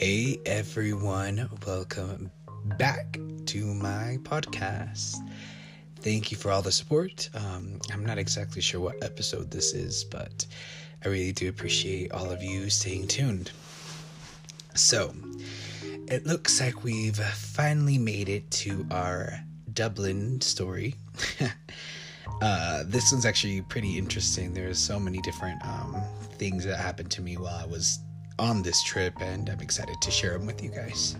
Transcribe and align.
Hey 0.00 0.38
everyone, 0.46 1.48
welcome 1.66 2.30
back 2.78 3.18
to 3.46 3.64
my 3.64 4.18
podcast. 4.22 5.16
Thank 6.02 6.30
you 6.30 6.36
for 6.36 6.52
all 6.52 6.62
the 6.62 6.70
support. 6.70 7.28
Um, 7.34 7.80
I'm 7.92 8.06
not 8.06 8.16
exactly 8.16 8.62
sure 8.62 8.80
what 8.80 9.02
episode 9.02 9.50
this 9.50 9.74
is, 9.74 10.04
but 10.04 10.46
I 11.04 11.08
really 11.08 11.32
do 11.32 11.48
appreciate 11.48 12.12
all 12.12 12.30
of 12.30 12.44
you 12.44 12.70
staying 12.70 13.08
tuned. 13.08 13.50
So, 14.76 15.12
it 16.06 16.24
looks 16.26 16.60
like 16.60 16.84
we've 16.84 17.18
finally 17.18 17.98
made 17.98 18.28
it 18.28 18.48
to 18.52 18.86
our 18.92 19.40
Dublin 19.72 20.40
story. 20.40 20.94
uh, 22.40 22.84
this 22.86 23.10
one's 23.10 23.26
actually 23.26 23.62
pretty 23.62 23.98
interesting. 23.98 24.54
There's 24.54 24.78
so 24.78 25.00
many 25.00 25.20
different 25.22 25.60
um, 25.66 26.00
things 26.34 26.64
that 26.66 26.76
happened 26.76 27.10
to 27.10 27.20
me 27.20 27.36
while 27.36 27.60
I 27.60 27.66
was 27.66 27.98
on 28.38 28.62
this 28.62 28.82
trip, 28.82 29.14
and 29.20 29.48
I'm 29.48 29.60
excited 29.60 30.00
to 30.00 30.10
share 30.10 30.32
them 30.32 30.46
with 30.46 30.62
you 30.62 30.70
guys. 30.70 31.16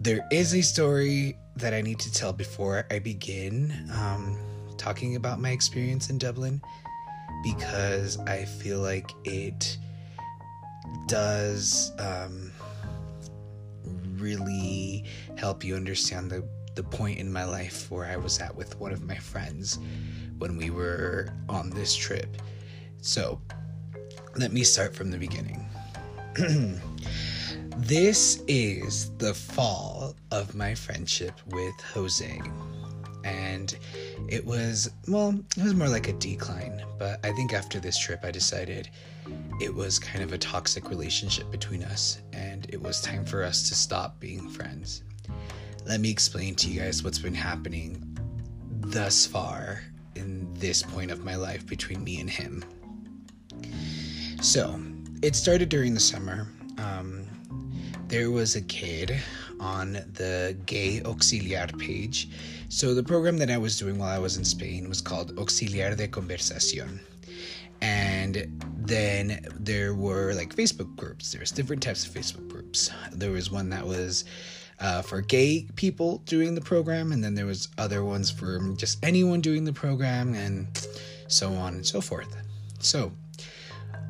There 0.00 0.26
is 0.30 0.54
a 0.54 0.62
story 0.62 1.36
that 1.56 1.72
I 1.72 1.80
need 1.80 1.98
to 2.00 2.12
tell 2.12 2.32
before 2.32 2.86
I 2.90 2.98
begin 2.98 3.72
um, 3.94 4.36
talking 4.76 5.16
about 5.16 5.40
my 5.40 5.50
experience 5.50 6.10
in 6.10 6.18
Dublin 6.18 6.60
because 7.42 8.18
I 8.18 8.44
feel 8.44 8.80
like 8.80 9.10
it 9.24 9.78
does 11.06 11.92
um, 11.98 12.52
really 14.16 15.04
help 15.36 15.64
you 15.64 15.76
understand 15.76 16.30
the, 16.30 16.46
the 16.74 16.82
point 16.82 17.18
in 17.18 17.32
my 17.32 17.44
life 17.44 17.90
where 17.90 18.06
I 18.06 18.16
was 18.16 18.40
at 18.40 18.54
with 18.54 18.78
one 18.80 18.92
of 18.92 19.02
my 19.02 19.16
friends 19.16 19.78
when 20.38 20.56
we 20.56 20.70
were 20.70 21.28
on 21.48 21.70
this 21.70 21.94
trip. 21.94 22.36
So, 23.00 23.40
let 24.36 24.52
me 24.52 24.64
start 24.64 24.94
from 24.94 25.10
the 25.10 25.18
beginning. 25.18 25.64
this 27.76 28.42
is 28.48 29.16
the 29.18 29.32
fall 29.32 30.16
of 30.32 30.54
my 30.54 30.74
friendship 30.74 31.38
with 31.46 31.74
Jose. 31.92 32.40
And 33.24 33.76
it 34.28 34.44
was, 34.44 34.90
well, 35.06 35.34
it 35.56 35.62
was 35.62 35.74
more 35.74 35.88
like 35.88 36.08
a 36.08 36.12
decline. 36.14 36.84
But 36.98 37.24
I 37.24 37.30
think 37.32 37.52
after 37.52 37.78
this 37.78 37.96
trip, 37.96 38.24
I 38.24 38.32
decided 38.32 38.90
it 39.60 39.72
was 39.72 39.98
kind 40.00 40.24
of 40.24 40.32
a 40.32 40.38
toxic 40.38 40.90
relationship 40.90 41.50
between 41.52 41.84
us. 41.84 42.20
And 42.32 42.66
it 42.68 42.82
was 42.82 43.00
time 43.00 43.24
for 43.24 43.44
us 43.44 43.68
to 43.68 43.74
stop 43.76 44.18
being 44.18 44.48
friends. 44.48 45.04
Let 45.86 46.00
me 46.00 46.10
explain 46.10 46.56
to 46.56 46.70
you 46.70 46.80
guys 46.80 47.04
what's 47.04 47.18
been 47.18 47.34
happening 47.34 48.18
thus 48.80 49.24
far 49.24 49.82
in 50.16 50.52
this 50.54 50.82
point 50.82 51.12
of 51.12 51.24
my 51.24 51.36
life 51.36 51.64
between 51.66 52.02
me 52.02 52.20
and 52.20 52.28
him. 52.28 52.64
So, 54.42 54.80
it 55.24 55.34
started 55.34 55.70
during 55.70 55.94
the 55.94 56.00
summer. 56.00 56.46
Um, 56.76 57.24
there 58.08 58.30
was 58.30 58.56
a 58.56 58.60
kid 58.60 59.18
on 59.58 59.94
the 59.94 60.54
Gay 60.66 61.00
Auxiliar 61.00 61.78
page. 61.78 62.28
So, 62.68 62.92
the 62.92 63.02
program 63.02 63.38
that 63.38 63.50
I 63.50 63.56
was 63.56 63.78
doing 63.78 63.96
while 63.96 64.10
I 64.10 64.18
was 64.18 64.36
in 64.36 64.44
Spain 64.44 64.86
was 64.86 65.00
called 65.00 65.34
Auxiliar 65.36 65.96
de 65.96 66.08
Conversación. 66.08 67.00
And 67.80 68.62
then 68.76 69.46
there 69.58 69.94
were 69.94 70.34
like 70.34 70.54
Facebook 70.54 70.94
groups. 70.94 71.32
There's 71.32 71.50
different 71.50 71.82
types 71.82 72.06
of 72.06 72.12
Facebook 72.12 72.46
groups. 72.48 72.90
There 73.10 73.30
was 73.30 73.50
one 73.50 73.70
that 73.70 73.86
was 73.86 74.26
uh, 74.78 75.00
for 75.00 75.22
gay 75.22 75.66
people 75.74 76.18
doing 76.26 76.54
the 76.54 76.60
program, 76.60 77.12
and 77.12 77.24
then 77.24 77.34
there 77.34 77.46
was 77.46 77.68
other 77.78 78.04
ones 78.04 78.30
for 78.30 78.58
just 78.76 79.02
anyone 79.02 79.40
doing 79.40 79.64
the 79.64 79.72
program, 79.72 80.34
and 80.34 80.66
so 81.28 81.54
on 81.54 81.76
and 81.76 81.86
so 81.86 82.02
forth. 82.02 82.36
So, 82.80 83.12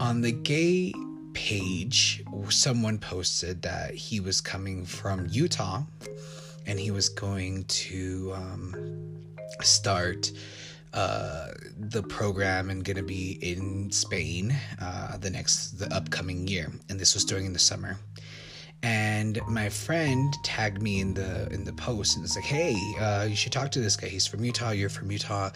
on 0.00 0.20
the 0.20 0.32
gay 0.32 0.92
page, 1.32 2.22
someone 2.48 2.98
posted 2.98 3.62
that 3.62 3.94
he 3.94 4.20
was 4.20 4.40
coming 4.40 4.84
from 4.84 5.26
Utah 5.30 5.82
and 6.66 6.78
he 6.78 6.90
was 6.90 7.08
going 7.08 7.64
to 7.64 8.32
um, 8.34 8.74
start 9.60 10.30
uh, 10.92 11.48
the 11.76 12.02
program 12.02 12.70
and 12.70 12.84
going 12.84 12.96
to 12.96 13.02
be 13.02 13.32
in 13.42 13.90
Spain 13.90 14.54
uh, 14.80 15.16
the 15.18 15.30
next, 15.30 15.78
the 15.78 15.92
upcoming 15.94 16.46
year. 16.46 16.70
And 16.88 16.98
this 16.98 17.14
was 17.14 17.24
during 17.24 17.52
the 17.52 17.58
summer. 17.58 17.98
And 18.84 19.40
my 19.48 19.70
friend 19.70 20.32
tagged 20.44 20.82
me 20.82 21.00
in 21.00 21.14
the 21.14 21.48
in 21.50 21.64
the 21.64 21.72
post 21.72 22.16
and 22.16 22.24
it's 22.24 22.36
like, 22.36 22.44
"Hey, 22.44 22.76
uh, 23.00 23.26
you 23.26 23.34
should 23.34 23.50
talk 23.50 23.70
to 23.70 23.80
this 23.80 23.96
guy. 23.96 24.08
He's 24.08 24.26
from 24.26 24.44
Utah. 24.44 24.72
You're 24.72 24.90
from 24.90 25.10
Utah 25.10 25.50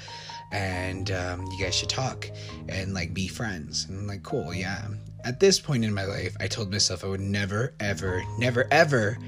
and 0.52 1.10
um, 1.10 1.46
you 1.52 1.64
guys 1.64 1.74
should 1.74 1.88
talk 1.88 2.30
and 2.68 2.94
like 2.94 3.14
be 3.14 3.28
friends. 3.28 3.86
And 3.88 3.98
I'm 3.98 4.06
like, 4.06 4.22
cool, 4.22 4.54
yeah. 4.54 4.88
At 5.24 5.40
this 5.40 5.60
point 5.60 5.84
in 5.84 5.92
my 5.92 6.04
life, 6.04 6.36
I 6.40 6.46
told 6.46 6.70
myself 6.70 7.04
I 7.04 7.08
would 7.08 7.20
never, 7.20 7.74
ever, 7.80 8.22
never, 8.38 8.66
ever, 8.70 9.18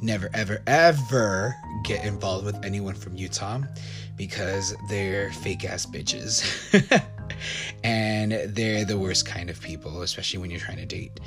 never, 0.00 0.30
ever, 0.34 0.62
ever 0.66 1.54
get 1.84 2.04
involved 2.04 2.46
with 2.46 2.64
anyone 2.64 2.94
from 2.94 3.16
Utah 3.16 3.60
because 4.16 4.74
they're 4.88 5.32
fake 5.32 5.64
ass 5.64 5.86
bitches. 5.86 6.42
and 7.84 8.32
they're 8.32 8.84
the 8.84 8.98
worst 8.98 9.26
kind 9.26 9.50
of 9.50 9.60
people, 9.60 10.02
especially 10.02 10.38
when 10.40 10.50
you're 10.50 10.60
trying 10.60 10.78
to 10.78 10.86
date. 10.86 11.20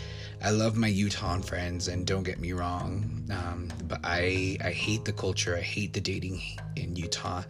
I 0.43 0.51
love 0.51 0.75
my 0.75 0.87
Utah 0.87 1.39
friends, 1.39 1.87
and 1.87 2.05
don't 2.05 2.23
get 2.23 2.39
me 2.39 2.51
wrong, 2.53 3.27
um, 3.31 3.69
but 3.85 3.99
I 4.03 4.57
I 4.63 4.71
hate 4.71 5.05
the 5.05 5.13
culture. 5.13 5.55
I 5.55 5.61
hate 5.61 5.93
the 5.93 6.01
dating 6.01 6.41
in 6.75 6.95
Utah. 6.95 7.43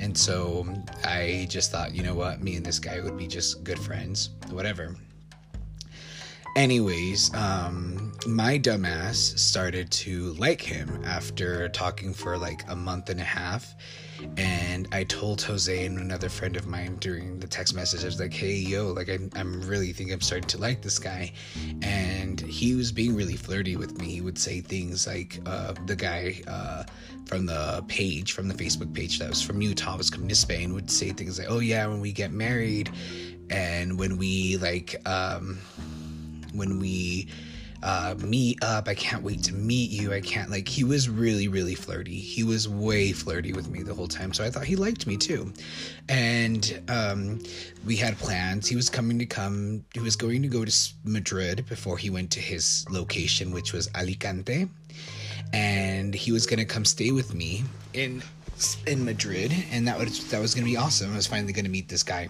And 0.00 0.16
so 0.16 0.66
I 1.04 1.46
just 1.50 1.70
thought, 1.70 1.94
you 1.94 2.02
know 2.02 2.14
what, 2.14 2.42
me 2.42 2.56
and 2.56 2.64
this 2.64 2.78
guy 2.78 3.00
would 3.00 3.18
be 3.18 3.26
just 3.26 3.62
good 3.62 3.78
friends, 3.78 4.30
whatever. 4.50 4.96
Anyways, 6.56 7.32
um, 7.34 8.12
my 8.26 8.58
dumbass 8.58 9.38
started 9.38 9.90
to 9.92 10.32
like 10.32 10.62
him 10.62 11.02
after 11.04 11.68
talking 11.68 12.12
for 12.14 12.36
like 12.38 12.64
a 12.68 12.74
month 12.74 13.10
and 13.10 13.20
a 13.20 13.24
half. 13.24 13.74
And 14.36 14.88
I 14.92 15.04
told 15.04 15.42
Jose 15.42 15.84
and 15.84 15.98
another 15.98 16.28
friend 16.28 16.56
of 16.56 16.66
mine 16.66 16.96
during 17.00 17.38
the 17.40 17.46
text 17.46 17.74
message, 17.74 18.02
I 18.02 18.06
was 18.06 18.20
like, 18.20 18.32
hey, 18.32 18.54
yo, 18.54 18.88
like, 18.92 19.08
I'm, 19.08 19.30
I'm 19.34 19.60
really 19.62 19.92
think 19.92 20.12
I'm 20.12 20.20
starting 20.20 20.48
to 20.48 20.58
like 20.58 20.82
this 20.82 20.98
guy. 20.98 21.32
And 21.82 22.40
he 22.40 22.74
was 22.74 22.92
being 22.92 23.14
really 23.14 23.36
flirty 23.36 23.76
with 23.76 23.98
me. 23.98 24.10
He 24.10 24.20
would 24.20 24.38
say 24.38 24.60
things 24.60 25.06
like, 25.06 25.40
uh, 25.46 25.74
the 25.86 25.96
guy, 25.96 26.42
uh, 26.46 26.84
from 27.26 27.46
the 27.46 27.84
page, 27.86 28.32
from 28.32 28.48
the 28.48 28.54
Facebook 28.54 28.92
page 28.92 29.20
that 29.20 29.28
was 29.28 29.40
from 29.40 29.62
Utah, 29.62 29.96
was 29.96 30.10
coming 30.10 30.28
to 30.28 30.34
Spain, 30.34 30.74
would 30.74 30.90
say 30.90 31.10
things 31.10 31.38
like, 31.38 31.48
"Oh 31.48 31.60
yeah, 31.60 31.86
when 31.86 32.00
we 32.00 32.10
get 32.10 32.32
married, 32.32 32.90
and 33.50 33.98
when 33.98 34.16
we 34.16 34.56
like, 34.56 34.96
um, 35.06 35.58
when 36.54 36.80
we 36.80 37.28
uh, 37.82 38.14
meet 38.18 38.62
up, 38.62 38.88
I 38.88 38.94
can't 38.94 39.22
wait 39.22 39.42
to 39.44 39.54
meet 39.54 39.90
you. 39.90 40.12
I 40.12 40.20
can't 40.20 40.50
like." 40.50 40.68
He 40.68 40.84
was 40.84 41.08
really, 41.08 41.48
really 41.48 41.74
flirty. 41.74 42.18
He 42.18 42.44
was 42.44 42.68
way 42.68 43.12
flirty 43.12 43.52
with 43.52 43.68
me 43.70 43.82
the 43.82 43.94
whole 43.94 44.08
time, 44.08 44.32
so 44.32 44.44
I 44.44 44.50
thought 44.50 44.64
he 44.64 44.76
liked 44.76 45.06
me 45.06 45.16
too. 45.16 45.52
And 46.08 46.82
um, 46.88 47.40
we 47.86 47.96
had 47.96 48.18
plans. 48.18 48.68
He 48.68 48.76
was 48.76 48.90
coming 48.90 49.18
to 49.18 49.26
come. 49.26 49.84
He 49.94 50.00
was 50.00 50.16
going 50.16 50.42
to 50.42 50.48
go 50.48 50.64
to 50.64 50.92
Madrid 51.04 51.66
before 51.68 51.96
he 51.96 52.10
went 52.10 52.30
to 52.32 52.40
his 52.40 52.84
location, 52.90 53.52
which 53.52 53.72
was 53.72 53.88
Alicante 53.94 54.68
and 55.52 56.14
he 56.14 56.32
was 56.32 56.46
gonna 56.46 56.64
come 56.64 56.84
stay 56.84 57.10
with 57.10 57.34
me 57.34 57.64
in 57.94 58.22
in 58.86 59.04
Madrid, 59.04 59.52
and 59.72 59.88
that 59.88 59.98
was 59.98 60.28
that 60.30 60.40
was 60.40 60.54
gonna 60.54 60.66
be 60.66 60.76
awesome. 60.76 61.12
I 61.12 61.16
was 61.16 61.26
finally 61.26 61.52
gonna 61.52 61.68
meet 61.68 61.88
this 61.88 62.02
guy. 62.02 62.28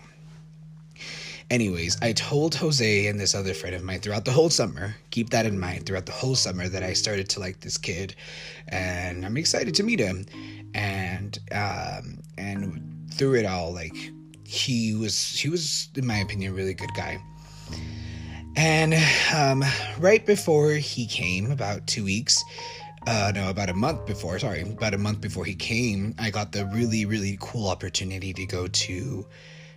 Anyways, 1.51 1.99
I 2.01 2.13
told 2.13 2.55
Jose 2.55 3.07
and 3.09 3.19
this 3.19 3.35
other 3.35 3.55
friend 3.55 3.75
of 3.75 3.83
mine 3.83 3.99
throughout 3.99 4.25
the 4.25 4.31
whole 4.31 4.51
summer, 4.51 4.95
keep 5.11 5.31
that 5.31 5.47
in 5.47 5.59
mind, 5.59 5.85
throughout 5.85 6.07
the 6.07 6.13
whole 6.13 6.37
summer 6.37 6.69
that 6.69 6.85
I 6.85 6.93
started 6.93 7.29
to 7.31 7.41
like 7.41 7.59
this 7.59 7.77
kid 7.77 8.15
and 8.69 9.27
I'm 9.27 9.37
excited 9.37 9.75
to 9.75 9.83
meet 9.83 9.99
him. 9.99 10.27
And 10.75 11.37
um 11.51 12.21
and 12.39 13.11
through 13.13 13.35
it 13.35 13.47
all, 13.47 13.73
like 13.73 13.97
he 14.45 14.95
was 14.95 15.41
he 15.41 15.49
was, 15.49 15.89
in 15.97 16.07
my 16.07 16.19
opinion, 16.19 16.53
a 16.53 16.55
really 16.55 16.75
good 16.75 16.95
guy. 16.95 17.21
And 18.55 18.95
um 19.35 19.65
right 19.99 20.25
before 20.25 20.75
he 20.75 21.05
came, 21.05 21.51
about 21.51 21.85
two 21.89 22.05
weeks, 22.05 22.45
uh, 23.09 23.33
no, 23.35 23.51
about 23.51 23.71
a 23.71 23.75
month 23.75 24.07
before, 24.07 24.39
sorry, 24.39 24.63
about 24.63 24.95
a 24.95 24.99
month 24.99 25.21
before 25.21 25.45
he 25.45 25.57
came, 25.57 26.15
I 26.17 26.31
got 26.31 26.53
the 26.53 26.67
really, 26.67 27.07
really 27.07 27.37
cool 27.41 27.67
opportunity 27.67 28.33
to 28.35 28.47
go 28.47 28.69
to 28.69 29.27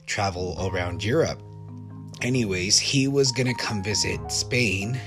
travel 0.06 0.70
around 0.72 1.04
Europe. 1.04 1.42
Anyways, 2.24 2.80
he 2.80 3.10
was 3.10 3.34
gonna 3.34 3.54
come 3.54 3.84
visit 3.84 4.32
Spain 4.32 4.98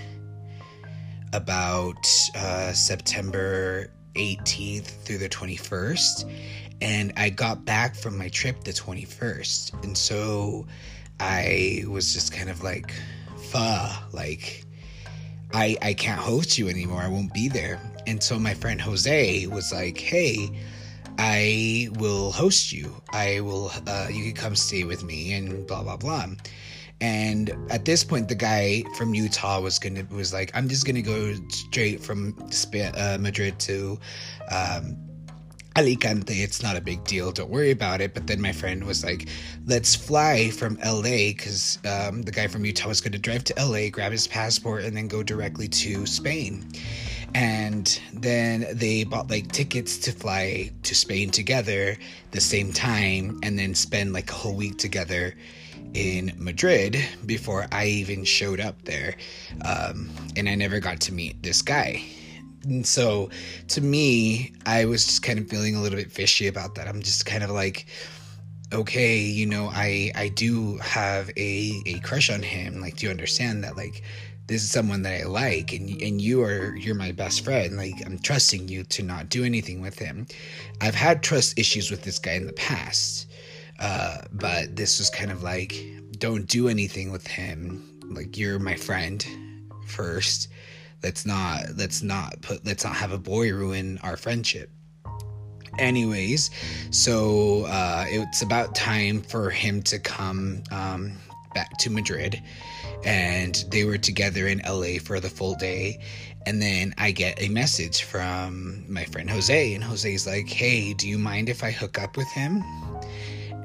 about 1.32 2.06
uh, 2.34 2.74
September 2.74 3.90
18th 4.16 4.84
through 4.84 5.16
the 5.16 5.28
21st, 5.30 6.30
and 6.82 7.14
I 7.16 7.30
got 7.30 7.64
back 7.64 7.96
from 7.96 8.18
my 8.18 8.28
trip 8.28 8.64
the 8.64 8.72
21st, 8.72 9.82
and 9.82 9.96
so 9.96 10.66
I 11.18 11.84
was 11.88 12.12
just 12.12 12.34
kind 12.34 12.50
of 12.50 12.62
like, 12.62 12.92
fuh, 13.50 13.88
like, 14.12 14.66
I, 15.54 15.78
I 15.80 15.94
can't 15.94 16.20
host 16.20 16.58
you 16.58 16.68
anymore. 16.68 17.00
I 17.00 17.08
won't 17.08 17.32
be 17.32 17.48
there. 17.48 17.80
And 18.06 18.22
so 18.22 18.38
my 18.38 18.52
friend 18.52 18.78
Jose 18.78 19.46
was 19.46 19.72
like, 19.72 19.96
hey, 19.96 20.50
I 21.18 21.88
will 21.94 22.30
host 22.30 22.72
you. 22.72 22.92
I 23.10 23.40
will, 23.40 23.72
uh, 23.86 24.08
you 24.10 24.24
can 24.24 24.34
come 24.34 24.56
stay 24.56 24.84
with 24.84 25.02
me 25.02 25.32
and 25.32 25.66
blah, 25.66 25.82
blah, 25.82 25.96
blah. 25.96 26.26
And 27.00 27.54
at 27.70 27.84
this 27.84 28.02
point, 28.04 28.28
the 28.28 28.34
guy 28.34 28.82
from 28.96 29.14
Utah 29.14 29.60
was 29.60 29.78
gonna 29.78 30.06
was 30.10 30.32
like, 30.32 30.50
I'm 30.54 30.68
just 30.68 30.86
gonna 30.86 31.02
go 31.02 31.34
straight 31.50 32.02
from 32.02 32.34
uh, 32.74 33.18
Madrid 33.20 33.58
to 33.60 33.98
um, 34.50 34.96
Alicante. 35.76 36.42
It's 36.42 36.62
not 36.62 36.74
a 36.74 36.80
big 36.80 37.04
deal. 37.04 37.30
Don't 37.32 37.50
worry 37.50 37.70
about 37.70 38.00
it. 38.00 38.14
But 38.14 38.26
then 38.26 38.40
my 38.40 38.52
friend 38.52 38.84
was 38.84 39.04
like, 39.04 39.28
let's 39.66 39.94
fly 39.94 40.50
from 40.50 40.78
LA 40.82 41.32
because 41.36 41.78
um, 41.84 42.22
the 42.22 42.32
guy 42.32 42.46
from 42.46 42.64
Utah 42.64 42.88
was 42.88 43.02
going 43.02 43.12
to 43.12 43.18
drive 43.18 43.44
to 43.44 43.54
LA, 43.62 43.90
grab 43.90 44.12
his 44.12 44.26
passport, 44.26 44.84
and 44.84 44.96
then 44.96 45.06
go 45.06 45.22
directly 45.22 45.68
to 45.68 46.06
Spain. 46.06 46.66
And 47.34 48.00
then 48.14 48.66
they 48.72 49.04
bought 49.04 49.28
like 49.28 49.52
tickets 49.52 49.98
to 49.98 50.12
fly 50.12 50.70
to 50.82 50.94
Spain 50.94 51.30
together 51.30 51.98
the 52.30 52.40
same 52.40 52.72
time 52.72 53.38
and 53.42 53.58
then 53.58 53.74
spend 53.74 54.14
like 54.14 54.30
a 54.30 54.34
whole 54.34 54.54
week 54.54 54.78
together 54.78 55.34
in 55.96 56.32
Madrid 56.36 57.02
before 57.24 57.66
I 57.72 57.86
even 57.86 58.24
showed 58.24 58.60
up 58.60 58.82
there. 58.82 59.16
Um, 59.62 60.10
and 60.36 60.48
I 60.48 60.54
never 60.54 60.78
got 60.78 61.00
to 61.00 61.12
meet 61.12 61.42
this 61.42 61.62
guy. 61.62 62.04
And 62.64 62.86
so 62.86 63.30
to 63.68 63.80
me, 63.80 64.52
I 64.66 64.84
was 64.84 65.06
just 65.06 65.22
kind 65.22 65.38
of 65.38 65.48
feeling 65.48 65.74
a 65.74 65.80
little 65.80 65.98
bit 65.98 66.12
fishy 66.12 66.48
about 66.48 66.74
that. 66.74 66.86
I'm 66.86 67.00
just 67.00 67.24
kind 67.24 67.42
of 67.42 67.50
like, 67.50 67.86
okay, 68.72 69.18
you 69.18 69.46
know, 69.46 69.70
I 69.72 70.12
I 70.14 70.28
do 70.28 70.76
have 70.78 71.30
a 71.36 71.82
a 71.86 71.98
crush 72.00 72.28
on 72.30 72.42
him. 72.42 72.80
Like, 72.80 72.96
do 72.96 73.06
you 73.06 73.10
understand 73.10 73.64
that? 73.64 73.76
Like, 73.76 74.02
this 74.48 74.62
is 74.62 74.70
someone 74.70 75.02
that 75.02 75.20
I 75.20 75.24
like, 75.24 75.72
and 75.72 75.88
and 76.02 76.20
you 76.20 76.42
are 76.42 76.76
you're 76.76 76.94
my 76.94 77.12
best 77.12 77.44
friend. 77.44 77.76
Like, 77.76 77.94
I'm 78.04 78.18
trusting 78.18 78.68
you 78.68 78.82
to 78.84 79.02
not 79.02 79.28
do 79.28 79.44
anything 79.44 79.80
with 79.80 79.98
him. 79.98 80.26
I've 80.80 80.94
had 80.94 81.22
trust 81.22 81.58
issues 81.58 81.90
with 81.90 82.02
this 82.02 82.18
guy 82.18 82.32
in 82.32 82.46
the 82.46 82.52
past, 82.52 83.25
uh, 83.78 84.18
but 84.32 84.76
this 84.76 84.98
was 84.98 85.10
kind 85.10 85.30
of 85.30 85.42
like, 85.42 85.74
don't 86.18 86.46
do 86.46 86.68
anything 86.68 87.12
with 87.12 87.26
him. 87.26 87.82
Like, 88.04 88.36
you're 88.38 88.58
my 88.58 88.74
friend 88.76 89.24
first. 89.86 90.48
Let's 91.02 91.24
not 91.24 91.62
let's 91.76 92.02
not 92.02 92.40
put 92.42 92.64
let's 92.66 92.84
not 92.84 92.96
have 92.96 93.12
a 93.12 93.18
boy 93.18 93.52
ruin 93.52 93.98
our 94.02 94.16
friendship. 94.16 94.70
Anyways 95.78 96.50
so 96.90 97.64
uh, 97.66 98.04
it's 98.08 98.42
about 98.42 98.74
time 98.74 99.22
for 99.22 99.50
him 99.50 99.82
to 99.84 99.98
come 99.98 100.62
um, 100.70 101.12
back 101.54 101.76
to 101.78 101.90
madrid. 101.90 102.42
And 103.04 103.64
they 103.70 103.84
were 103.84 103.98
together 103.98 104.48
in 104.48 104.62
la 104.66 104.98
for 105.02 105.20
the 105.20 105.28
full 105.28 105.54
day. 105.54 106.00
And 106.46 106.62
then 106.62 106.94
i 106.98 107.10
get 107.10 107.40
a 107.40 107.48
message 107.48 108.02
from 108.02 108.84
my 108.92 109.04
friend 109.04 109.30
jose. 109.30 109.74
And 109.74 109.84
jose's 109.84 110.26
like 110.26 110.48
hey 110.48 110.94
do 110.94 111.08
you 111.08 111.18
mind 111.18 111.48
if 111.48 111.62
i 111.62 111.70
hook 111.70 111.98
up 111.98 112.16
with 112.16 112.28
him 112.32 112.64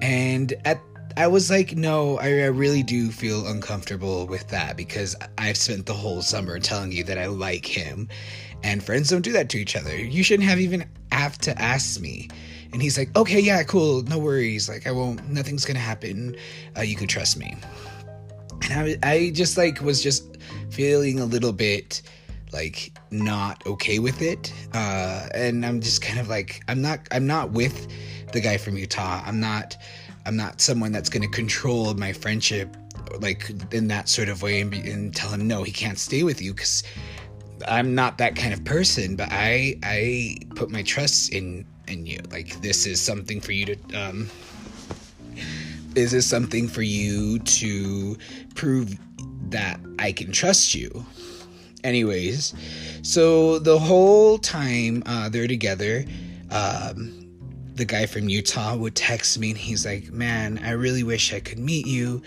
and 0.01 0.53
at 0.65 0.81
I 1.18 1.27
was 1.27 1.50
like, 1.50 1.75
no, 1.75 2.18
I, 2.19 2.27
I, 2.27 2.45
really 2.45 2.83
do 2.83 3.12
feel 3.12 3.45
uncomfortable 3.48 4.27
with 4.27 4.48
that 4.48 4.77
because 4.77 5.13
I've 5.38 5.57
spent 5.57 5.86
the 5.86 5.94
whole 5.94 6.21
summer 6.21 6.57
telling 6.57 6.92
you 6.94 7.03
that 7.03 7.18
I 7.18 7.25
like 7.25 7.65
him, 7.65 8.07
and 8.63 8.81
friends 8.81 9.09
don't 9.09 9.21
do 9.21 9.33
that 9.33 9.50
to 9.50 9.57
each 9.57 9.75
other. 9.75 9.95
You 9.95 10.24
shouldn't 10.24 10.48
have 10.48 10.59
even 10.59 10.88
have 11.12 11.38
to 11.39 11.62
ask 11.62 12.00
me. 12.00 12.30
And 12.71 12.81
he's 12.81 12.98
like, 12.98 13.15
okay, 13.18 13.39
yeah, 13.39 13.63
cool, 13.63 14.03
no 14.03 14.18
worries. 14.18 14.69
Like, 14.69 14.88
I 14.88 14.92
won't, 14.92 15.27
nothing's 15.30 15.65
gonna 15.65 15.80
happen. 15.80 16.38
Uh, 16.77 16.81
you 16.81 16.95
can 16.95 17.07
trust 17.07 17.38
me. 17.38 17.57
And 18.71 18.98
I, 19.03 19.09
I 19.09 19.31
just 19.31 19.57
like 19.57 19.81
was 19.81 20.01
just 20.01 20.38
feeling 20.69 21.19
a 21.19 21.25
little 21.25 21.51
bit 21.51 22.01
like 22.53 22.98
not 23.12 23.65
okay 23.65 24.00
with 24.00 24.21
it. 24.21 24.53
Uh, 24.74 25.27
and 25.33 25.65
I'm 25.65 25.81
just 25.81 26.01
kind 26.01 26.19
of 26.19 26.30
like, 26.30 26.62
I'm 26.68 26.81
not, 26.81 27.00
I'm 27.12 27.27
not 27.27 27.51
with 27.51 27.88
the 28.31 28.42
guy 28.42 28.57
from 28.57 28.78
Utah. 28.78 29.22
I'm 29.25 29.39
not 29.39 29.78
I'm 30.25 30.36
not 30.36 30.62
someone 30.62 30.92
that's 30.92 31.10
going 31.10 31.24
to 31.24 31.36
control 31.36 31.94
my 31.95 32.13
friendship 32.13 32.75
like 33.19 33.51
in 33.74 33.88
that 33.89 34.07
sort 34.07 34.30
of 34.30 34.42
way 34.42 34.62
and, 34.62 34.72
be, 34.72 34.80
and 34.89 35.13
tell 35.13 35.30
him 35.30 35.48
no, 35.48 35.63
he 35.63 35.72
can't 35.72 36.00
stay 36.00 36.24
with 36.24 36.42
you 36.42 36.54
because 36.54 36.83
I'm 37.68 37.94
not 37.95 38.18
that 38.19 38.36
kind 38.36 38.54
of 38.54 38.63
person. 38.63 39.16
But 39.16 39.30
I 39.31 39.78
I 39.83 40.38
put 40.56 40.69
my 40.69 40.83
trust 40.83 41.31
in 41.33 41.66
in 41.88 42.06
you. 42.06 42.19
Like 42.31 42.62
this 42.62 42.86
is 42.86 43.01
something 43.01 43.42
for 43.42 43.51
you 43.51 43.75
to 43.75 43.94
um. 43.94 44.30
Is 45.94 46.12
this 46.12 46.25
something 46.25 46.69
for 46.69 46.84
you 46.84 47.39
to 47.39 48.18
prove 48.56 48.98
that 49.50 49.80
I 50.00 50.13
can 50.13 50.31
trust 50.31 50.74
you? 50.74 51.06
Anyways, 51.84 52.54
so 53.01 53.60
the 53.60 53.77
whole 53.77 54.38
time 54.38 55.04
uh, 55.06 55.27
they're 55.27 55.48
together, 55.48 56.06
um, 56.50 57.21
the 57.76 57.86
guy 57.86 58.06
from 58.06 58.30
Utah 58.30 58.76
would 58.76 58.96
text 58.96 59.38
me 59.40 59.52
and 59.52 59.58
he's 59.58 59.86
like, 59.86 60.12
Man, 60.12 60.60
I 60.64 60.72
really 60.72 61.04
wish 61.04 61.34
I 61.34 61.40
could 61.40 61.60
meet 61.60 61.88
you. 61.88 62.22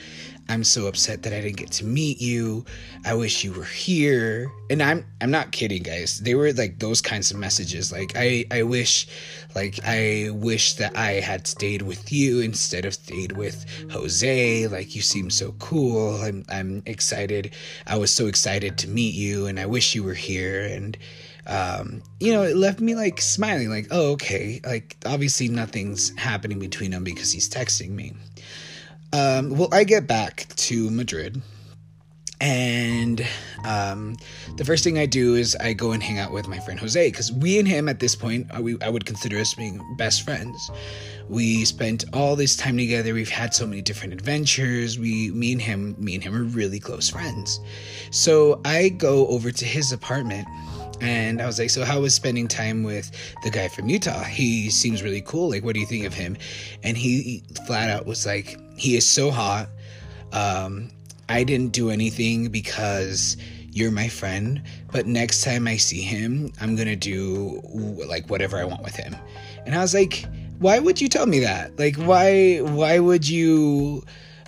I'm 0.49 0.63
so 0.63 0.87
upset 0.87 1.23
that 1.23 1.33
I 1.33 1.41
didn't 1.41 1.57
get 1.57 1.71
to 1.73 1.87
meet 1.87 2.21
you. 2.21 2.67
I 3.07 3.15
wish 3.15 3.45
you 3.45 3.53
were 3.53 3.65
here. 3.65 4.51
And 4.69 4.83
I'm 4.83 5.07
I'm 5.21 5.31
not 5.31 5.53
kidding, 5.53 5.83
guys. 5.83 6.21
They 6.21 6.35
were 6.35 6.53
like 6.53 6.79
those 6.79 7.01
kinds 7.01 7.31
of 7.31 7.39
messages. 7.39 7.91
Like 7.91 8.13
I 8.15 8.45
I 8.51 8.63
wish 8.63 9.07
like 9.55 9.81
I 9.85 10.29
wish 10.33 10.75
that 10.75 10.97
I 10.97 11.13
had 11.13 11.47
stayed 11.47 11.83
with 11.83 12.13
you 12.13 12.41
instead 12.41 12.85
of 12.85 12.95
stayed 12.95 13.33
with 13.33 13.65
Jose. 13.91 14.69
Like 14.69 14.95
you 14.95 15.01
seem 15.01 15.31
so 15.31 15.53
cool. 15.53 16.21
I'm 16.21 16.45
I'm 16.51 16.83
excited. 16.85 17.55
I 17.87 17.97
was 17.97 18.13
so 18.13 18.27
excited 18.27 18.77
to 18.79 18.89
meet 18.89 19.15
you 19.15 19.47
and 19.47 19.59
I 19.59 19.67
wish 19.67 19.95
you 19.95 20.03
were 20.03 20.15
here 20.15 20.61
and 20.63 20.97
um, 21.47 22.03
you 22.21 22.33
know, 22.33 22.43
it 22.43 22.57
left 22.57 22.81
me 22.81 22.95
like 22.95 23.21
smiling, 23.21 23.69
like, 23.69 23.89
oh, 23.91 24.13
okay, 24.13 24.61
like 24.65 24.97
obviously 25.05 25.49
nothing's 25.49 26.17
happening 26.19 26.59
between 26.59 26.91
them 26.91 27.05
because 27.05 27.33
he's 27.33 27.49
texting 27.49 27.91
me. 27.91 28.15
Um, 29.13 29.57
well, 29.57 29.69
I 29.73 29.85
get 29.85 30.07
back 30.07 30.49
to 30.57 30.91
Madrid, 30.91 31.41
and 32.41 33.25
um, 33.65 34.17
the 34.57 34.65
first 34.65 34.85
thing 34.85 34.99
I 34.99 35.07
do 35.07 35.35
is 35.35 35.57
I 35.61 35.73
go 35.73 35.93
and 35.93 36.03
hang 36.03 36.19
out 36.19 36.33
with 36.33 36.49
my 36.49 36.59
friend 36.59 36.79
Jose 36.81 37.09
because 37.09 37.31
we 37.33 37.59
and 37.59 37.69
him 37.69 37.89
at 37.89 38.01
this 38.01 38.17
point, 38.17 38.51
uh, 38.57 38.61
we, 38.61 38.77
I 38.81 38.89
would 38.89 39.07
consider 39.07 39.39
us 39.39 39.55
being 39.55 39.81
best 39.97 40.25
friends. 40.25 40.71
We 41.29 41.65
spent 41.65 42.05
all 42.13 42.37
this 42.37 42.57
time 42.57 42.77
together. 42.77 43.15
We've 43.15 43.31
had 43.31 43.55
so 43.55 43.67
many 43.67 43.81
different 43.81 44.13
adventures. 44.13 44.99
We, 44.99 45.31
me 45.31 45.53
and 45.53 45.63
him, 45.63 45.95
me 45.99 46.15
and 46.15 46.23
him 46.23 46.35
are 46.35 46.45
really 46.45 46.81
close 46.81 47.09
friends. 47.09 47.61
So 48.11 48.61
I 48.65 48.91
go 48.91 49.27
over 49.29 49.51
to 49.51 49.65
his 49.65 49.93
apartment 49.93 50.47
and 51.01 51.41
I 51.41 51.47
was 51.47 51.59
like, 51.59 51.71
so 51.71 51.85
how 51.85 52.01
was 52.01 52.15
spending 52.15 52.49
time 52.49 52.83
with 52.83 53.11
the 53.43 53.51
guy 53.51 53.69
from 53.69 53.89
Utah? 53.89 54.23
He 54.25 54.71
seems 54.71 55.03
really 55.03 55.23
cool. 55.23 55.51
Like, 55.51 55.65
what 55.65 55.75
do 55.75 55.81
you 55.81 55.87
think 55.87 56.05
of 56.05 56.15
him? 56.15 56.37
And 56.83 56.97
he 56.97 57.43
flat 57.67 57.91
out 57.91 58.07
was 58.07 58.27
like, 58.27 58.59
he 58.77 58.97
is 58.97 59.07
so 59.07 59.31
hot. 59.31 59.69
Um, 60.33 60.91
I 61.29 61.45
didn't 61.45 61.73
do 61.73 61.91
anything 61.91 62.49
because 62.49 63.37
you're 63.73 63.91
my 63.91 64.09
friend, 64.09 64.63
but 64.93 65.07
next 65.07 65.43
time 65.43 65.67
I 65.67 65.77
see 65.77 66.01
him, 66.01 66.53
I'm 66.61 66.77
gonna 66.77 66.97
do 66.97 67.61
like 68.07 68.31
whatever 68.31 68.57
I 68.59 68.65
want 68.65 68.83
with 68.83 68.95
him. 68.95 69.17
And 69.67 69.75
I 69.75 69.81
was 69.81 69.95
like, 69.95 70.25
why 70.59 70.79
would 70.79 71.01
you 71.01 71.09
tell 71.09 71.27
me 71.27 71.41
that? 71.41 71.79
Like, 71.79 71.97
why, 71.97 72.59
why 72.59 72.99
would 72.99 73.29
you, 73.29 74.05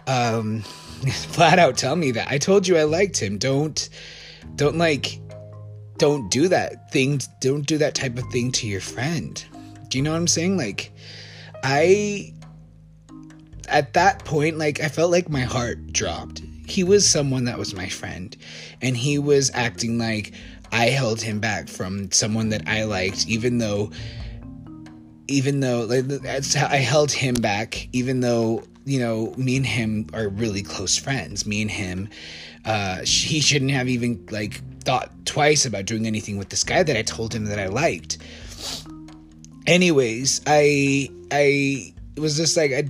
um, 0.06 0.60
flat 1.30 1.58
out 1.58 1.76
tell 1.76 1.96
me 1.96 2.12
that? 2.12 2.28
I 2.28 2.38
told 2.38 2.68
you 2.68 2.76
I 2.76 2.84
liked 2.84 3.18
him. 3.18 3.38
Don't, 3.38 3.88
don't 4.54 4.78
like 4.78 5.18
don't 5.98 6.30
do 6.30 6.48
that 6.48 6.90
thing 6.90 7.20
don't 7.40 7.66
do 7.66 7.78
that 7.78 7.94
type 7.94 8.16
of 8.18 8.24
thing 8.30 8.52
to 8.52 8.66
your 8.66 8.80
friend. 8.80 9.44
Do 9.88 9.98
you 9.98 10.04
know 10.04 10.10
what 10.12 10.18
i'm 10.18 10.26
saying? 10.26 10.56
Like 10.56 10.92
i 11.62 12.32
at 13.68 13.94
that 13.94 14.24
point 14.24 14.58
like 14.58 14.80
i 14.80 14.88
felt 14.88 15.10
like 15.10 15.28
my 15.28 15.42
heart 15.42 15.92
dropped. 15.92 16.42
He 16.66 16.82
was 16.82 17.08
someone 17.08 17.44
that 17.44 17.58
was 17.58 17.74
my 17.74 17.88
friend 17.88 18.36
and 18.82 18.96
he 18.96 19.18
was 19.18 19.50
acting 19.54 19.98
like 19.98 20.32
i 20.72 20.86
held 20.86 21.22
him 21.22 21.38
back 21.38 21.68
from 21.68 22.10
someone 22.10 22.48
that 22.48 22.66
i 22.66 22.84
liked 22.84 23.26
even 23.28 23.58
though 23.58 23.90
even 25.28 25.60
though 25.60 25.84
like, 25.84 26.04
i 26.56 26.76
held 26.76 27.12
him 27.12 27.34
back 27.34 27.88
even 27.92 28.20
though 28.20 28.64
you 28.86 29.00
know 29.00 29.34
me 29.36 29.56
and 29.56 29.66
him 29.66 30.06
are 30.14 30.28
really 30.28 30.62
close 30.62 30.96
friends. 30.96 31.44
Me 31.44 31.60
and 31.60 31.70
him 31.70 32.08
uh 32.66 32.98
he 33.04 33.40
shouldn't 33.40 33.70
have 33.70 33.88
even 33.88 34.26
like 34.30 34.60
thought 34.84 35.10
twice 35.24 35.64
about 35.64 35.86
doing 35.86 36.06
anything 36.06 36.38
with 36.38 36.50
this 36.50 36.64
guy 36.64 36.82
that 36.82 36.96
I 36.96 37.02
told 37.02 37.34
him 37.34 37.44
that 37.46 37.58
I 37.58 37.66
liked. 37.66 38.18
Anyways, 39.66 40.42
I 40.46 41.08
I 41.30 41.94
was 42.16 42.36
just 42.36 42.56
like 42.56 42.72
I 42.72 42.88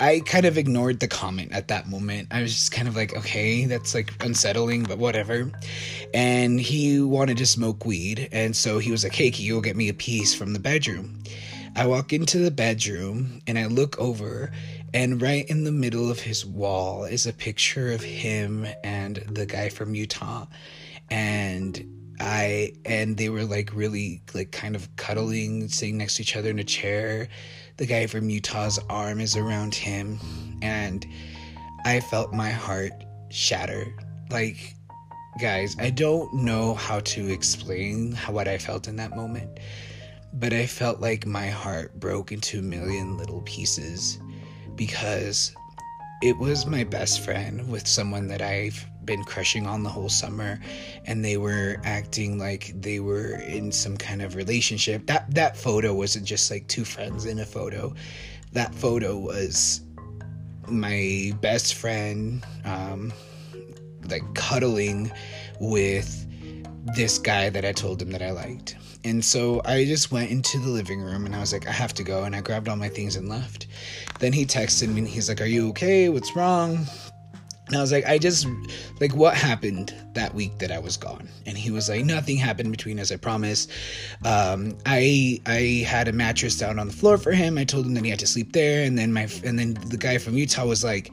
I 0.00 0.18
kind 0.26 0.46
of 0.46 0.58
ignored 0.58 0.98
the 0.98 1.06
comment 1.06 1.52
at 1.52 1.68
that 1.68 1.88
moment. 1.88 2.26
I 2.32 2.42
was 2.42 2.52
just 2.52 2.72
kind 2.72 2.88
of 2.88 2.96
like, 2.96 3.16
okay, 3.16 3.66
that's 3.66 3.94
like 3.94 4.12
unsettling, 4.24 4.82
but 4.82 4.98
whatever. 4.98 5.52
And 6.12 6.60
he 6.60 7.00
wanted 7.00 7.36
to 7.36 7.46
smoke 7.46 7.86
weed, 7.86 8.28
and 8.32 8.56
so 8.56 8.80
he 8.80 8.90
was 8.90 9.04
like, 9.04 9.14
hey, 9.14 9.30
can 9.30 9.44
you 9.44 9.54
go 9.54 9.60
get 9.60 9.76
me 9.76 9.88
a 9.88 9.94
piece 9.94 10.34
from 10.34 10.54
the 10.54 10.58
bedroom? 10.58 11.22
I 11.76 11.86
walk 11.86 12.12
into 12.12 12.38
the 12.38 12.50
bedroom 12.50 13.40
and 13.46 13.58
I 13.58 13.66
look 13.66 13.98
over, 13.98 14.50
and 14.94 15.22
right 15.22 15.48
in 15.48 15.64
the 15.64 15.72
middle 15.72 16.10
of 16.10 16.20
his 16.20 16.44
wall 16.44 17.04
is 17.04 17.26
a 17.26 17.32
picture 17.32 17.92
of 17.92 18.02
him 18.02 18.66
and 18.84 19.16
the 19.28 19.46
guy 19.46 19.68
from 19.68 19.94
Utah 19.94 20.46
and 21.10 21.84
I 22.20 22.74
and 22.84 23.16
they 23.16 23.28
were 23.28 23.44
like 23.44 23.74
really 23.74 24.22
like 24.32 24.52
kind 24.52 24.76
of 24.76 24.94
cuddling, 24.96 25.68
sitting 25.68 25.98
next 25.98 26.16
to 26.16 26.22
each 26.22 26.36
other 26.36 26.50
in 26.50 26.58
a 26.58 26.64
chair. 26.64 27.28
The 27.78 27.86
guy 27.86 28.06
from 28.06 28.30
Utah's 28.30 28.78
arm 28.88 29.20
is 29.20 29.36
around 29.36 29.74
him, 29.74 30.20
and 30.62 31.04
I 31.84 32.00
felt 32.00 32.32
my 32.32 32.50
heart 32.50 32.92
shatter. 33.30 33.92
Like, 34.30 34.76
guys, 35.40 35.74
I 35.80 35.90
don't 35.90 36.32
know 36.32 36.74
how 36.74 37.00
to 37.00 37.28
explain 37.28 38.12
how, 38.12 38.32
what 38.32 38.46
I 38.46 38.58
felt 38.58 38.86
in 38.86 38.96
that 38.96 39.16
moment, 39.16 39.58
but 40.32 40.52
I 40.52 40.66
felt 40.66 41.00
like 41.00 41.26
my 41.26 41.48
heart 41.48 41.98
broke 41.98 42.30
into 42.30 42.60
a 42.60 42.62
million 42.62 43.16
little 43.16 43.40
pieces 43.42 44.20
because 44.76 45.54
it 46.22 46.38
was 46.38 46.66
my 46.66 46.84
best 46.84 47.20
friend 47.20 47.68
with 47.68 47.86
someone 47.86 48.28
that 48.28 48.40
I've 48.40 48.86
been 49.04 49.24
crushing 49.24 49.66
on 49.66 49.82
the 49.82 49.88
whole 49.88 50.08
summer 50.08 50.60
and 51.06 51.24
they 51.24 51.36
were 51.36 51.80
acting 51.84 52.38
like 52.38 52.72
they 52.80 53.00
were 53.00 53.34
in 53.36 53.72
some 53.72 53.96
kind 53.96 54.22
of 54.22 54.36
relationship. 54.36 55.06
That 55.06 55.32
that 55.34 55.56
photo 55.56 55.92
wasn't 55.94 56.24
just 56.24 56.50
like 56.50 56.68
two 56.68 56.84
friends 56.84 57.24
in 57.24 57.40
a 57.40 57.46
photo. 57.46 57.94
That 58.52 58.74
photo 58.74 59.18
was 59.18 59.80
my 60.68 61.32
best 61.40 61.74
friend 61.74 62.44
um 62.64 63.12
like 64.08 64.22
cuddling 64.34 65.10
with 65.60 66.26
this 66.94 67.18
guy 67.18 67.50
that 67.50 67.64
I 67.64 67.72
told 67.72 68.00
him 68.00 68.10
that 68.10 68.22
I 68.22 68.30
liked. 68.30 68.76
And 69.04 69.24
so 69.24 69.60
I 69.64 69.84
just 69.84 70.12
went 70.12 70.30
into 70.30 70.58
the 70.58 70.68
living 70.68 71.00
room 71.00 71.26
and 71.26 71.34
I 71.34 71.40
was 71.40 71.52
like, 71.52 71.66
I 71.66 71.72
have 71.72 71.92
to 71.94 72.04
go. 72.04 72.24
And 72.24 72.36
I 72.36 72.40
grabbed 72.40 72.68
all 72.68 72.76
my 72.76 72.88
things 72.88 73.16
and 73.16 73.28
left. 73.28 73.66
Then 74.20 74.32
he 74.32 74.46
texted 74.46 74.88
me 74.88 75.00
and 75.00 75.08
he's 75.08 75.28
like, 75.28 75.40
Are 75.40 75.46
you 75.46 75.68
okay? 75.70 76.08
What's 76.08 76.36
wrong? 76.36 76.86
And 77.68 77.78
I 77.78 77.80
was 77.80 77.92
like, 77.92 78.04
I 78.04 78.18
just, 78.18 78.46
like, 79.00 79.14
what 79.14 79.34
happened 79.34 79.94
that 80.12 80.34
week 80.34 80.58
that 80.58 80.70
I 80.70 80.78
was 80.78 80.98
gone? 80.98 81.28
And 81.46 81.56
he 81.56 81.70
was 81.70 81.88
like, 81.88 82.04
nothing 82.04 82.36
happened 82.36 82.70
between 82.70 83.00
us, 83.00 83.10
I 83.10 83.16
promise. 83.16 83.66
Um, 84.26 84.76
I 84.84 85.40
I 85.46 85.82
had 85.86 86.06
a 86.06 86.12
mattress 86.12 86.58
down 86.58 86.78
on 86.78 86.88
the 86.88 86.92
floor 86.92 87.16
for 87.16 87.32
him. 87.32 87.56
I 87.56 87.64
told 87.64 87.86
him 87.86 87.94
that 87.94 88.04
he 88.04 88.10
had 88.10 88.18
to 88.18 88.26
sleep 88.26 88.52
there. 88.52 88.84
And 88.84 88.98
then 88.98 89.12
my, 89.12 89.28
and 89.42 89.58
then 89.58 89.74
the 89.86 89.96
guy 89.96 90.18
from 90.18 90.36
Utah 90.36 90.66
was 90.66 90.84
like, 90.84 91.12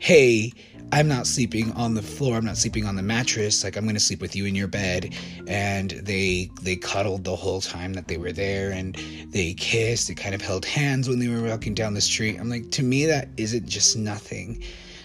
hey, 0.00 0.52
I'm 0.90 1.08
not 1.08 1.26
sleeping 1.26 1.72
on 1.72 1.94
the 1.94 2.02
floor. 2.02 2.36
I'm 2.36 2.44
not 2.44 2.56
sleeping 2.56 2.86
on 2.86 2.96
the 2.96 3.02
mattress. 3.02 3.64
Like 3.64 3.76
I'm 3.76 3.84
going 3.84 3.94
to 3.94 4.00
sleep 4.00 4.20
with 4.20 4.34
you 4.36 4.46
in 4.46 4.54
your 4.54 4.68
bed. 4.68 5.14
And 5.46 5.90
they 5.90 6.50
they 6.62 6.76
cuddled 6.76 7.24
the 7.24 7.36
whole 7.36 7.60
time 7.60 7.92
that 7.94 8.08
they 8.08 8.18
were 8.18 8.32
there 8.32 8.72
and 8.72 8.96
they 9.28 9.54
kissed. 9.54 10.08
They 10.08 10.14
kind 10.14 10.34
of 10.34 10.42
held 10.42 10.64
hands 10.64 11.08
when 11.08 11.18
they 11.18 11.28
were 11.28 11.42
walking 11.42 11.74
down 11.74 11.94
the 11.94 12.00
street. 12.00 12.38
I'm 12.38 12.48
like 12.48 12.70
to 12.72 12.82
me 12.82 13.06
that 13.06 13.28
isn't 13.36 13.66
just 13.66 13.96
nothing. 13.96 14.62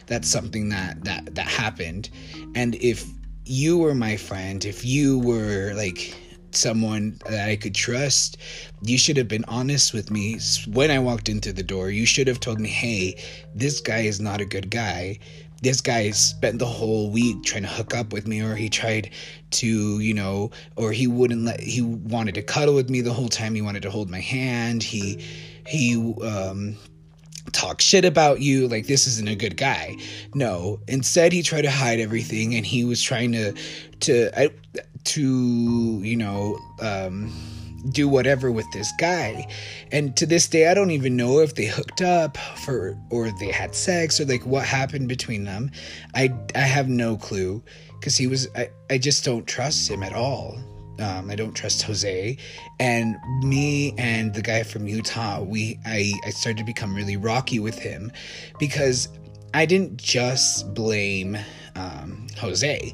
That's 0.08 0.28
something 0.28 0.70
that 0.70 1.04
that 1.04 1.36
that 1.36 1.48
happened. 1.48 2.10
And 2.56 2.76
if 2.76 3.06
you 3.46 3.78
were 3.78 3.96
my 3.96 4.18
friend, 4.18 4.66
if 4.66 4.84
you 4.84 5.20
were 5.20 5.74
like 5.76 6.16
someone 6.52 7.20
that 7.30 7.50
I 7.50 7.56
could 7.56 7.76
trust, 7.76 8.38
you 8.82 8.98
should 8.98 9.18
have 9.18 9.28
been 9.28 9.46
honest 9.46 9.94
with 9.94 10.12
me 10.12 10.40
when 10.68 10.92
I 10.92 11.00
walked 11.00 11.30
into 11.30 11.54
the 11.54 11.64
door. 11.64 11.90
You 11.92 12.06
should 12.06 12.28
have 12.28 12.40
told 12.40 12.60
me, 12.60 12.70
hey, 12.70 13.22
this 13.54 13.80
guy 13.80 14.00
is 14.00 14.20
not 14.20 14.42
a 14.42 14.46
good 14.46 14.70
guy. 14.70 15.20
This 15.62 15.82
guy 15.82 16.12
spent 16.12 16.60
the 16.60 16.66
whole 16.66 17.10
week 17.10 17.44
trying 17.44 17.64
to 17.64 17.70
hook 17.70 17.96
up 17.96 18.14
with 18.14 18.28
me, 18.28 18.42
or 18.42 18.56
he 18.56 18.70
tried 18.70 19.12
to, 19.52 20.00
you 20.00 20.14
know, 20.14 20.52
or 20.76 20.92
he 20.92 21.08
wouldn't 21.08 21.44
let, 21.46 21.60
he 21.60 21.82
wanted 21.82 22.36
to 22.36 22.42
cuddle 22.42 22.76
with 22.76 22.90
me 22.90 23.02
the 23.02 23.14
whole 23.14 23.30
time. 23.30 23.56
He 23.56 23.62
wanted 23.62 23.84
to 23.84 23.90
hold 23.90 24.10
my 24.10 24.20
hand. 24.20 24.84
He, 24.84 25.24
he, 25.66 25.96
um, 26.24 26.78
talk 27.54 27.80
shit 27.80 28.04
about 28.04 28.42
you 28.42 28.68
like 28.68 28.88
this 28.88 29.08
isn't 29.08 29.30
a 29.30 29.36
good 29.36 29.56
guy 29.56 29.96
no 30.34 30.82
instead 30.90 31.32
he 31.32 31.42
tried 31.42 31.62
to 31.62 31.72
hide 31.72 31.98
everything 31.98 32.54
and 32.56 32.66
he 32.66 32.84
was 32.84 33.02
trying 33.02 33.32
to 33.32 33.54
to 34.02 34.30
I, 34.38 34.50
to 35.06 36.02
you 36.04 36.18
know 36.18 36.60
um, 36.82 37.32
do 37.90 38.08
whatever 38.08 38.52
with 38.52 38.70
this 38.72 38.92
guy. 39.00 39.48
And 39.92 40.16
to 40.18 40.26
this 40.26 40.48
day 40.48 40.70
i 40.70 40.74
don't 40.74 40.92
even 40.92 41.16
know 41.16 41.40
if 41.40 41.56
they 41.56 41.66
hooked 41.66 42.02
up 42.02 42.38
for 42.38 42.98
or 43.10 43.32
they 43.40 43.52
had 43.52 43.76
sex 43.76 44.20
or 44.20 44.26
like 44.26 44.46
what 44.46 44.66
happened 44.66 45.08
between 45.08 45.44
them. 45.44 45.72
I 46.16 46.34
i 46.56 46.60
have 46.60 46.90
no 46.90 47.18
clue 47.18 47.64
because 48.00 48.18
he 48.18 48.28
was 48.28 48.48
I, 48.56 48.70
I 48.90 48.98
just 48.98 49.24
don't 49.26 49.48
trust 49.48 49.90
him 49.90 50.04
at 50.04 50.14
all. 50.14 50.58
Um, 51.00 51.30
I 51.30 51.36
don't 51.36 51.54
trust 51.54 51.84
Jose, 51.84 52.38
and 52.80 53.16
me 53.44 53.94
and 54.00 54.34
the 54.34 54.42
guy 54.42 54.64
from 54.64 54.88
Utah, 54.88 55.44
we 55.44 55.80
I, 55.86 56.12
I 56.26 56.32
started 56.32 56.58
to 56.58 56.64
become 56.64 56.96
really 56.96 57.18
rocky 57.18 57.60
with 57.60 57.78
him 57.78 58.12
because 58.58 59.08
I 59.54 59.66
didn't 59.66 59.98
just 59.98 60.74
blame 60.74 61.38
um, 61.76 62.28
Jose. 62.40 62.94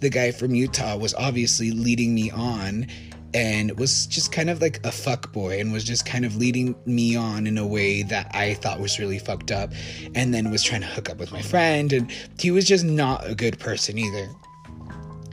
The 0.00 0.10
guy 0.10 0.32
from 0.32 0.54
Utah 0.54 0.96
was 0.96 1.14
obviously 1.14 1.70
leading 1.70 2.14
me 2.14 2.30
on 2.30 2.86
and 3.34 3.78
was 3.78 4.06
just 4.06 4.32
kind 4.32 4.50
of 4.50 4.60
like 4.60 4.84
a 4.84 4.92
fuck 4.92 5.32
boy 5.32 5.58
and 5.58 5.72
was 5.72 5.84
just 5.84 6.04
kind 6.04 6.24
of 6.24 6.36
leading 6.36 6.74
me 6.86 7.16
on 7.16 7.46
in 7.46 7.58
a 7.58 7.66
way 7.66 8.02
that 8.02 8.30
I 8.34 8.54
thought 8.54 8.80
was 8.80 8.98
really 8.98 9.18
fucked 9.18 9.50
up 9.50 9.72
and 10.14 10.34
then 10.34 10.50
was 10.50 10.62
trying 10.62 10.82
to 10.82 10.86
hook 10.86 11.08
up 11.08 11.18
with 11.18 11.32
my 11.32 11.42
friend 11.42 11.92
and 11.92 12.12
he 12.38 12.50
was 12.50 12.66
just 12.66 12.84
not 12.84 13.28
a 13.28 13.34
good 13.34 13.58
person 13.58 13.98
either. 13.98 14.28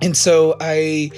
And 0.02 0.16
so 0.16 0.56
I 0.62 1.12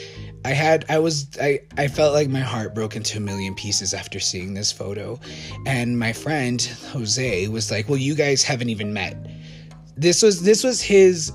I 0.43 0.49
had 0.49 0.85
I 0.89 0.97
was 0.97 1.27
I 1.39 1.59
I 1.77 1.87
felt 1.87 2.13
like 2.13 2.29
my 2.29 2.39
heart 2.39 2.73
broke 2.73 2.95
into 2.95 3.17
a 3.17 3.21
million 3.21 3.53
pieces 3.53 3.93
after 3.93 4.19
seeing 4.19 4.55
this 4.55 4.71
photo 4.71 5.19
and 5.67 5.99
my 5.99 6.13
friend 6.13 6.61
Jose 6.91 7.47
was 7.47 7.69
like, 7.69 7.87
"Well, 7.89 7.99
you 7.99 8.15
guys 8.15 8.41
haven't 8.41 8.69
even 8.69 8.91
met." 8.91 9.15
This 9.95 10.23
was 10.23 10.41
this 10.41 10.63
was 10.63 10.81
his 10.81 11.31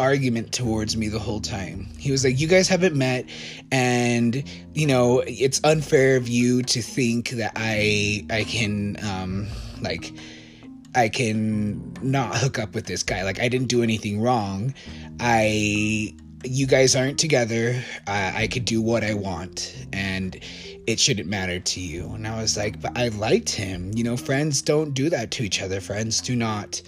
argument 0.00 0.52
towards 0.52 0.96
me 0.96 1.08
the 1.08 1.18
whole 1.18 1.40
time. 1.40 1.88
He 1.98 2.10
was 2.10 2.24
like, 2.24 2.40
You 2.40 2.48
guys 2.48 2.68
haven't 2.68 2.96
met, 2.96 3.26
and 3.70 4.42
you 4.74 4.86
know, 4.86 5.22
it's 5.26 5.60
unfair 5.64 6.16
of 6.16 6.28
you 6.28 6.62
to 6.62 6.82
think 6.82 7.30
that 7.30 7.52
I 7.56 8.26
I 8.30 8.44
can 8.44 8.96
um 9.04 9.48
like 9.80 10.12
I 10.94 11.08
can 11.08 11.92
not 12.02 12.36
hook 12.36 12.58
up 12.58 12.74
with 12.74 12.86
this 12.86 13.02
guy. 13.02 13.24
Like 13.24 13.40
I 13.40 13.48
didn't 13.48 13.68
do 13.68 13.82
anything 13.82 14.20
wrong. 14.20 14.74
I 15.20 16.14
you 16.44 16.66
guys 16.66 16.94
aren't 16.94 17.18
together. 17.18 17.82
I, 18.06 18.42
I 18.42 18.46
could 18.48 18.64
do 18.66 18.82
what 18.82 19.02
I 19.02 19.14
want 19.14 19.74
and 19.92 20.38
it 20.86 21.00
shouldn't 21.00 21.28
matter 21.28 21.58
to 21.58 21.80
you. 21.80 22.10
And 22.12 22.26
I 22.26 22.40
was 22.40 22.56
like, 22.56 22.80
but 22.82 22.96
I 22.98 23.08
liked 23.08 23.50
him. 23.50 23.92
You 23.94 24.04
know, 24.04 24.16
friends 24.16 24.60
don't 24.60 24.92
do 24.92 25.08
that 25.08 25.30
to 25.32 25.42
each 25.42 25.62
other. 25.62 25.80
Friends 25.80 26.20
do 26.20 26.36
not 26.36 26.82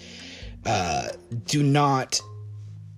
uh 0.65 1.09
do 1.45 1.63
not 1.63 2.19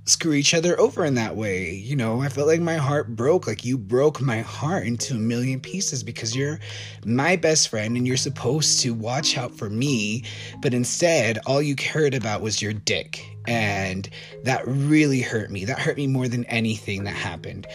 screw 0.05 0.33
each 0.33 0.53
other 0.53 0.79
over 0.79 1.05
in 1.05 1.13
that 1.15 1.35
way. 1.35 1.73
You 1.73 1.95
know, 1.95 2.21
I 2.21 2.29
felt 2.29 2.47
like 2.47 2.61
my 2.61 2.75
heart 2.75 3.15
broke. 3.15 3.47
Like 3.47 3.63
you 3.63 3.77
broke 3.77 4.19
my 4.21 4.41
heart 4.41 4.87
into 4.87 5.13
a 5.15 5.19
million 5.19 5.59
pieces 5.59 6.03
because 6.03 6.35
you're 6.35 6.59
my 7.05 7.35
best 7.35 7.69
friend 7.69 7.95
and 7.95 8.07
you're 8.07 8.17
supposed 8.17 8.81
to 8.81 8.93
watch 8.93 9.37
out 9.37 9.53
for 9.55 9.69
me. 9.69 10.23
But 10.61 10.73
instead, 10.73 11.39
all 11.45 11.61
you 11.61 11.75
cared 11.75 12.13
about 12.13 12.41
was 12.41 12.61
your 12.61 12.73
dick. 12.73 13.23
And 13.47 14.09
that 14.43 14.67
really 14.67 15.21
hurt 15.21 15.49
me. 15.49 15.65
That 15.65 15.79
hurt 15.79 15.97
me 15.97 16.07
more 16.07 16.27
than 16.27 16.45
anything 16.45 17.03
that 17.05 17.15
happened 17.15 17.67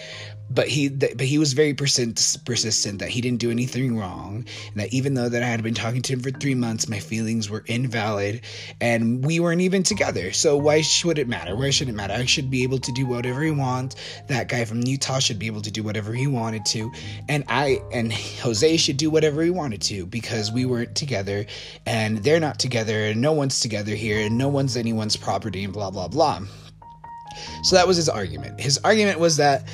but 0.50 0.68
he 0.68 0.88
but 0.88 1.20
he 1.20 1.38
was 1.38 1.52
very 1.52 1.74
persist, 1.74 2.44
persistent 2.44 2.98
that 2.98 3.08
he 3.08 3.20
didn't 3.20 3.40
do 3.40 3.50
anything 3.50 3.96
wrong 3.96 4.44
and 4.72 4.80
that 4.80 4.92
even 4.92 5.14
though 5.14 5.28
that 5.28 5.42
I 5.42 5.46
had 5.46 5.62
been 5.62 5.74
talking 5.74 6.02
to 6.02 6.12
him 6.12 6.20
for 6.20 6.30
3 6.30 6.54
months 6.54 6.88
my 6.88 6.98
feelings 6.98 7.48
were 7.48 7.64
invalid 7.66 8.42
and 8.80 9.24
we 9.24 9.40
weren't 9.40 9.62
even 9.62 9.82
together. 9.82 10.32
So 10.32 10.56
why 10.56 10.82
should 10.82 11.18
it 11.18 11.28
matter? 11.28 11.56
Why 11.56 11.70
should 11.70 11.88
it 11.88 11.94
matter? 11.94 12.14
I 12.14 12.26
should 12.26 12.50
be 12.50 12.62
able 12.62 12.78
to 12.78 12.92
do 12.92 13.06
whatever 13.06 13.42
he 13.42 13.50
wants 13.50 13.96
that 14.28 14.48
guy 14.48 14.64
from 14.64 14.82
Utah 14.82 15.18
should 15.18 15.38
be 15.38 15.46
able 15.46 15.62
to 15.62 15.70
do 15.70 15.82
whatever 15.82 16.12
he 16.12 16.26
wanted 16.26 16.66
to 16.66 16.92
and 17.28 17.44
I 17.48 17.80
and 17.92 18.12
Jose 18.12 18.76
should 18.76 18.96
do 18.96 19.10
whatever 19.10 19.42
he 19.42 19.50
wanted 19.50 19.82
to 19.82 20.06
because 20.06 20.52
we 20.52 20.66
weren't 20.66 20.94
together 20.94 21.46
and 21.86 22.18
they're 22.18 22.40
not 22.40 22.58
together 22.58 23.06
and 23.06 23.20
no 23.20 23.32
one's 23.32 23.60
together 23.60 23.94
here 23.94 24.26
and 24.26 24.36
no 24.36 24.48
one's 24.48 24.76
anyone's 24.76 25.16
property 25.16 25.64
and 25.64 25.72
blah 25.72 25.90
blah 25.90 26.08
blah. 26.08 26.40
So 27.62 27.74
that 27.76 27.88
was 27.88 27.96
his 27.96 28.08
argument. 28.08 28.60
His 28.60 28.78
argument 28.84 29.18
was 29.18 29.38
that 29.38 29.66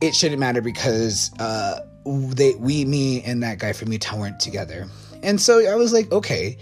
it 0.00 0.14
shouldn't 0.14 0.40
matter 0.40 0.60
because 0.60 1.32
uh, 1.38 1.80
they, 2.06 2.54
we, 2.54 2.84
me, 2.84 3.22
and 3.22 3.42
that 3.42 3.58
guy 3.58 3.72
from 3.72 3.92
Utah 3.92 4.16
weren't 4.18 4.40
together. 4.40 4.86
And 5.22 5.40
so 5.40 5.68
I 5.70 5.74
was 5.74 5.92
like, 5.92 6.10
okay, 6.12 6.56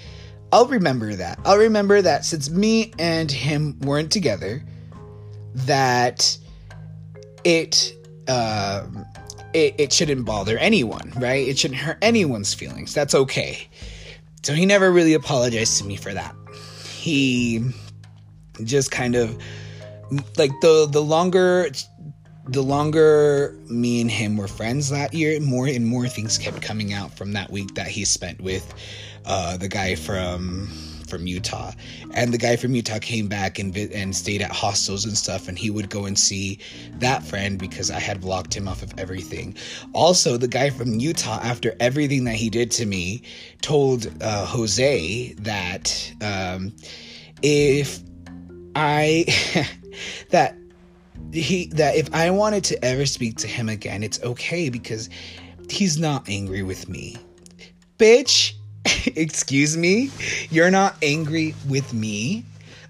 I'll 0.53 0.67
remember 0.67 1.15
that. 1.15 1.39
I'll 1.45 1.59
remember 1.59 2.01
that 2.03 2.25
since 2.25 2.51
me 2.51 2.93
and 2.99 3.31
him 3.31 3.79
weren't 3.81 4.11
together, 4.11 4.63
that 5.55 6.39
it, 7.45 7.95
uh, 8.29 8.87
it, 9.53 9.75
it 9.79 9.93
shouldn't 9.93 10.25
bother 10.25 10.57
anyone, 10.59 11.13
right? 11.17 11.47
It 11.47 11.59
shouldn't 11.59 11.81
hurt 11.81 11.99
anyone's 12.03 12.55
feelings. 12.55 12.95
That's 12.95 13.15
okay. 13.15 13.69
So 14.43 14.53
he 14.53 14.65
never 14.65 14.93
really 14.93 15.15
apologized 15.15 15.79
to 15.79 15.85
me 15.85 15.97
for 15.97 16.15
that. 16.15 16.35
He 16.85 17.65
just 18.65 18.91
kind 18.91 19.17
of 19.17 19.37
like 20.37 20.53
the 20.61 20.87
the 20.91 21.03
longer 21.03 21.69
the 22.49 22.63
longer 22.63 23.59
me 23.69 24.01
and 24.01 24.11
him 24.11 24.37
were 24.37 24.49
friends 24.49 24.91
that 24.91 25.13
year, 25.13 25.41
more 25.41 25.67
and 25.67 25.87
more 25.87 26.09
things 26.09 26.39
kept 26.39 26.63
coming 26.63 26.93
out 26.93 27.17
from 27.17 27.33
that 27.33 27.51
week 27.51 27.75
that 27.75 27.89
he 27.89 28.05
spent 28.05 28.41
with 28.41 28.75
uh, 29.25 29.57
the 29.57 29.69
guy 29.69 29.95
from 29.95 30.69
from 31.09 31.27
Utah. 31.27 31.73
And 32.15 32.35
the 32.35 32.39
guy 32.39 32.57
from 32.57 32.75
Utah 32.75 32.99
came 32.99 33.29
back 33.29 33.59
and 33.59 33.77
and 33.77 34.15
stayed 34.15 34.43
at 34.43 34.51
hostels 34.51 35.05
and 35.05 35.17
stuff 35.17 35.49
and 35.49 35.59
he 35.59 35.71
would 35.71 35.89
go 35.89 36.05
and 36.05 36.19
see 36.19 36.59
that 36.95 37.23
friend 37.23 37.59
because 37.59 37.91
I 37.91 38.01
had 38.01 38.21
blocked 38.21 38.55
him 38.55 38.69
off 38.69 38.83
of 38.83 38.93
everything. 38.99 39.57
Also, 39.93 40.37
the 40.37 40.49
guy 40.49 40.71
from 40.71 40.95
Utah 40.95 41.39
after 41.43 41.75
everything 41.81 42.25
that 42.25 42.35
he 42.35 42.51
did 42.51 42.71
to 42.73 42.87
me 42.87 43.23
told 43.61 44.11
uh, 44.21 44.47
Jose 44.47 45.33
that 45.39 46.13
um, 46.21 46.73
if 47.43 48.01
I 48.75 49.25
that 50.31 50.57
he 51.33 51.67
that 51.75 51.97
if 51.97 52.13
I 52.15 52.31
wanted 52.31 52.65
to 52.65 52.85
ever 52.85 53.07
speak 53.07 53.37
to 53.39 53.47
him 53.47 53.69
again, 53.69 54.03
it's 54.03 54.23
okay 54.23 54.69
because 54.69 55.09
he's 55.69 55.99
not 55.99 56.29
angry 56.29 56.63
with 56.63 56.89
me. 56.89 57.17
Bitch, 57.99 58.55
excuse 59.17 59.77
me? 59.77 60.11
You're 60.51 60.71
not 60.71 60.97
angry 61.03 61.55
with 61.69 61.93
me? 61.93 62.45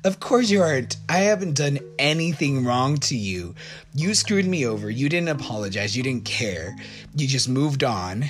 Of 0.04 0.21
course 0.21 0.50
you 0.50 0.62
aren't. 0.62 0.99
I 1.09 1.18
haven't 1.18 1.54
done 1.54 1.80
anything 1.99 2.64
wrong 2.64 2.97
to 2.99 3.16
you. 3.16 3.54
You 3.92 4.14
screwed 4.14 4.47
me 4.47 4.64
over. 4.64 4.88
You 4.88 5.09
didn't 5.09 5.30
apologize. 5.30 5.97
You 5.97 6.04
didn't 6.04 6.25
care. 6.25 6.76
You 7.16 7.26
just 7.26 7.49
moved 7.49 7.83
on. 7.83 8.26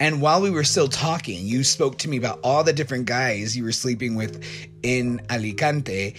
And 0.00 0.20
while 0.20 0.40
we 0.40 0.50
were 0.50 0.64
still 0.64 0.88
talking, 0.88 1.46
you 1.46 1.64
spoke 1.64 1.98
to 1.98 2.08
me 2.08 2.16
about 2.16 2.40
all 2.42 2.64
the 2.64 2.72
different 2.72 3.06
guys 3.06 3.56
you 3.56 3.62
were 3.62 3.72
sleeping 3.72 4.14
with 4.14 4.42
in 4.82 5.20
Alicante 5.30 6.16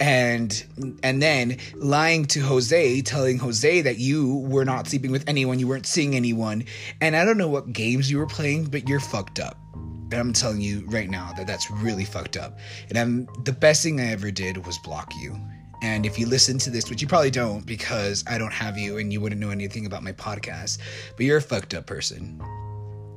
and 0.00 0.98
and 1.02 1.22
then 1.22 1.58
lying 1.76 2.24
to 2.26 2.40
Jose, 2.40 3.02
telling 3.02 3.38
Jose 3.38 3.82
that 3.82 3.98
you 3.98 4.38
were 4.38 4.64
not 4.64 4.88
sleeping 4.88 5.12
with 5.12 5.28
anyone, 5.28 5.58
you 5.58 5.68
weren't 5.68 5.86
seeing 5.86 6.14
anyone, 6.14 6.64
and 7.00 7.16
I 7.16 7.24
don't 7.24 7.38
know 7.38 7.48
what 7.48 7.72
games 7.72 8.10
you 8.10 8.18
were 8.18 8.26
playing, 8.26 8.66
but 8.66 8.88
you're 8.88 9.00
fucked 9.00 9.40
up. 9.40 9.58
And 9.74 10.14
I'm 10.14 10.32
telling 10.32 10.60
you 10.60 10.84
right 10.86 11.08
now 11.08 11.32
that 11.36 11.46
that's 11.46 11.70
really 11.70 12.04
fucked 12.04 12.36
up. 12.36 12.58
And 12.88 12.98
I'm 12.98 13.26
the 13.44 13.52
best 13.52 13.82
thing 13.82 14.00
I 14.00 14.12
ever 14.12 14.30
did 14.30 14.64
was 14.66 14.78
block 14.78 15.12
you. 15.20 15.36
And 15.82 16.06
if 16.06 16.18
you 16.18 16.26
listen 16.26 16.58
to 16.58 16.70
this, 16.70 16.88
which 16.88 17.02
you 17.02 17.08
probably 17.08 17.30
don't 17.30 17.66
because 17.66 18.24
I 18.26 18.38
don't 18.38 18.52
have 18.52 18.78
you 18.78 18.98
and 18.98 19.12
you 19.12 19.20
wouldn't 19.20 19.40
know 19.40 19.50
anything 19.50 19.86
about 19.86 20.02
my 20.02 20.12
podcast, 20.12 20.78
but 21.16 21.26
you're 21.26 21.38
a 21.38 21.42
fucked 21.42 21.74
up 21.74 21.86
person. 21.86 22.40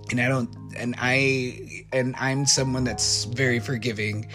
And 0.09 0.19
I 0.19 0.27
don't 0.27 0.49
and 0.75 0.95
I 0.97 1.85
and 1.93 2.15
I'm 2.17 2.45
someone 2.45 2.83
that's 2.83 3.25
very 3.25 3.59
forgiving 3.59 4.27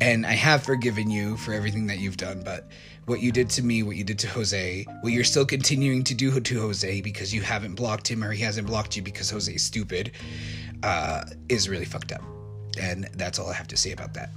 and 0.00 0.26
I 0.26 0.32
have 0.32 0.62
forgiven 0.62 1.10
you 1.10 1.36
for 1.36 1.52
everything 1.52 1.86
that 1.86 1.98
you've 1.98 2.16
done, 2.16 2.42
but 2.44 2.68
what 3.06 3.20
you 3.20 3.32
did 3.32 3.48
to 3.50 3.62
me, 3.62 3.82
what 3.82 3.96
you 3.96 4.04
did 4.04 4.18
to 4.20 4.28
Jose, 4.28 4.84
what 5.00 5.12
you're 5.12 5.24
still 5.24 5.46
continuing 5.46 6.04
to 6.04 6.14
do 6.14 6.38
to 6.38 6.60
Jose 6.60 7.00
because 7.00 7.32
you 7.32 7.40
haven't 7.40 7.74
blocked 7.74 8.08
him 8.08 8.22
or 8.22 8.32
he 8.32 8.42
hasn't 8.42 8.66
blocked 8.66 8.96
you 8.96 9.02
because 9.02 9.30
Jose 9.30 9.52
is 9.52 9.62
stupid, 9.62 10.12
uh, 10.82 11.24
is 11.48 11.68
really 11.68 11.84
fucked 11.84 12.12
up. 12.12 12.22
And 12.80 13.04
that's 13.14 13.38
all 13.38 13.48
I 13.48 13.54
have 13.54 13.68
to 13.68 13.76
say 13.76 13.92
about 13.92 14.12
that. 14.14 14.30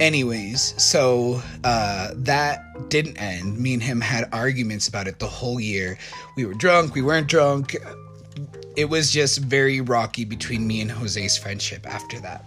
Anyways, 0.00 0.80
so 0.80 1.42
uh, 1.64 2.12
that 2.14 2.88
didn't 2.88 3.20
end. 3.20 3.58
Me 3.58 3.74
and 3.74 3.82
him 3.82 4.00
had 4.00 4.28
arguments 4.32 4.86
about 4.86 5.08
it 5.08 5.18
the 5.18 5.26
whole 5.26 5.58
year. 5.58 5.98
We 6.36 6.46
were 6.46 6.54
drunk, 6.54 6.94
we 6.94 7.02
weren't 7.02 7.26
drunk. 7.26 7.76
It 8.76 8.88
was 8.88 9.10
just 9.10 9.38
very 9.40 9.80
rocky 9.80 10.24
between 10.24 10.66
me 10.66 10.80
and 10.80 10.90
Jose's 10.90 11.36
friendship 11.36 11.84
after 11.84 12.20
that 12.20 12.44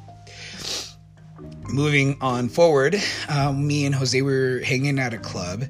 moving 1.72 2.18
on 2.22 2.50
forward, 2.50 2.96
um, 3.30 3.66
me 3.68 3.86
and 3.86 3.96
Jose 3.96 4.22
were 4.22 4.62
hanging 4.64 5.00
at 5.00 5.14
a 5.14 5.18
club, 5.18 5.64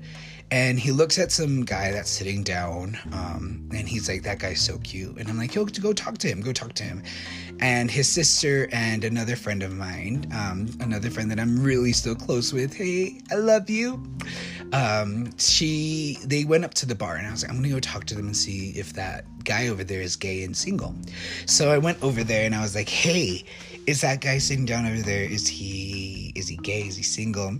and 0.49 0.77
he 0.79 0.91
looks 0.91 1.17
at 1.17 1.31
some 1.31 1.63
guy 1.63 1.91
that's 1.91 2.09
sitting 2.09 2.43
down, 2.43 2.97
um, 3.13 3.69
and 3.73 3.87
he's 3.87 4.09
like, 4.09 4.23
"That 4.23 4.39
guy's 4.39 4.59
so 4.59 4.77
cute," 4.79 5.17
and 5.17 5.29
I'm 5.29 5.37
like, 5.37 5.55
"Yo, 5.55 5.65
go 5.65 5.93
talk 5.93 6.17
to 6.19 6.27
him. 6.27 6.41
Go 6.41 6.51
talk 6.51 6.73
to 6.73 6.83
him." 6.83 7.03
And 7.59 7.91
his 7.91 8.07
sister 8.09 8.67
and 8.71 9.03
another 9.03 9.35
friend 9.35 9.61
of 9.63 9.71
mine, 9.71 10.27
um, 10.35 10.67
another 10.79 11.09
friend 11.11 11.29
that 11.29 11.39
I'm 11.39 11.63
really 11.63 11.93
still 11.93 12.15
close 12.15 12.51
with. 12.51 12.73
Hey, 12.73 13.21
I 13.31 13.35
love 13.35 13.69
you. 13.69 14.03
Um, 14.73 15.37
she, 15.37 16.17
they 16.25 16.43
went 16.43 16.65
up 16.65 16.73
to 16.75 16.85
the 16.85 16.95
bar, 16.95 17.15
and 17.15 17.27
I 17.27 17.31
was 17.31 17.43
like, 17.43 17.51
"I'm 17.51 17.57
gonna 17.57 17.69
go 17.69 17.79
talk 17.79 18.05
to 18.05 18.15
them 18.15 18.25
and 18.27 18.35
see 18.35 18.71
if 18.71 18.93
that 18.93 19.25
guy 19.43 19.67
over 19.67 19.83
there 19.83 20.01
is 20.01 20.15
gay 20.15 20.43
and 20.43 20.55
single." 20.57 20.95
So 21.45 21.71
I 21.71 21.77
went 21.77 22.01
over 22.03 22.23
there, 22.23 22.45
and 22.45 22.55
I 22.55 22.61
was 22.61 22.75
like, 22.75 22.89
"Hey." 22.89 23.45
Is 23.87 24.01
that 24.01 24.21
guy 24.21 24.37
sitting 24.37 24.65
down 24.65 24.85
over 24.85 25.01
there 25.01 25.23
is 25.23 25.47
he 25.47 26.31
is 26.35 26.47
he 26.47 26.57
gay? 26.57 26.81
Is 26.81 26.95
he 26.95 27.03
single? 27.03 27.59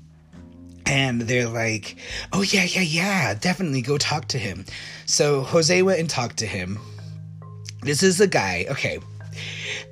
And 0.85 1.21
they're 1.21 1.47
like 1.47 1.97
oh 2.33 2.41
yeah 2.41 2.63
yeah 2.63 2.81
yeah 2.81 3.33
definitely 3.33 3.81
go 3.81 3.97
talk 3.97 4.27
to 4.29 4.37
him. 4.37 4.65
So 5.05 5.41
jose 5.41 5.81
went 5.81 5.99
and 5.99 6.09
talked 6.09 6.37
to 6.37 6.45
him. 6.45 6.79
This 7.81 8.03
is 8.03 8.17
the 8.17 8.27
guy 8.27 8.65
okay 8.69 8.99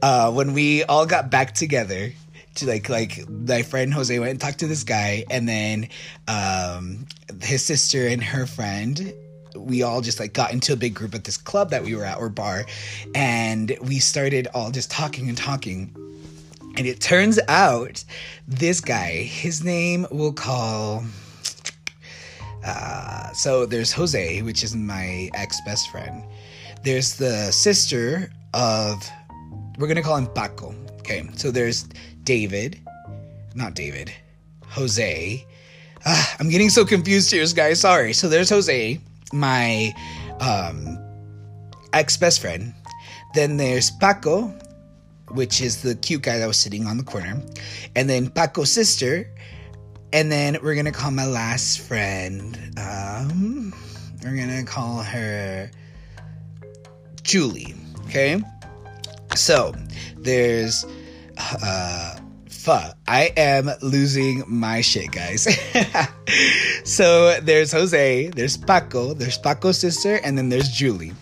uh 0.02 0.32
when 0.32 0.54
we 0.54 0.84
all 0.84 1.06
got 1.06 1.32
back 1.32 1.54
together 1.54 2.12
to 2.56 2.68
like 2.68 2.90
like 2.90 3.28
my 3.30 3.62
friend 3.62 3.94
jose 3.94 4.18
went 4.20 4.32
and 4.32 4.42
talked 4.42 4.60
to 4.60 4.68
this 4.68 4.84
guy 4.84 5.24
and 5.30 5.48
then 5.48 5.88
um 6.28 7.06
his 7.42 7.64
sister 7.64 8.08
and 8.08 8.24
her 8.24 8.46
friend 8.46 9.14
we 9.56 9.82
all 9.82 10.02
just 10.02 10.20
like 10.20 10.34
got 10.34 10.52
into 10.52 10.74
a 10.74 10.76
big 10.76 10.94
group 10.94 11.16
at 11.16 11.24
this 11.24 11.38
club 11.38 11.70
that 11.72 11.84
we 11.84 11.96
were 11.96 12.04
at 12.04 12.18
or 12.18 12.30
bar 12.30 12.66
and 13.16 13.76
we 13.82 14.00
started 14.00 14.48
all 14.54 14.72
just 14.72 14.92
talking 14.92 15.30
and 15.30 15.38
talking 15.38 15.96
and 16.80 16.88
it 16.88 17.02
turns 17.02 17.38
out 17.50 18.06
this 18.48 18.80
guy, 18.80 19.12
his 19.12 19.62
name 19.62 20.08
we'll 20.12 20.32
call. 20.32 21.04
Uh, 22.66 23.34
so 23.34 23.66
there's 23.66 23.92
Jose, 23.92 24.42
which 24.44 24.64
is 24.64 24.78
my 24.78 25.30
ex 25.34 25.60
best 25.66 25.92
friend. 25.92 26.24
There's 26.82 27.18
the 27.18 27.52
sister 27.52 28.32
of, 28.54 29.06
we're 29.78 29.88
gonna 29.88 30.02
call 30.02 30.16
him 30.16 30.28
Paco. 30.28 30.74
Okay, 31.00 31.30
so 31.36 31.52
there's 31.52 31.84
David, 32.24 32.80
not 33.56 33.74
David, 33.74 34.14
Jose. 34.70 35.46
Uh, 36.06 36.26
I'm 36.40 36.48
getting 36.48 36.70
so 36.70 36.86
confused 36.86 37.30
here, 37.30 37.46
guys. 37.54 37.82
Sorry. 37.82 38.14
So 38.14 38.30
there's 38.30 38.50
Jose, 38.50 39.02
my 39.34 39.94
um, 40.40 40.98
ex 41.92 42.16
best 42.16 42.40
friend. 42.40 42.74
Then 43.34 43.58
there's 43.58 43.92
Paco, 43.92 44.54
which 45.32 45.62
is 45.62 45.82
the 45.82 45.96
cute 45.96 46.22
guy 46.24 46.38
that 46.38 46.48
was 46.48 46.58
sitting 46.58 46.86
on 46.86 46.98
the 46.98 47.04
corner, 47.04 47.42
and 47.96 48.10
then 48.10 48.30
Paco's 48.30 48.72
sister, 48.72 49.30
and 50.14 50.32
then 50.32 50.58
we're 50.62 50.76
gonna 50.76 50.92
call 50.92 51.12
my 51.12 51.26
last 51.26 51.80
friend. 51.82 52.58
Um, 52.78 53.74
we're 54.24 54.36
gonna 54.38 54.64
call 54.64 55.02
her 55.02 55.72
Julie. 57.24 57.76
Okay, 58.06 58.42
so 59.36 59.74
there's 60.18 60.86
uh 61.38 62.16
fuck 62.50 62.98
i 63.08 63.32
am 63.38 63.70
losing 63.82 64.44
my 64.48 64.82
shit 64.82 65.12
guys 65.12 65.48
so 66.84 67.40
there's 67.42 67.72
jose 67.72 68.28
there's 68.30 68.58
paco 68.58 69.14
there's 69.14 69.38
paco's 69.38 69.78
sister 69.78 70.20
and 70.24 70.38
then 70.38 70.50
there's 70.50 70.70
julie 70.70 71.14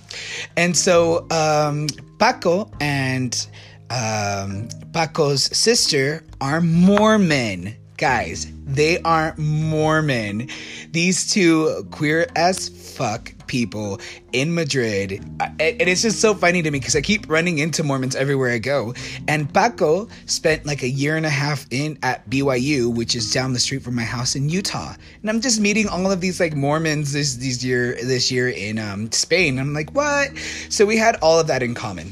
and 0.56 0.76
so 0.76 1.28
um 1.30 1.86
paco 2.18 2.70
and 2.80 3.48
um, 3.90 4.68
Paco's 4.94 5.46
sister 5.58 6.24
are 6.42 6.62
Mormon. 6.62 7.76
Guys, 7.98 8.48
they 8.66 9.02
are 9.02 9.34
Mormon. 9.38 10.50
These 10.92 11.32
two 11.32 11.88
queer 11.92 12.28
as 12.36 12.70
fuck 12.70 13.34
people 13.48 14.00
in 14.34 14.54
Madrid. 14.54 15.14
And 15.40 15.82
it's 15.82 16.04
just 16.04 16.22
so 16.22 16.36
funny 16.36 16.62
to 16.62 16.70
me 16.70 16.80
because 16.80 16.96
I 16.96 17.02
keep 17.02 17.28
running 17.30 17.58
into 17.58 17.84
Mormons 17.84 18.16
everywhere 18.16 18.52
I 18.52 18.60
go. 18.60 18.94
And 19.28 19.52
Paco 19.52 20.10
spent 20.26 20.66
like 20.66 20.84
a 20.84 20.90
year 20.90 21.18
and 21.18 21.26
a 21.26 21.30
half 21.30 21.66
in 21.72 21.98
at 22.04 22.30
BYU, 22.30 22.94
which 22.94 23.16
is 23.16 23.32
down 23.34 23.54
the 23.54 23.60
street 23.60 23.82
from 23.82 23.96
my 23.96 24.04
house 24.04 24.36
in 24.36 24.50
Utah. 24.50 24.94
And 25.22 25.30
I'm 25.30 25.42
just 25.42 25.60
meeting 25.60 25.88
all 25.88 26.12
of 26.12 26.22
these 26.22 26.40
like 26.40 26.56
Mormons 26.56 27.14
this 27.14 27.36
this 27.36 27.64
year 27.64 27.96
this 27.96 28.32
year 28.32 28.50
in 28.50 28.78
um, 28.78 29.12
Spain. 29.12 29.58
I'm 29.58 29.74
like, 29.74 29.92
what? 29.96 30.38
So 30.70 30.86
we 30.86 30.98
had 30.98 31.16
all 31.18 31.40
of 31.40 31.48
that 31.48 31.64
in 31.64 31.74
common. 31.74 32.12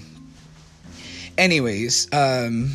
Anyways, 1.37 2.07
um, 2.13 2.71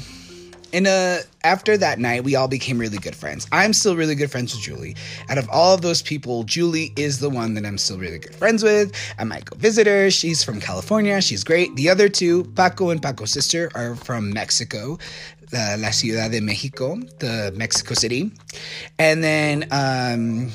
in 0.73 0.87
a 0.87 1.21
after 1.43 1.77
that 1.79 1.99
night, 1.99 2.25
we 2.25 2.37
all 2.37 2.49
became 2.49 2.79
really 2.79 2.99
good 2.99 3.17
friends. 3.17 3.47
I'm 3.51 3.73
still 3.73 3.97
really 3.97 4.15
good 4.15 4.31
friends 4.31 4.55
with 4.55 4.63
Julie. 4.63 4.95
Out 5.29 5.39
of 5.39 5.49
all 5.51 5.75
of 5.75 5.81
those 5.81 6.03
people, 6.03 6.45
Julie 6.45 6.93
is 6.97 7.19
the 7.19 7.31
one 7.31 7.55
that 7.55 7.65
I'm 7.65 7.79
still 7.79 7.99
really 7.99 8.19
good 8.19 8.35
friends 8.35 8.63
with. 8.63 8.93
I 9.19 9.25
might 9.25 9.45
go 9.47 9.57
visit 9.57 9.87
her. 9.87 10.11
She's 10.11 10.45
from 10.45 10.61
California. 10.61 11.21
She's 11.21 11.45
great. 11.45 11.75
The 11.77 11.89
other 11.89 12.09
two, 12.09 12.45
Paco 12.57 12.91
and 12.91 13.03
Paco's 13.03 13.31
sister, 13.31 13.71
are 13.75 13.97
from 13.97 14.33
Mexico, 14.33 14.99
uh, 15.55 15.77
La 15.79 15.91
Ciudad 15.91 16.31
de 16.31 16.41
Mexico, 16.41 16.97
the 17.19 17.53
Mexico 17.57 17.95
City, 17.95 18.31
and 18.99 19.25
then 19.25 19.67
um, 19.71 20.51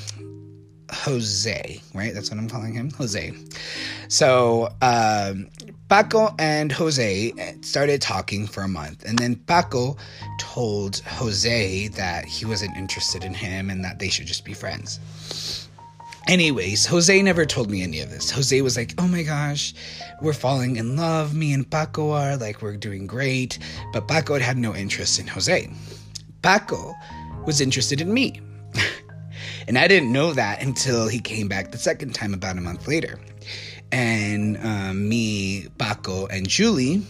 Jose, 0.92 1.80
right? 1.94 2.14
That's 2.14 2.30
what 2.30 2.38
I'm 2.38 2.48
calling 2.48 2.74
him, 2.74 2.90
Jose. 2.90 3.32
So 4.08 4.68
um, 4.80 5.48
Paco 5.88 6.34
and 6.38 6.70
Jose 6.72 7.32
started 7.66 8.00
talking 8.00 8.46
for 8.46 8.62
a 8.62 8.68
month, 8.68 9.04
and 9.04 9.18
then 9.18 9.36
Paco 9.36 9.96
told 10.38 10.98
Jose 10.98 11.88
that 11.88 12.24
he 12.24 12.44
wasn't 12.44 12.76
interested 12.76 13.24
in 13.24 13.34
him 13.34 13.70
and 13.70 13.84
that 13.84 13.98
they 13.98 14.08
should 14.08 14.26
just 14.26 14.44
be 14.44 14.54
friends. 14.54 15.68
Anyways, 16.28 16.86
Jose 16.86 17.22
never 17.22 17.44
told 17.44 17.70
me 17.70 17.82
any 17.82 18.00
of 18.00 18.10
this. 18.10 18.30
Jose 18.30 18.60
was 18.62 18.76
like, 18.76 18.94
oh 18.98 19.06
my 19.06 19.22
gosh, 19.22 19.74
we're 20.20 20.32
falling 20.32 20.76
in 20.76 20.96
love. 20.96 21.34
Me 21.34 21.52
and 21.52 21.70
Paco 21.70 22.10
are 22.10 22.36
like, 22.36 22.62
we're 22.62 22.76
doing 22.76 23.06
great. 23.06 23.58
But 23.92 24.08
Paco 24.08 24.32
had, 24.32 24.42
had 24.42 24.58
no 24.58 24.74
interest 24.74 25.20
in 25.20 25.28
Jose. 25.28 25.70
Paco 26.42 26.94
was 27.44 27.60
interested 27.60 28.00
in 28.00 28.12
me. 28.12 28.40
and 29.68 29.78
I 29.78 29.86
didn't 29.86 30.10
know 30.10 30.32
that 30.32 30.62
until 30.62 31.06
he 31.06 31.20
came 31.20 31.46
back 31.46 31.70
the 31.70 31.78
second 31.78 32.12
time 32.12 32.34
about 32.34 32.58
a 32.58 32.60
month 32.60 32.88
later 32.88 33.20
and 33.92 34.56
um, 34.64 35.08
me, 35.08 35.68
Paco, 35.78 36.26
and 36.26 36.48
Julie 36.48 37.02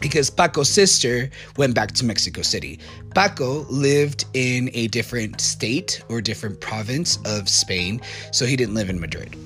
because 0.00 0.30
Paco's 0.30 0.68
sister 0.68 1.30
went 1.56 1.74
back 1.74 1.92
to 1.92 2.04
Mexico 2.04 2.42
City. 2.42 2.78
Paco 3.14 3.64
lived 3.68 4.24
in 4.34 4.70
a 4.74 4.88
different 4.88 5.40
state 5.40 6.02
or 6.08 6.20
different 6.20 6.60
province 6.60 7.18
of 7.24 7.48
Spain, 7.48 8.00
so 8.32 8.46
he 8.46 8.56
didn't 8.56 8.74
live 8.74 8.90
in 8.90 9.00
Madrid. 9.00 9.36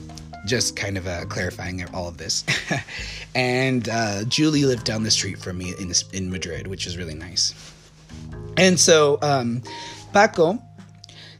Just 0.47 0.77
kind 0.77 0.99
of 0.99 1.07
uh, 1.07 1.25
clarifying 1.27 1.85
all 1.95 2.09
of 2.09 2.19
this. 2.19 2.45
and 3.35 3.89
uh, 3.89 4.25
Julie 4.25 4.65
lived 4.65 4.85
down 4.85 5.05
the 5.05 5.11
street 5.11 5.39
from 5.39 5.59
me 5.59 5.73
in, 5.79 5.93
in 6.13 6.31
Madrid, 6.31 6.67
which 6.67 6.87
is 6.87 6.99
really 6.99 7.15
nice. 7.15 7.55
And 8.57 8.79
so 8.79 9.19
um, 9.23 9.63
Paco 10.13 10.61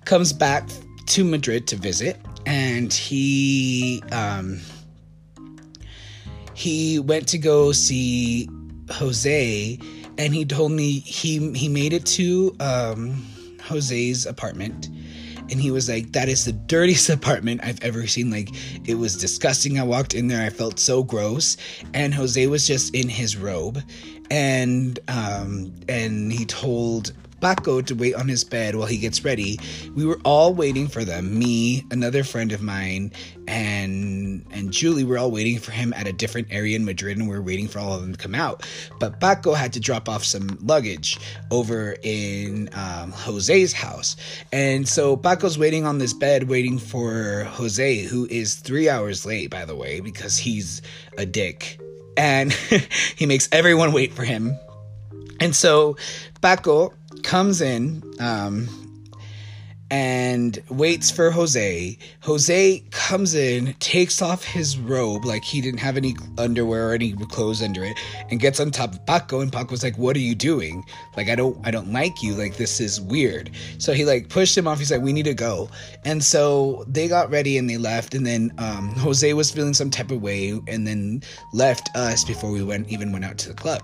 comes 0.05 0.33
back 0.33 0.69
to 1.07 1.25
Madrid 1.25 1.67
to 1.69 1.77
visit, 1.77 2.17
and 2.47 2.93
he 2.93 4.03
um, 4.13 4.61
he 6.55 6.99
went 6.99 7.29
to 7.29 7.39
go 7.39 7.73
see 7.73 8.49
Jose, 8.93 9.79
and 10.19 10.35
he 10.35 10.45
told 10.45 10.73
me 10.73 11.01
he 11.01 11.53
he 11.53 11.69
made 11.69 11.93
it 11.93 12.07
to 12.07 12.55
um, 12.61 13.27
Jose's 13.61 14.27
apartment, 14.27 14.89
and 15.51 15.61
he 15.61 15.71
was 15.71 15.89
like, 15.89 16.13
"That 16.13 16.29
is 16.29 16.45
the 16.45 16.53
dirtiest 16.53 17.11
apartment 17.19 17.61
I've 17.65 17.83
ever 17.83 18.07
seen. 18.07 18.31
Like, 18.31 18.51
it 18.89 18.95
was 18.95 19.17
disgusting. 19.17 19.79
I 19.79 19.83
walked 19.83 20.15
in 20.15 20.29
there, 20.29 20.45
I 20.45 20.51
felt 20.51 20.79
so 20.79 21.03
gross." 21.03 21.57
And 21.95 22.15
Jose 22.15 22.47
was 22.47 22.67
just 22.67 22.95
in 22.95 23.09
his 23.09 23.37
robe, 23.37 23.83
and 24.31 24.99
um, 25.09 25.73
and 25.89 26.33
he 26.33 26.45
told 26.45 27.13
Paco 27.43 27.83
to 27.83 27.95
wait 27.95 28.15
on 28.15 28.29
his 28.29 28.45
bed 28.45 28.77
while 28.77 28.87
he 28.87 28.97
gets 28.97 29.25
ready. 29.25 29.59
We 29.97 30.07
were 30.07 30.21
all 30.25 30.55
waiting 30.55 30.87
for 30.87 31.05
them. 31.05 31.37
Me, 31.37 31.85
another 31.91 32.23
friend 32.23 32.53
of 32.53 32.63
mine, 32.63 33.11
and 33.49 34.47
and 34.53 34.73
Julie 34.73 35.03
were 35.03 35.19
all 35.19 35.33
waiting 35.33 35.59
for 35.59 35.73
him 35.73 35.93
at 35.95 36.07
a 36.07 36.13
different 36.13 36.49
area 36.53 36.77
in 36.77 36.85
Madrid, 36.85 37.19
and 37.19 37.29
we 37.29 37.35
were 37.35 37.43
waiting 37.43 37.67
for 37.67 37.81
all 37.81 37.95
of 37.95 38.01
them 38.01 38.13
to 38.13 38.19
come 38.19 38.37
out. 38.37 38.65
But 39.01 39.21
Paco 39.21 39.55
had 39.55 39.73
to 39.73 39.81
drop 39.81 40.09
off 40.09 40.25
some 40.25 40.57
luggage 40.63 41.19
over 41.51 41.97
in 42.03 42.71
um, 42.75 43.11
Jose's 43.11 43.73
house, 43.73 44.17
and 44.53 44.89
so 44.89 45.17
Paco's 45.17 45.59
waiting 45.59 45.85
on 45.85 45.99
this 45.99 46.15
bed, 46.15 46.49
waiting 46.49 46.79
for 46.79 47.45
Jose, 47.51 48.03
who 48.05 48.27
is 48.31 48.55
three 48.55 48.89
hours 48.89 49.27
late, 49.27 49.51
by 49.51 49.65
the 49.65 49.75
way, 49.75 49.99
because 49.99 50.39
he's 50.39 50.81
a 51.19 51.27
dick, 51.27 51.81
and 52.17 52.53
he 53.17 53.27
makes 53.27 53.49
everyone 53.51 53.93
wait 53.93 54.13
for 54.13 54.23
him. 54.23 54.57
And 55.41 55.57
so 55.57 55.97
Paco 56.41 56.95
comes 57.23 57.61
in 57.61 58.03
um, 58.21 58.69
and 59.93 60.63
waits 60.71 61.11
for 61.11 61.31
Jose. 61.31 61.99
Jose 62.21 62.83
comes 62.93 63.35
in, 63.35 63.75
takes 63.75 64.23
off 64.23 64.43
his 64.43 64.79
robe 64.79 65.27
like 65.27 65.45
he 65.45 65.61
didn't 65.61 65.81
have 65.81 65.99
any 65.99 66.17
underwear 66.39 66.89
or 66.89 66.95
any 66.95 67.13
clothes 67.13 67.63
under 67.63 67.85
it, 67.85 67.99
and 68.31 68.41
gets 68.41 68.59
on 68.59 68.71
top 68.71 68.95
of 68.95 69.05
Paco. 69.05 69.41
And 69.41 69.53
Paco's 69.53 69.83
like, 69.83 69.99
"What 69.99 70.17
are 70.17 70.21
you 70.21 70.35
doing? 70.35 70.83
Like, 71.17 71.29
I 71.29 71.35
don't, 71.35 71.59
I 71.67 71.71
don't 71.71 71.93
like 71.93 72.23
you. 72.23 72.33
Like, 72.35 72.57
this 72.57 72.81
is 72.81 73.03
weird." 73.03 73.51
So 73.77 73.93
he 73.93 74.07
like 74.07 74.31
pushed 74.31 74.57
him 74.57 74.67
off. 74.67 74.79
He's 74.79 74.91
like, 74.91 75.03
"We 75.03 75.13
need 75.13 75.27
to 75.27 75.35
go." 75.35 75.69
And 76.07 76.25
so 76.25 76.85
they 76.89 77.07
got 77.07 77.31
ready 77.31 77.59
and 77.59 77.69
they 77.69 77.77
left. 77.77 78.15
And 78.15 78.25
then 78.25 78.51
um, 78.57 78.95
Jose 78.97 79.31
was 79.35 79.51
feeling 79.51 79.75
some 79.75 79.91
type 79.91 80.11
of 80.11 80.23
way, 80.23 80.59
and 80.69 80.87
then 80.87 81.23
left 81.53 81.95
us 81.95 82.25
before 82.25 82.51
we 82.51 82.63
went 82.63 82.89
even 82.89 83.13
went 83.13 83.27
out 83.27 83.37
to 83.39 83.49
the 83.49 83.55
club. 83.55 83.83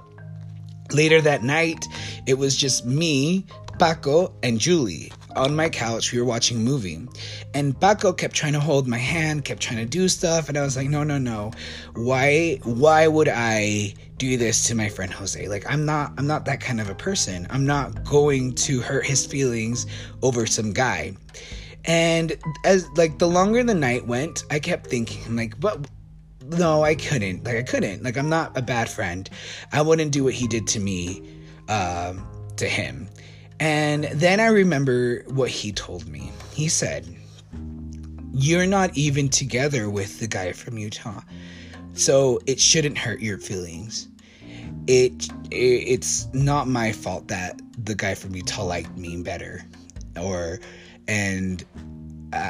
Later 0.92 1.20
that 1.20 1.42
night, 1.42 1.86
it 2.26 2.34
was 2.34 2.56
just 2.56 2.86
me, 2.86 3.46
Paco, 3.78 4.32
and 4.42 4.58
Julie 4.58 5.12
on 5.36 5.54
my 5.54 5.68
couch. 5.68 6.12
We 6.12 6.18
were 6.18 6.24
watching 6.24 6.58
a 6.58 6.60
movie. 6.60 7.06
And 7.54 7.78
Paco 7.80 8.12
kept 8.12 8.34
trying 8.34 8.54
to 8.54 8.60
hold 8.60 8.86
my 8.88 8.98
hand, 8.98 9.44
kept 9.44 9.60
trying 9.60 9.78
to 9.78 9.86
do 9.86 10.08
stuff, 10.08 10.48
and 10.48 10.58
I 10.58 10.62
was 10.62 10.76
like, 10.76 10.88
"No, 10.88 11.04
no, 11.04 11.18
no. 11.18 11.52
Why 11.94 12.58
why 12.64 13.06
would 13.06 13.28
I 13.28 13.94
do 14.18 14.36
this 14.36 14.64
to 14.64 14.74
my 14.74 14.88
friend 14.88 15.12
Jose? 15.12 15.48
Like 15.48 15.70
I'm 15.70 15.84
not 15.84 16.12
I'm 16.18 16.26
not 16.26 16.44
that 16.46 16.60
kind 16.60 16.80
of 16.80 16.90
a 16.90 16.94
person. 16.94 17.46
I'm 17.50 17.66
not 17.66 18.04
going 18.04 18.54
to 18.54 18.80
hurt 18.80 19.06
his 19.06 19.24
feelings 19.24 19.86
over 20.22 20.46
some 20.46 20.72
guy." 20.72 21.16
And 21.84 22.36
as 22.64 22.88
like 22.96 23.18
the 23.18 23.28
longer 23.28 23.62
the 23.62 23.74
night 23.74 24.06
went, 24.06 24.44
I 24.50 24.58
kept 24.58 24.88
thinking 24.88 25.36
like, 25.36 25.58
"But 25.60 25.86
no, 26.48 26.82
I 26.82 26.94
couldn't. 26.94 27.44
Like 27.44 27.56
I 27.56 27.62
couldn't. 27.62 28.02
Like 28.02 28.16
I'm 28.16 28.28
not 28.28 28.56
a 28.56 28.62
bad 28.62 28.88
friend. 28.88 29.28
I 29.72 29.82
wouldn't 29.82 30.12
do 30.12 30.24
what 30.24 30.34
he 30.34 30.46
did 30.46 30.66
to 30.68 30.80
me 30.80 31.22
um, 31.68 32.26
to 32.56 32.66
him. 32.66 33.08
And 33.60 34.04
then 34.04 34.40
I 34.40 34.46
remember 34.46 35.24
what 35.26 35.50
he 35.50 35.72
told 35.72 36.06
me. 36.08 36.30
He 36.52 36.68
said, 36.68 37.06
"You're 38.32 38.66
not 38.66 38.96
even 38.96 39.28
together 39.28 39.90
with 39.90 40.20
the 40.20 40.26
guy 40.26 40.52
from 40.52 40.78
Utah, 40.78 41.20
so 41.94 42.40
it 42.46 42.60
shouldn't 42.60 42.96
hurt 42.96 43.20
your 43.20 43.38
feelings. 43.38 44.08
It, 44.86 45.28
it 45.50 45.54
it's 45.54 46.28
not 46.32 46.68
my 46.68 46.92
fault 46.92 47.28
that 47.28 47.60
the 47.76 47.94
guy 47.94 48.14
from 48.14 48.34
Utah 48.34 48.64
liked 48.64 48.96
me 48.96 49.22
better, 49.22 49.64
or 50.16 50.60
and." 51.06 51.64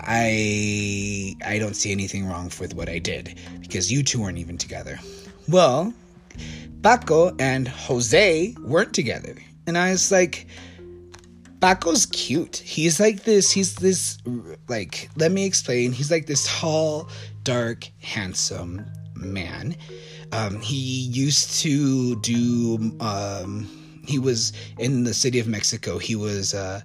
I 0.07 1.37
I 1.45 1.59
don't 1.59 1.75
see 1.75 1.93
anything 1.93 2.27
wrong 2.27 2.51
with 2.61 2.75
what 2.75 2.89
I 2.89 2.99
did 2.99 3.39
because 3.61 3.91
you 3.91 4.03
two 4.03 4.21
weren't 4.23 4.39
even 4.39 4.59
together. 4.59 4.99
Well, 5.49 5.93
Paco 6.83 7.35
and 7.39 7.67
Jose 7.67 8.55
weren't 8.61 8.95
together. 8.95 9.35
And 9.67 9.77
I 9.77 9.91
was 9.91 10.13
like, 10.13 10.47
Paco's 11.61 12.07
cute. 12.07 12.57
He's 12.57 13.01
like 13.01 13.25
this, 13.25 13.51
he's 13.51 13.75
this, 13.77 14.19
like, 14.69 15.11
let 15.17 15.33
me 15.33 15.45
explain. 15.45 15.93
He's 15.93 16.11
like 16.11 16.27
this 16.27 16.47
tall, 16.47 17.09
dark, 17.43 17.89
handsome 18.01 18.85
man. 19.17 19.77
Um, 20.33 20.61
he 20.61 20.77
used 20.77 21.61
to 21.61 22.17
do, 22.21 22.97
um, 23.01 23.69
he 24.07 24.19
was 24.19 24.53
in 24.79 25.05
the 25.05 25.15
city 25.15 25.41
of 25.41 25.49
Mexico. 25.49 25.99
He 25.99 26.15
was, 26.15 26.55
uh, 26.55 26.81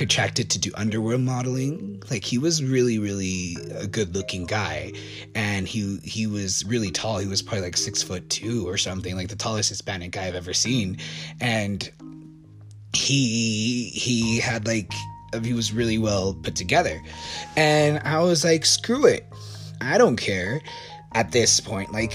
contracted 0.00 0.48
to 0.48 0.58
do 0.58 0.72
underwear 0.76 1.18
modeling. 1.18 2.02
Like 2.10 2.24
he 2.24 2.38
was 2.38 2.64
really, 2.64 2.98
really 2.98 3.54
a 3.74 3.86
good 3.86 4.14
looking 4.14 4.46
guy. 4.46 4.94
And 5.34 5.68
he 5.68 5.98
he 6.02 6.26
was 6.26 6.64
really 6.64 6.90
tall. 6.90 7.18
He 7.18 7.26
was 7.26 7.42
probably 7.42 7.64
like 7.64 7.76
six 7.76 8.02
foot 8.02 8.30
two 8.30 8.66
or 8.66 8.78
something, 8.78 9.14
like 9.14 9.28
the 9.28 9.36
tallest 9.36 9.68
Hispanic 9.68 10.12
guy 10.12 10.26
I've 10.26 10.34
ever 10.34 10.54
seen. 10.54 10.96
And 11.38 11.90
he 12.94 13.90
he 13.90 14.40
had 14.40 14.66
like 14.66 14.90
he 15.42 15.52
was 15.52 15.70
really 15.70 15.98
well 15.98 16.32
put 16.32 16.56
together. 16.56 16.98
And 17.54 17.98
I 17.98 18.20
was 18.20 18.42
like, 18.42 18.64
screw 18.64 19.04
it. 19.04 19.30
I 19.82 19.98
don't 19.98 20.16
care 20.16 20.62
at 21.12 21.30
this 21.32 21.60
point. 21.60 21.92
Like 21.92 22.14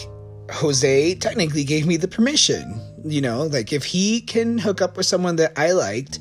Jose 0.52 1.14
technically 1.16 1.64
gave 1.64 1.86
me 1.86 1.98
the 1.98 2.08
permission. 2.08 2.82
You 3.04 3.22
know, 3.22 3.44
like 3.44 3.72
if 3.72 3.86
he 3.86 4.22
can 4.22 4.58
hook 4.58 4.82
up 4.82 4.98
with 4.98 5.06
someone 5.06 5.36
that 5.36 5.54
I 5.56 5.74
liked 5.74 6.18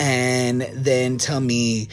and 0.00 0.62
then 0.72 1.18
tell 1.18 1.40
me, 1.40 1.88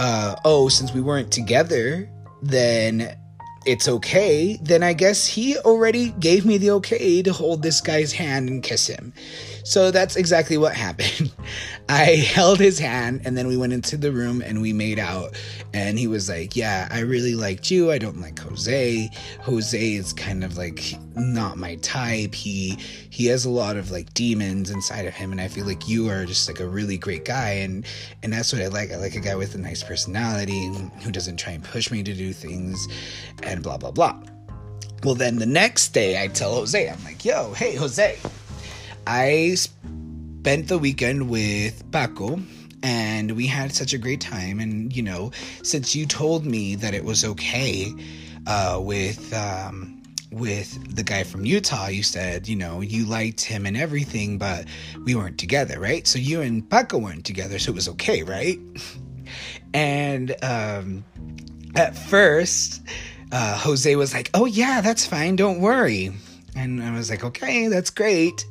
uh, 0.00 0.34
oh, 0.44 0.68
since 0.68 0.92
we 0.92 1.00
weren't 1.00 1.30
together, 1.30 2.10
then 2.42 3.16
it's 3.64 3.86
okay, 3.86 4.58
then 4.60 4.82
I 4.82 4.92
guess 4.92 5.26
he 5.28 5.56
already 5.58 6.10
gave 6.10 6.44
me 6.44 6.58
the 6.58 6.72
okay 6.72 7.22
to 7.22 7.32
hold 7.32 7.62
this 7.62 7.80
guy's 7.80 8.12
hand 8.12 8.48
and 8.48 8.64
kiss 8.64 8.88
him. 8.88 9.14
So 9.72 9.90
that's 9.90 10.16
exactly 10.16 10.58
what 10.58 10.74
happened. 10.74 11.32
I 11.88 12.04
held 12.34 12.58
his 12.58 12.78
hand 12.78 13.22
and 13.24 13.38
then 13.38 13.46
we 13.46 13.56
went 13.56 13.72
into 13.72 13.96
the 13.96 14.12
room 14.12 14.42
and 14.42 14.60
we 14.60 14.74
made 14.74 14.98
out. 14.98 15.34
And 15.72 15.98
he 15.98 16.06
was 16.06 16.28
like, 16.28 16.54
Yeah, 16.54 16.88
I 16.90 17.00
really 17.00 17.34
liked 17.34 17.70
you. 17.70 17.90
I 17.90 17.96
don't 17.96 18.20
like 18.20 18.38
Jose. 18.38 19.08
Jose 19.40 19.94
is 19.94 20.12
kind 20.12 20.44
of 20.44 20.58
like 20.58 20.94
not 21.16 21.56
my 21.56 21.76
type. 21.76 22.34
He 22.34 22.76
he 23.08 23.24
has 23.28 23.46
a 23.46 23.50
lot 23.50 23.78
of 23.78 23.90
like 23.90 24.12
demons 24.12 24.68
inside 24.68 25.06
of 25.06 25.14
him 25.14 25.32
and 25.32 25.40
I 25.40 25.48
feel 25.48 25.64
like 25.64 25.88
you 25.88 26.06
are 26.10 26.26
just 26.26 26.48
like 26.48 26.60
a 26.60 26.68
really 26.68 26.98
great 26.98 27.24
guy 27.24 27.52
and 27.52 27.86
and 28.22 28.30
that's 28.30 28.52
what 28.52 28.60
I 28.60 28.66
like. 28.66 28.92
I 28.92 28.96
like 28.96 29.14
a 29.14 29.20
guy 29.20 29.36
with 29.36 29.54
a 29.54 29.58
nice 29.58 29.82
personality 29.82 30.70
who 31.00 31.10
doesn't 31.10 31.38
try 31.38 31.54
and 31.54 31.64
push 31.64 31.90
me 31.90 32.02
to 32.02 32.12
do 32.12 32.34
things 32.34 32.88
and 33.42 33.62
blah 33.62 33.78
blah 33.78 33.90
blah. 33.90 34.20
Well 35.02 35.14
then 35.14 35.38
the 35.38 35.46
next 35.46 35.94
day 35.94 36.22
I 36.22 36.28
tell 36.28 36.56
Jose, 36.56 36.90
I'm 36.90 37.02
like, 37.04 37.24
yo, 37.24 37.54
hey 37.54 37.74
Jose, 37.74 38.18
I 39.06 39.54
spent 39.54 40.68
the 40.68 40.78
weekend 40.78 41.28
with 41.28 41.90
Paco 41.90 42.40
and 42.82 43.32
we 43.32 43.46
had 43.46 43.74
such 43.74 43.92
a 43.92 43.98
great 43.98 44.20
time. 44.20 44.60
And, 44.60 44.94
you 44.94 45.02
know, 45.02 45.30
since 45.62 45.94
you 45.94 46.06
told 46.06 46.44
me 46.44 46.74
that 46.76 46.94
it 46.94 47.04
was 47.04 47.24
okay 47.24 47.92
uh, 48.46 48.78
with. 48.80 49.32
Um, 49.32 49.98
with 50.32 50.96
the 50.96 51.02
guy 51.02 51.24
from 51.24 51.44
Utah, 51.44 51.88
you 51.88 52.02
said, 52.02 52.48
you 52.48 52.56
know, 52.56 52.80
you 52.80 53.04
liked 53.04 53.42
him 53.42 53.66
and 53.66 53.76
everything, 53.76 54.38
but 54.38 54.64
we 55.04 55.14
weren't 55.14 55.36
together, 55.36 55.78
right? 55.78 56.06
So 56.06 56.18
you 56.18 56.40
and 56.40 56.66
Paco 56.70 56.96
weren't 56.96 57.26
together, 57.26 57.58
so 57.58 57.70
it 57.70 57.74
was 57.74 57.88
okay, 57.90 58.22
right? 58.22 58.58
And 59.74 60.34
um, 60.42 61.04
at 61.74 61.96
first, 61.96 62.82
uh, 63.30 63.58
Jose 63.58 63.94
was 63.96 64.12
like, 64.12 64.30
oh, 64.34 64.44
yeah, 64.44 64.80
that's 64.82 65.06
fine, 65.06 65.36
don't 65.36 65.60
worry. 65.60 66.12
And 66.56 66.82
I 66.82 66.92
was 66.92 67.08
like, 67.08 67.24
okay, 67.24 67.68
that's 67.68 67.88
great 67.88 68.44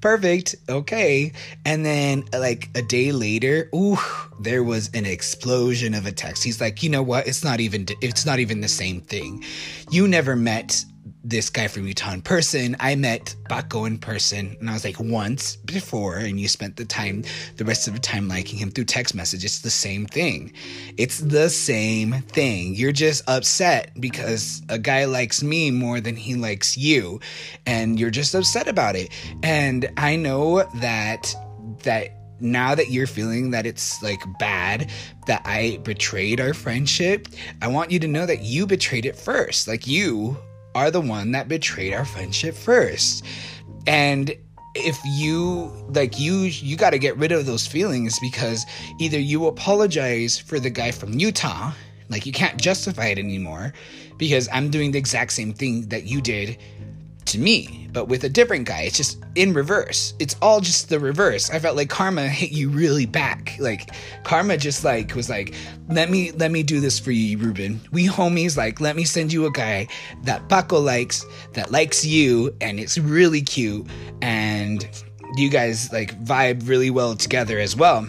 perfect. 0.00 0.56
Okay. 0.68 1.32
And 1.64 1.84
then 1.84 2.24
like 2.32 2.70
a 2.74 2.82
day 2.82 3.12
later 3.12 3.68
ooh 3.74 3.98
there 4.40 4.62
was 4.62 4.90
an 4.94 5.06
explosion 5.06 5.94
of 5.94 6.06
a 6.06 6.12
text. 6.12 6.44
He's 6.44 6.60
like 6.60 6.82
you 6.82 6.90
know 6.90 7.02
what? 7.02 7.26
It's 7.26 7.44
not 7.44 7.60
even 7.60 7.86
it's 8.00 8.24
not 8.24 8.38
even 8.38 8.60
the 8.60 8.68
same 8.68 9.00
thing. 9.00 9.44
You 9.90 10.08
never 10.08 10.36
met 10.36 10.84
this 11.28 11.50
guy 11.50 11.68
from 11.68 11.86
Utah 11.86 12.12
in 12.12 12.22
person. 12.22 12.76
I 12.80 12.94
met 12.94 13.34
Paco 13.48 13.84
in 13.84 13.98
person, 13.98 14.56
and 14.60 14.70
I 14.70 14.72
was 14.72 14.84
like 14.84 14.98
once 14.98 15.56
before, 15.56 16.16
and 16.16 16.40
you 16.40 16.48
spent 16.48 16.76
the 16.76 16.84
time, 16.84 17.24
the 17.56 17.64
rest 17.64 17.86
of 17.86 17.94
the 17.94 18.00
time 18.00 18.28
liking 18.28 18.58
him 18.58 18.70
through 18.70 18.84
text 18.84 19.14
message. 19.14 19.44
It's 19.44 19.60
the 19.60 19.70
same 19.70 20.06
thing. 20.06 20.52
It's 20.96 21.18
the 21.18 21.50
same 21.50 22.22
thing. 22.22 22.74
You're 22.74 22.92
just 22.92 23.28
upset 23.28 23.92
because 24.00 24.62
a 24.68 24.78
guy 24.78 25.04
likes 25.04 25.42
me 25.42 25.70
more 25.70 26.00
than 26.00 26.16
he 26.16 26.34
likes 26.34 26.78
you, 26.78 27.20
and 27.66 28.00
you're 28.00 28.10
just 28.10 28.34
upset 28.34 28.66
about 28.66 28.96
it. 28.96 29.10
And 29.42 29.90
I 29.96 30.16
know 30.16 30.62
that 30.76 31.34
that 31.82 32.14
now 32.40 32.74
that 32.74 32.90
you're 32.90 33.06
feeling 33.06 33.50
that 33.50 33.66
it's 33.66 34.02
like 34.02 34.22
bad 34.38 34.90
that 35.26 35.42
I 35.44 35.80
betrayed 35.82 36.40
our 36.40 36.54
friendship, 36.54 37.28
I 37.60 37.68
want 37.68 37.90
you 37.90 37.98
to 38.00 38.08
know 38.08 38.26
that 38.26 38.42
you 38.42 38.66
betrayed 38.66 39.04
it 39.04 39.16
first. 39.16 39.68
Like 39.68 39.86
you 39.86 40.36
are 40.74 40.90
the 40.90 41.00
one 41.00 41.32
that 41.32 41.48
betrayed 41.48 41.94
our 41.94 42.04
friendship 42.04 42.54
first. 42.54 43.24
And 43.86 44.34
if 44.74 44.98
you 45.04 45.72
like 45.88 46.20
you 46.20 46.42
you 46.42 46.76
got 46.76 46.90
to 46.90 46.98
get 46.98 47.16
rid 47.16 47.32
of 47.32 47.46
those 47.46 47.66
feelings 47.66 48.18
because 48.20 48.64
either 49.00 49.18
you 49.18 49.46
apologize 49.46 50.38
for 50.38 50.60
the 50.60 50.70
guy 50.70 50.90
from 50.90 51.18
Utah, 51.18 51.72
like 52.08 52.26
you 52.26 52.32
can't 52.32 52.60
justify 52.60 53.06
it 53.06 53.18
anymore 53.18 53.72
because 54.18 54.48
I'm 54.52 54.70
doing 54.70 54.92
the 54.92 54.98
exact 54.98 55.32
same 55.32 55.52
thing 55.52 55.88
that 55.88 56.04
you 56.04 56.20
did 56.20 56.58
to 57.28 57.38
me, 57.38 57.88
but 57.92 58.08
with 58.08 58.24
a 58.24 58.28
different 58.28 58.66
guy. 58.66 58.82
It's 58.82 58.96
just 58.96 59.24
in 59.34 59.52
reverse. 59.52 60.14
It's 60.18 60.36
all 60.42 60.60
just 60.60 60.88
the 60.88 60.98
reverse. 60.98 61.50
I 61.50 61.58
felt 61.58 61.76
like 61.76 61.88
karma 61.88 62.28
hit 62.28 62.50
you 62.50 62.68
really 62.68 63.06
back. 63.06 63.56
Like 63.58 63.90
karma 64.24 64.56
just 64.56 64.84
like 64.84 65.14
was 65.14 65.28
like, 65.28 65.54
let 65.88 66.10
me 66.10 66.32
let 66.32 66.50
me 66.50 66.62
do 66.62 66.80
this 66.80 66.98
for 66.98 67.10
you, 67.10 67.38
Ruben. 67.38 67.80
We 67.92 68.06
homies 68.06 68.56
like, 68.56 68.80
let 68.80 68.96
me 68.96 69.04
send 69.04 69.32
you 69.32 69.46
a 69.46 69.50
guy 69.50 69.88
that 70.24 70.48
Paco 70.48 70.80
likes, 70.80 71.24
that 71.52 71.70
likes 71.70 72.04
you, 72.04 72.54
and 72.60 72.80
it's 72.80 72.98
really 72.98 73.42
cute, 73.42 73.86
and 74.22 74.86
you 75.36 75.50
guys 75.50 75.92
like 75.92 76.18
vibe 76.24 76.68
really 76.68 76.90
well 76.90 77.14
together 77.14 77.58
as 77.58 77.76
well. 77.76 78.06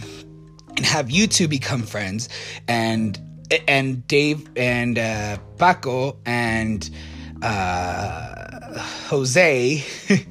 And 0.78 0.86
have 0.86 1.12
you 1.12 1.28
two 1.28 1.48
become 1.48 1.84
friends 1.84 2.30
and 2.68 3.20
and 3.68 4.08
Dave 4.08 4.48
and 4.56 4.98
uh 4.98 5.38
Paco 5.58 6.18
and 6.26 6.90
uh 7.42 8.49
Jose. 8.78 9.84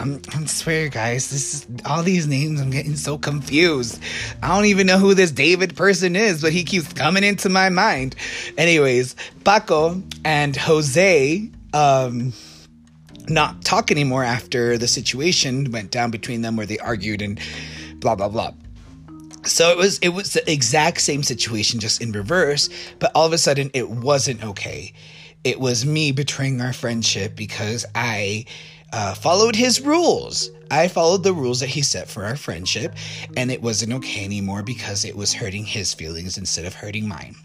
I'm, 0.00 0.20
I 0.34 0.44
swear, 0.46 0.88
guys, 0.88 1.30
this 1.30 1.54
is 1.54 1.66
all 1.84 2.02
these 2.02 2.26
names. 2.26 2.60
I'm 2.60 2.70
getting 2.70 2.96
so 2.96 3.18
confused. 3.18 4.00
I 4.42 4.54
don't 4.54 4.66
even 4.66 4.86
know 4.86 4.98
who 4.98 5.14
this 5.14 5.30
David 5.30 5.76
person 5.76 6.16
is, 6.16 6.42
but 6.42 6.52
he 6.52 6.64
keeps 6.64 6.92
coming 6.92 7.24
into 7.24 7.48
my 7.48 7.68
mind. 7.68 8.16
Anyways, 8.56 9.16
Paco 9.44 10.02
and 10.24 10.56
Jose, 10.56 11.50
um, 11.72 12.32
not 13.28 13.62
talk 13.64 13.90
anymore 13.90 14.24
after 14.24 14.78
the 14.78 14.88
situation 14.88 15.70
went 15.72 15.90
down 15.90 16.10
between 16.10 16.42
them 16.42 16.56
where 16.56 16.66
they 16.66 16.78
argued 16.78 17.22
and 17.22 17.40
blah 17.96 18.14
blah 18.14 18.28
blah. 18.28 18.52
So 19.44 19.70
it 19.70 19.76
was 19.76 19.98
it 19.98 20.10
was 20.10 20.32
the 20.32 20.50
exact 20.50 21.00
same 21.00 21.22
situation 21.22 21.80
just 21.80 22.02
in 22.02 22.12
reverse, 22.12 22.68
but 22.98 23.12
all 23.14 23.26
of 23.26 23.32
a 23.32 23.38
sudden 23.38 23.70
it 23.74 23.90
wasn't 23.90 24.42
okay 24.44 24.92
it 25.46 25.60
was 25.60 25.86
me 25.86 26.10
betraying 26.10 26.60
our 26.60 26.72
friendship 26.72 27.36
because 27.36 27.86
I 27.94 28.46
uh, 28.92 29.14
followed 29.14 29.54
his 29.54 29.80
rules. 29.80 30.50
I 30.72 30.88
followed 30.88 31.22
the 31.22 31.32
rules 31.32 31.60
that 31.60 31.68
he 31.68 31.82
set 31.82 32.08
for 32.08 32.24
our 32.24 32.34
friendship, 32.34 32.96
and 33.36 33.52
it 33.52 33.62
wasn't 33.62 33.92
okay 33.92 34.24
anymore 34.24 34.64
because 34.64 35.04
it 35.04 35.14
was 35.14 35.32
hurting 35.32 35.64
his 35.64 35.94
feelings 35.94 36.36
instead 36.36 36.64
of 36.64 36.74
hurting 36.74 37.06
mine. 37.06 37.36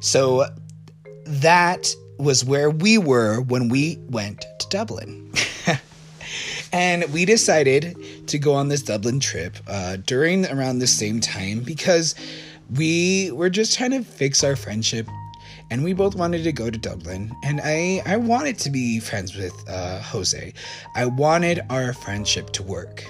So 0.00 0.46
that 1.26 1.94
was 2.18 2.46
where 2.46 2.70
we 2.70 2.96
were 2.96 3.42
when 3.42 3.68
we 3.68 3.98
went 4.08 4.46
to 4.60 4.68
Dublin. 4.70 5.30
and 6.72 7.04
we 7.12 7.26
decided 7.26 7.94
to 8.28 8.38
go 8.38 8.54
on 8.54 8.68
this 8.68 8.80
Dublin 8.80 9.20
trip 9.20 9.58
uh, 9.68 9.98
during 10.06 10.46
around 10.46 10.78
the 10.78 10.86
same 10.86 11.20
time 11.20 11.60
because 11.60 12.14
we 12.74 13.30
were 13.32 13.50
just 13.50 13.76
trying 13.76 13.90
to 13.90 14.02
fix 14.02 14.42
our 14.42 14.56
friendship 14.56 15.06
and 15.70 15.82
we 15.82 15.92
both 15.92 16.14
wanted 16.14 16.44
to 16.44 16.52
go 16.52 16.70
to 16.70 16.78
Dublin. 16.78 17.34
And 17.42 17.60
I, 17.62 18.02
I 18.06 18.16
wanted 18.16 18.58
to 18.60 18.70
be 18.70 19.00
friends 19.00 19.36
with 19.36 19.52
uh, 19.68 20.00
Jose. 20.00 20.52
I 20.94 21.06
wanted 21.06 21.60
our 21.70 21.92
friendship 21.92 22.50
to 22.50 22.62
work, 22.62 23.04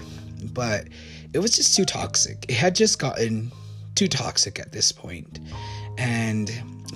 but 0.53 0.89
it 1.33 1.41
was 1.41 1.57
just 1.57 1.75
too 1.77 1.85
toxic. 1.85 2.47
It 2.49 2.55
had 2.55 2.75
just 2.75 2.99
gotten 2.99 3.51
too 3.95 4.09
toxic 4.09 4.59
at 4.59 4.73
this 4.73 4.93
point, 4.93 5.41
and 5.99 6.51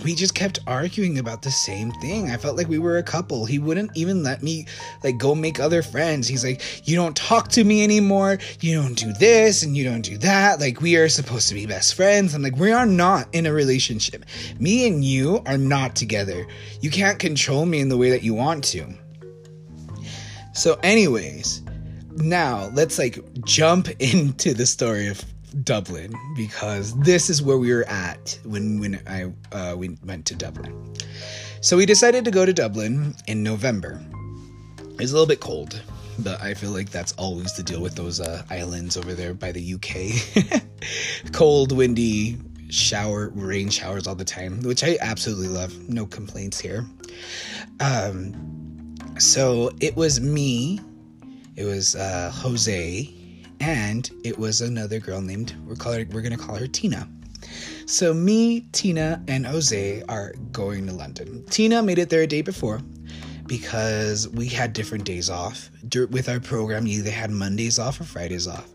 we 0.05 0.15
just 0.15 0.35
kept 0.35 0.59
arguing 0.67 1.19
about 1.19 1.43
the 1.43 1.51
same 1.51 1.91
thing. 1.93 2.31
I 2.31 2.37
felt 2.37 2.57
like 2.57 2.69
we 2.69 2.79
were 2.79 2.99
a 2.99 3.03
couple. 3.03 3.45
He 3.45 3.59
wouldn't 3.59 3.91
even 3.97 4.23
let 4.23 4.43
me 4.43 4.67
like 5.03 5.19
go 5.19 5.35
make 5.35 5.61
other 5.61 5.83
friends. 5.83 6.29
He's 6.29 6.45
like, 6.45 6.63
"You 6.87 6.97
don't 6.97 7.17
talk 7.17 7.49
to 7.51 7.65
me 7.65 7.83
anymore. 7.83 8.39
You 8.61 8.81
don't 8.81 8.95
do 8.95 9.13
this 9.13 9.63
and 9.63 9.77
you 9.77 9.85
don't 9.85 10.03
do 10.03 10.19
that. 10.19 10.61
Like 10.61 10.81
we 10.81 10.97
are 10.97 11.09
supposed 11.09 11.49
to 11.49 11.55
be 11.55 11.67
best 11.67 11.95
friends." 11.95 12.35
I'm 12.35 12.43
like, 12.43 12.57
"We 12.57 12.73
are 12.73 12.87
not 12.87 13.29
in 13.33 13.47
a 13.47 13.53
relationship. 13.53 14.25
Me 14.59 14.87
and 14.87 15.05
you 15.05 15.43
are 15.47 15.59
not 15.59 15.97
together. 15.97 16.47
You 16.81 16.91
can't 16.91 17.19
control 17.19 17.67
me 17.67 17.81
in 17.81 17.89
the 17.89 17.97
way 17.97 18.11
that 18.11 18.23
you 18.23 18.35
want 18.35 18.65
to." 18.65 18.87
So 20.53 20.79
anyways, 20.83 21.63
now 22.17 22.71
let's 22.75 22.99
like 22.99 23.19
jump 23.45 23.89
into 24.01 24.55
the 24.55 24.67
story 24.67 25.09
of 25.09 25.25
Dublin 25.65 26.15
because 26.37 26.99
this 26.99 27.31
is 27.31 27.43
where 27.43 27.59
we 27.59 27.73
were 27.73 27.85
at 27.89 28.39
when 28.45 28.81
when 28.81 29.01
I 29.07 29.33
uh, 29.53 29.77
we 29.77 29.97
went 30.05 30.27
to 30.27 30.35
Dublin. 30.35 30.95
So 31.61 31.77
we 31.77 31.87
decided 31.87 32.25
to 32.25 32.31
go 32.31 32.47
to 32.47 32.53
Dublin 32.53 33.15
in 33.27 33.43
November. 33.43 34.01
It's 34.99 35.11
a 35.11 35.15
little 35.15 35.27
bit 35.27 35.41
cold, 35.41 35.81
but 36.21 36.41
I 36.41 36.55
feel 36.55 36.71
like 36.71 36.91
that's 36.91 37.13
always 37.13 37.55
the 37.55 37.63
deal 37.63 37.81
with 37.81 37.95
those 37.95 38.21
uh, 38.21 38.43
islands 38.51 38.97
over 38.97 39.15
there 39.15 39.35
by 39.35 39.53
the 39.53 39.75
UK. 39.75 40.63
cold, 41.33 41.73
windy, 41.73 42.39
shower, 42.71 43.31
rain 43.35 43.71
showers 43.71 44.07
all 44.07 44.15
the 44.15 44.25
time, 44.25 44.61
which 44.63 44.85
I 44.85 44.99
absolutely 45.01 45.49
love. 45.49 45.89
No 45.89 46.07
complaints 46.07 46.61
here. 46.61 46.87
Um, 47.81 48.95
so 49.19 49.71
it 49.81 49.97
was 49.97 50.21
me. 50.21 50.81
It 51.57 51.65
was 51.65 51.97
uh, 51.97 52.31
Jose 52.33 53.18
and 53.61 54.11
it 54.25 54.39
was 54.39 54.61
another 54.61 54.99
girl 54.99 55.21
named 55.21 55.55
we're 55.67 55.75
calling 55.75 56.09
we're 56.11 56.23
gonna 56.23 56.37
call 56.37 56.57
her 56.57 56.67
Tina. 56.67 57.09
So 57.87 58.13
me, 58.13 58.61
Tina, 58.73 59.23
and 59.29 59.47
Jose 59.47 60.03
are 60.09 60.35
going 60.53 60.87
to 60.87 60.93
London. 60.93 61.45
Tina 61.49 61.83
made 61.83 61.99
it 61.99 62.11
there 62.11 62.23
a 62.23 62.27
day 62.27 62.43
before 62.43 62.81
because 63.47 64.29
we 64.29 64.47
had 64.47 64.75
different 64.75 65.05
days 65.05 65.31
off 65.31 65.71
with 66.11 66.29
our 66.29 66.39
program. 66.39 66.87
You 66.87 66.99
either 66.99 67.11
had 67.11 67.31
Mondays 67.31 67.79
off 67.79 68.01
or 68.01 68.05
Fridays 68.05 68.47
off. 68.47 68.69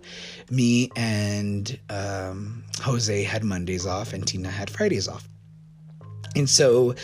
Me 0.50 0.90
and 0.96 1.80
um, 1.90 2.64
Jose 2.82 3.24
had 3.24 3.44
Mondays 3.44 3.86
off, 3.86 4.14
and 4.14 4.28
Tina 4.28 4.50
had 4.50 4.70
Fridays 4.70 5.08
off. 5.08 5.30
And 6.36 6.50
so 6.50 6.96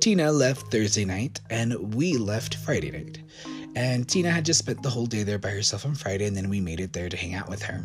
Tina 0.00 0.32
left 0.32 0.70
Thursday 0.70 1.04
night, 1.04 1.40
and 1.50 1.94
we 1.94 2.16
left 2.16 2.54
Friday 2.54 2.90
night. 2.90 3.20
And 3.78 4.08
Tina 4.08 4.32
had 4.32 4.44
just 4.44 4.58
spent 4.58 4.82
the 4.82 4.90
whole 4.90 5.06
day 5.06 5.22
there 5.22 5.38
by 5.38 5.50
herself 5.50 5.86
on 5.86 5.94
Friday, 5.94 6.26
and 6.26 6.36
then 6.36 6.48
we 6.48 6.60
made 6.60 6.80
it 6.80 6.92
there 6.92 7.08
to 7.08 7.16
hang 7.16 7.36
out 7.36 7.48
with 7.48 7.62
her. 7.62 7.84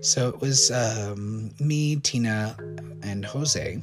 So 0.00 0.30
it 0.30 0.40
was 0.40 0.70
um, 0.70 1.50
me, 1.60 1.96
Tina, 1.96 2.56
and 3.02 3.22
Jose. 3.22 3.78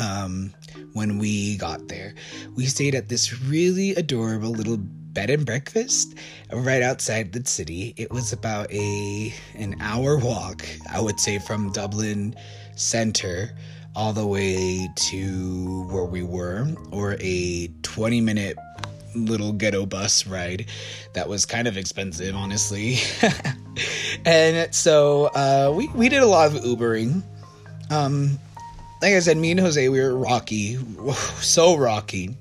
Um, 0.00 0.54
when 0.92 1.18
we 1.18 1.56
got 1.56 1.88
there, 1.88 2.14
we 2.54 2.66
stayed 2.66 2.94
at 2.94 3.08
this 3.08 3.42
really 3.42 3.90
adorable 3.96 4.50
little 4.50 4.76
bed 4.76 5.30
and 5.30 5.44
breakfast 5.44 6.14
right 6.52 6.80
outside 6.80 7.32
the 7.32 7.44
city. 7.44 7.92
It 7.96 8.12
was 8.12 8.32
about 8.32 8.72
a 8.72 9.34
an 9.56 9.74
hour 9.80 10.16
walk, 10.16 10.64
I 10.92 11.00
would 11.00 11.18
say, 11.18 11.40
from 11.40 11.72
Dublin 11.72 12.36
center 12.76 13.50
all 13.96 14.12
the 14.12 14.28
way 14.28 14.88
to 14.94 15.88
where 15.90 16.04
we 16.04 16.22
were, 16.22 16.68
or 16.92 17.16
a 17.18 17.66
20 17.82 18.20
minute 18.20 18.56
little 19.14 19.52
ghetto 19.52 19.86
bus 19.86 20.26
ride 20.26 20.66
that 21.12 21.28
was 21.28 21.46
kind 21.46 21.68
of 21.68 21.76
expensive, 21.76 22.34
honestly. 22.34 22.96
and 24.24 24.74
so 24.74 25.26
uh, 25.34 25.72
we 25.74 25.88
we 25.88 26.08
did 26.08 26.22
a 26.22 26.26
lot 26.26 26.54
of 26.54 26.62
Ubering. 26.62 27.22
Um, 27.90 28.38
like 29.00 29.14
I 29.14 29.20
said, 29.20 29.36
me 29.36 29.52
and 29.52 29.60
Jose 29.60 29.88
we 29.88 30.00
were 30.00 30.16
rocky, 30.16 30.76
so 31.40 31.76
rocky. 31.76 32.36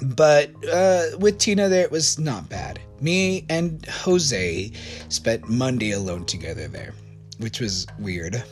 But 0.00 0.50
uh, 0.72 1.06
with 1.18 1.38
Tina 1.38 1.68
there, 1.68 1.82
it 1.82 1.90
was 1.90 2.18
not 2.18 2.48
bad. 2.48 2.78
Me 3.00 3.44
and 3.48 3.84
Jose 3.86 4.72
spent 5.08 5.48
Monday 5.48 5.92
alone 5.92 6.24
together 6.24 6.68
there, 6.68 6.94
which 7.38 7.60
was 7.60 7.86
weird, 7.98 8.42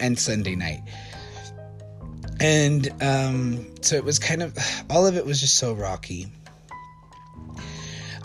and 0.00 0.18
Sunday 0.18 0.54
night 0.54 0.82
and 2.40 2.88
um, 3.02 3.66
so 3.82 3.96
it 3.96 4.04
was 4.04 4.18
kind 4.18 4.42
of 4.42 4.56
all 4.90 5.06
of 5.06 5.16
it 5.16 5.24
was 5.24 5.40
just 5.40 5.56
so 5.56 5.74
rocky. 5.74 6.26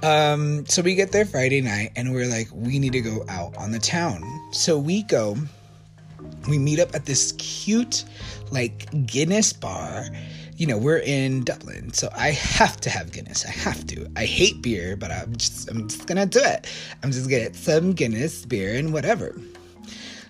Um, 0.01 0.65
so 0.65 0.81
we 0.81 0.95
get 0.95 1.13
there 1.13 1.25
Friday 1.25 1.61
night, 1.61 1.91
and 1.95 2.13
we're 2.13 2.27
like, 2.27 2.49
we 2.51 2.77
need 2.77 2.91
to 2.91 3.01
go 3.01 3.23
out 3.29 3.55
on 3.55 3.71
the 3.71 3.79
town. 3.79 4.21
So 4.51 4.77
we 4.77 5.03
go, 5.03 5.37
we 6.49 6.59
meet 6.59 6.79
up 6.79 6.93
at 6.93 7.05
this 7.05 7.31
cute, 7.37 8.03
like 8.51 8.89
Guinness 9.05 9.53
bar 9.53 10.05
you 10.57 10.67
know, 10.67 10.77
we're 10.77 10.99
in 10.99 11.43
Dublin, 11.43 11.93
so 11.93 12.09
I 12.15 12.31
have 12.31 12.79
to 12.81 12.89
have 12.89 13.11
Guinness. 13.11 13.45
I 13.45 13.49
have 13.49 13.85
to. 13.87 14.09
I 14.15 14.25
hate 14.25 14.61
beer, 14.61 14.95
but 14.95 15.11
I'm 15.11 15.35
just 15.35 15.69
I'm 15.69 15.87
just 15.87 16.05
gonna 16.05 16.25
do 16.25 16.39
it. 16.41 16.67
I'm 17.01 17.11
just 17.11 17.29
gonna 17.29 17.43
get 17.43 17.55
some 17.55 17.93
Guinness 17.93 18.45
beer 18.45 18.75
and 18.75 18.93
whatever. 18.93 19.35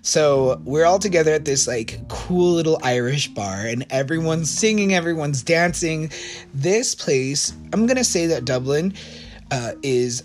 So 0.04 0.62
we're 0.66 0.84
all 0.84 1.00
together 1.00 1.32
at 1.32 1.46
this 1.46 1.66
like 1.66 1.98
cool 2.10 2.52
little 2.52 2.78
Irish 2.84 3.30
bar, 3.30 3.66
and 3.66 3.86
everyone's 3.90 4.50
singing, 4.50 4.94
everyone's 4.94 5.42
dancing. 5.42 6.12
This 6.54 6.94
place, 6.94 7.54
I'm 7.72 7.88
gonna 7.88 8.04
say 8.04 8.28
that 8.28 8.44
Dublin 8.44 8.94
uh, 9.50 9.72
is 9.82 10.22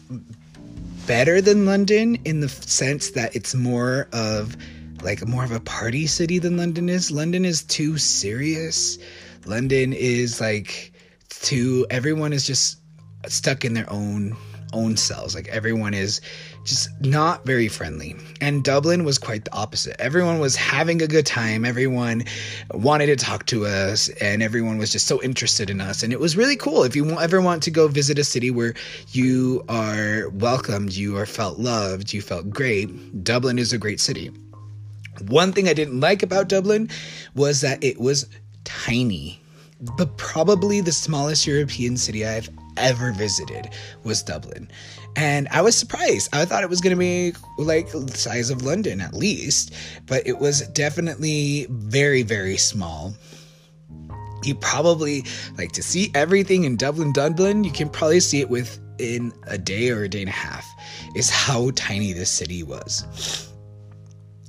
better 1.07 1.41
than 1.41 1.65
London 1.65 2.19
in 2.25 2.41
the 2.41 2.49
sense 2.49 3.13
that 3.13 3.37
it's 3.37 3.55
more 3.55 4.09
of 4.13 4.57
like 5.03 5.25
more 5.29 5.45
of 5.45 5.53
a 5.53 5.61
party 5.61 6.09
city 6.09 6.41
than 6.41 6.57
London 6.57 6.89
is. 6.89 7.13
London 7.13 7.45
is 7.45 7.63
too 7.63 7.99
serious. 7.99 8.99
London 9.47 9.93
is 9.93 10.41
like 10.41 10.93
too 11.29 11.87
everyone 11.89 12.33
is 12.33 12.45
just 12.45 12.79
stuck 13.29 13.65
in 13.65 13.75
their 13.75 13.91
own 13.93 14.37
own 14.73 14.97
cells. 14.97 15.37
Like 15.37 15.47
everyone 15.49 15.95
is 15.95 16.21
just 16.69 16.89
not 17.01 17.45
very 17.45 17.69
friendly. 17.69 18.15
And 18.41 18.63
Dublin 18.63 19.05
was 19.05 19.19
quite 19.19 19.45
the 19.45 19.55
opposite. 19.55 20.01
Everyone 20.01 20.39
was 20.39 20.55
having 20.57 21.03
a 21.03 21.07
good 21.07 21.27
time. 21.27 21.65
Everyone 21.65 22.25
wanted 22.73 23.07
to 23.07 23.17
talk 23.17 23.47
to 23.47 23.67
us, 23.67 24.09
and 24.21 24.43
everyone 24.43 24.79
was 24.79 24.93
just 24.93 25.07
so 25.07 25.23
interested 25.23 25.71
in 25.71 25.81
us. 25.81 26.03
And 26.03 26.13
it 26.13 26.21
was 26.21 26.37
really 26.37 26.57
cool. 26.57 26.85
If 26.85 26.95
you 26.95 27.09
ever 27.19 27.41
want 27.41 27.63
to 27.65 27.71
go 27.71 27.89
visit 27.89 28.19
a 28.19 28.25
city 28.25 28.51
where 28.51 28.75
you 29.13 29.65
are 29.69 30.29
welcomed, 30.31 30.93
you 30.93 31.17
are 31.17 31.27
felt 31.27 31.59
loved, 31.59 32.13
you 32.13 32.23
felt 32.23 32.51
great, 32.51 33.25
Dublin 33.25 33.59
is 33.59 33.73
a 33.73 33.79
great 33.79 34.01
city. 34.01 34.31
One 35.27 35.53
thing 35.53 35.69
I 35.69 35.73
didn't 35.73 36.01
like 36.01 36.23
about 36.23 36.49
Dublin 36.49 36.89
was 37.35 37.61
that 37.63 37.83
it 37.83 38.01
was 38.01 38.29
tiny, 38.65 39.41
but 39.97 40.17
probably 40.17 40.81
the 40.81 40.93
smallest 40.93 41.47
European 41.47 41.97
city 41.97 42.25
I've 42.25 42.49
ever 42.79 43.13
visited 43.13 43.71
was 44.05 44.23
Dublin. 44.23 44.71
And 45.17 45.49
I 45.49 45.63
was 45.63 45.77
surprised. 45.77 46.35
I 46.35 46.45
thought 46.45 46.63
it 46.63 46.71
was 46.71 46.81
going 46.81 46.95
to 46.95 46.99
be 46.99 47.33
like 47.59 47.91
the 47.91 48.17
size 48.17 48.51
of 48.51 48.63
London 48.63 49.01
at 49.01 49.15
least, 49.15 49.75
but 50.07 50.27
it 50.27 50.39
was 50.39 50.67
definitely 50.69 51.67
very, 51.71 52.23
very 52.23 52.57
small. 52.57 53.15
You 54.45 54.55
probably 54.55 55.25
like 55.57 55.73
to 55.73 55.83
see 55.83 56.11
everything 56.15 56.65
in 56.65 56.77
Dublin, 56.77 57.13
Dublin. 57.13 57.65
You 57.65 57.73
can 57.73 57.89
probably 57.89 58.21
see 58.21 58.41
it 58.41 58.49
within 58.49 59.33
a 59.49 59.59
day 59.59 59.91
or 59.91 60.05
a 60.05 60.09
day 60.09 60.21
and 60.21 60.29
a 60.29 60.33
half, 60.33 60.67
is 61.17 61.29
how 61.31 61.73
tiny 61.75 62.13
this 62.13 62.31
city 62.31 62.63
was. 62.63 63.48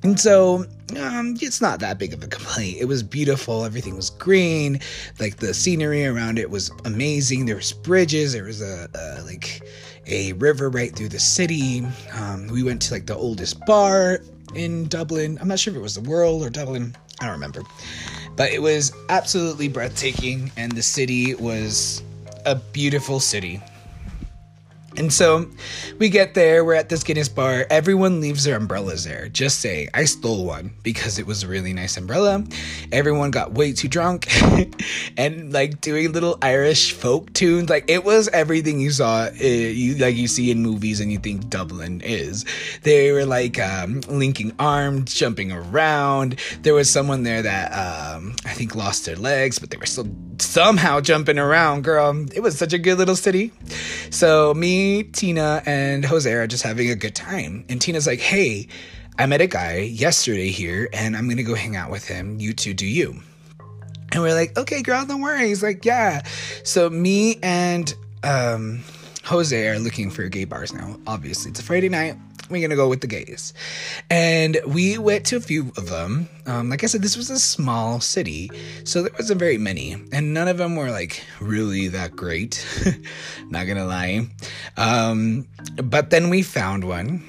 And 0.03 0.19
so 0.19 0.65
um, 0.97 1.35
it's 1.41 1.61
not 1.61 1.79
that 1.81 1.97
big 1.97 2.13
of 2.13 2.23
a 2.23 2.27
complaint. 2.27 2.77
It 2.79 2.85
was 2.85 3.03
beautiful. 3.03 3.65
Everything 3.65 3.95
was 3.95 4.09
green. 4.11 4.79
Like 5.19 5.37
the 5.37 5.53
scenery 5.53 6.05
around 6.05 6.39
it 6.39 6.49
was 6.49 6.71
amazing. 6.85 7.45
There 7.45 7.57
was 7.57 7.73
bridges. 7.73 8.33
There 8.33 8.45
was 8.45 8.61
a, 8.61 8.87
a 8.95 9.23
like 9.23 9.61
a 10.07 10.33
river 10.33 10.69
right 10.69 10.95
through 10.95 11.09
the 11.09 11.19
city. 11.19 11.85
Um, 12.13 12.47
we 12.47 12.63
went 12.63 12.81
to 12.83 12.93
like 12.93 13.05
the 13.05 13.15
oldest 13.15 13.63
bar 13.65 14.19
in 14.55 14.87
Dublin. 14.87 15.37
I'm 15.41 15.47
not 15.47 15.59
sure 15.59 15.71
if 15.71 15.77
it 15.77 15.81
was 15.81 15.95
the 15.95 16.09
World 16.09 16.43
or 16.43 16.49
Dublin. 16.49 16.95
I 17.19 17.25
don't 17.25 17.33
remember. 17.33 17.63
But 18.35 18.51
it 18.51 18.61
was 18.61 18.93
absolutely 19.09 19.67
breathtaking, 19.67 20.51
and 20.55 20.71
the 20.71 20.81
city 20.81 21.35
was 21.35 22.01
a 22.45 22.55
beautiful 22.55 23.19
city. 23.19 23.61
And 24.97 25.13
so 25.13 25.49
we 25.97 26.09
get 26.09 26.33
there, 26.33 26.65
we're 26.65 26.73
at 26.73 26.89
this 26.89 27.03
Guinness 27.03 27.29
bar. 27.29 27.65
Everyone 27.69 28.19
leaves 28.19 28.43
their 28.43 28.57
umbrellas 28.57 29.03
there. 29.03 29.29
Just 29.29 29.59
say, 29.59 29.87
I 29.93 30.05
stole 30.05 30.45
one 30.45 30.71
because 30.83 31.19
it 31.19 31.27
was 31.27 31.43
a 31.43 31.47
really 31.47 31.73
nice 31.73 31.95
umbrella. 31.97 32.43
Everyone 32.91 33.31
got 33.31 33.53
way 33.53 33.71
too 33.71 33.87
drunk 33.87 34.27
and 35.17 35.53
like 35.53 35.79
doing 35.81 36.11
little 36.11 36.37
Irish 36.41 36.93
folk 36.93 37.31
tunes. 37.33 37.69
Like 37.69 37.85
it 37.87 38.03
was 38.03 38.27
everything 38.29 38.79
you 38.79 38.91
saw, 38.91 39.25
uh, 39.25 39.43
you 39.43 39.95
like 39.95 40.15
you 40.15 40.27
see 40.27 40.51
in 40.51 40.61
movies 40.61 40.99
and 40.99 41.11
you 41.11 41.19
think 41.19 41.49
Dublin 41.49 42.01
is. 42.01 42.45
They 42.83 43.11
were 43.11 43.25
like 43.25 43.59
um, 43.59 44.01
linking 44.09 44.53
arms, 44.59 45.13
jumping 45.13 45.51
around. 45.51 46.39
There 46.63 46.73
was 46.73 46.89
someone 46.89 47.23
there 47.23 47.41
that 47.41 47.71
um, 47.71 48.35
I 48.45 48.53
think 48.53 48.75
lost 48.75 49.05
their 49.05 49.15
legs, 49.15 49.59
but 49.59 49.69
they 49.69 49.77
were 49.77 49.85
still 49.85 50.07
somehow 50.39 50.99
jumping 50.99 51.37
around. 51.37 51.83
Girl, 51.83 52.25
it 52.33 52.41
was 52.41 52.57
such 52.57 52.73
a 52.73 52.77
good 52.77 52.97
little 52.97 53.15
city. 53.15 53.51
So 54.09 54.53
me 54.53 54.78
Tina, 55.11 55.61
and 55.65 56.05
Jose 56.05 56.31
are 56.31 56.47
just 56.47 56.63
having 56.63 56.89
a 56.89 56.95
good 56.95 57.15
time. 57.15 57.65
And 57.69 57.81
Tina's 57.81 58.07
like, 58.07 58.19
hey, 58.19 58.67
I 59.17 59.25
met 59.25 59.41
a 59.41 59.47
guy 59.47 59.79
yesterday 59.79 60.49
here 60.49 60.87
and 60.93 61.17
I'm 61.17 61.27
gonna 61.27 61.43
go 61.43 61.53
hang 61.53 61.75
out 61.75 61.91
with 61.91 62.07
him. 62.07 62.39
You 62.39 62.53
two 62.53 62.73
do 62.73 62.85
you. 62.85 63.21
And 64.11 64.21
we're 64.21 64.33
like, 64.33 64.57
okay, 64.57 64.81
girl, 64.81 65.05
don't 65.05 65.21
worry. 65.21 65.47
He's 65.47 65.61
like, 65.61 65.83
yeah. 65.83 66.23
So 66.63 66.89
me 66.89 67.37
and 67.43 67.93
um, 68.23 68.81
Jose 69.25 69.67
are 69.67 69.77
looking 69.77 70.09
for 70.09 70.27
gay 70.29 70.45
bars 70.45 70.73
now. 70.73 70.97
Obviously, 71.05 71.51
it's 71.51 71.59
a 71.59 71.63
Friday 71.63 71.89
night 71.89 72.15
we're 72.49 72.61
gonna 72.61 72.75
go 72.75 72.89
with 72.89 73.01
the 73.01 73.07
gays. 73.07 73.53
And 74.09 74.59
we 74.65 74.97
went 74.97 75.25
to 75.27 75.37
a 75.37 75.39
few 75.39 75.71
of 75.77 75.89
them. 75.89 76.29
Um, 76.45 76.69
like 76.69 76.83
I 76.83 76.87
said, 76.87 77.01
this 77.01 77.15
was 77.15 77.29
a 77.29 77.39
small 77.39 77.99
city, 77.99 78.51
so 78.83 79.03
there 79.03 79.11
wasn't 79.17 79.39
very 79.39 79.57
many, 79.57 79.93
and 80.11 80.33
none 80.33 80.47
of 80.47 80.57
them 80.57 80.75
were 80.75 80.91
like 80.91 81.23
really 81.39 81.87
that 81.89 82.15
great. 82.15 82.65
Not 83.49 83.67
gonna 83.67 83.85
lie. 83.85 84.27
Um, 84.77 85.47
but 85.75 86.09
then 86.09 86.29
we 86.29 86.41
found 86.41 86.83
one. 86.83 87.23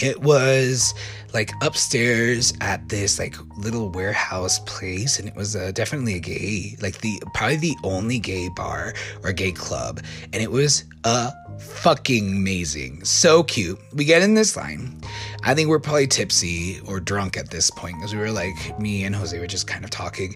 It 0.00 0.22
was 0.22 0.94
like 1.32 1.52
upstairs 1.62 2.52
at 2.60 2.88
this 2.88 3.18
like 3.18 3.36
little 3.56 3.90
warehouse 3.90 4.58
place 4.60 5.18
and 5.18 5.28
it 5.28 5.34
was 5.34 5.56
uh, 5.56 5.72
definitely 5.72 6.14
a 6.14 6.20
gay 6.20 6.76
like 6.80 7.00
the 7.00 7.20
probably 7.32 7.56
the 7.56 7.76
only 7.82 8.18
gay 8.18 8.48
bar 8.48 8.94
or 9.22 9.32
gay 9.32 9.52
club 9.52 10.00
and 10.32 10.42
it 10.42 10.50
was 10.50 10.84
a 11.04 11.32
fucking 11.58 12.28
amazing. 12.28 13.04
So 13.04 13.42
cute. 13.42 13.78
We 13.92 14.04
get 14.04 14.22
in 14.22 14.34
this 14.34 14.56
line. 14.56 15.00
I 15.44 15.54
think 15.54 15.68
we're 15.68 15.80
probably 15.80 16.06
tipsy 16.06 16.80
or 16.86 17.00
drunk 17.00 17.36
at 17.36 17.50
this 17.50 17.70
point 17.70 17.96
because 17.98 18.14
we 18.14 18.20
were 18.20 18.30
like 18.30 18.78
me 18.80 19.04
and 19.04 19.14
jose 19.14 19.38
were 19.38 19.46
just 19.46 19.66
kind 19.66 19.84
of 19.84 19.90
talking 19.90 20.34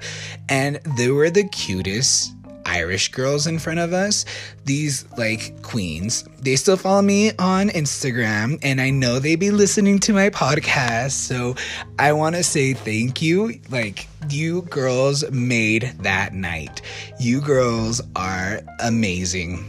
and 0.49 0.77
they 0.97 1.11
were 1.11 1.31
the 1.31 1.49
cutest 1.49 2.33
Irish 2.69 3.11
girls 3.11 3.47
in 3.47 3.59
front 3.59 3.81
of 3.81 3.93
us, 3.93 4.25
these 4.65 5.05
like 5.17 5.63
queens, 5.63 6.25
they 6.41 6.55
still 6.55 6.77
follow 6.77 7.03
me 7.03 7.33
on 7.39 7.69
Instagram 7.71 8.59
and 8.63 8.81
I 8.81 8.91
know 8.91 9.19
they 9.19 9.37
be 9.37 9.51
listening 9.51 9.99
to 10.01 10.13
my 10.13 10.31
podcast. 10.31 11.13
So 11.13 11.57
I 11.99 12.13
want 12.13 12.37
to 12.37 12.43
say 12.43 12.75
thank 12.75 13.23
you. 13.23 13.59
Like, 13.71 14.07
you 14.29 14.63
girls 14.63 15.29
made 15.31 15.95
that 16.01 16.35
night. 16.35 16.83
You 17.19 17.41
girls 17.41 18.03
are 18.15 18.61
amazing. 18.81 19.65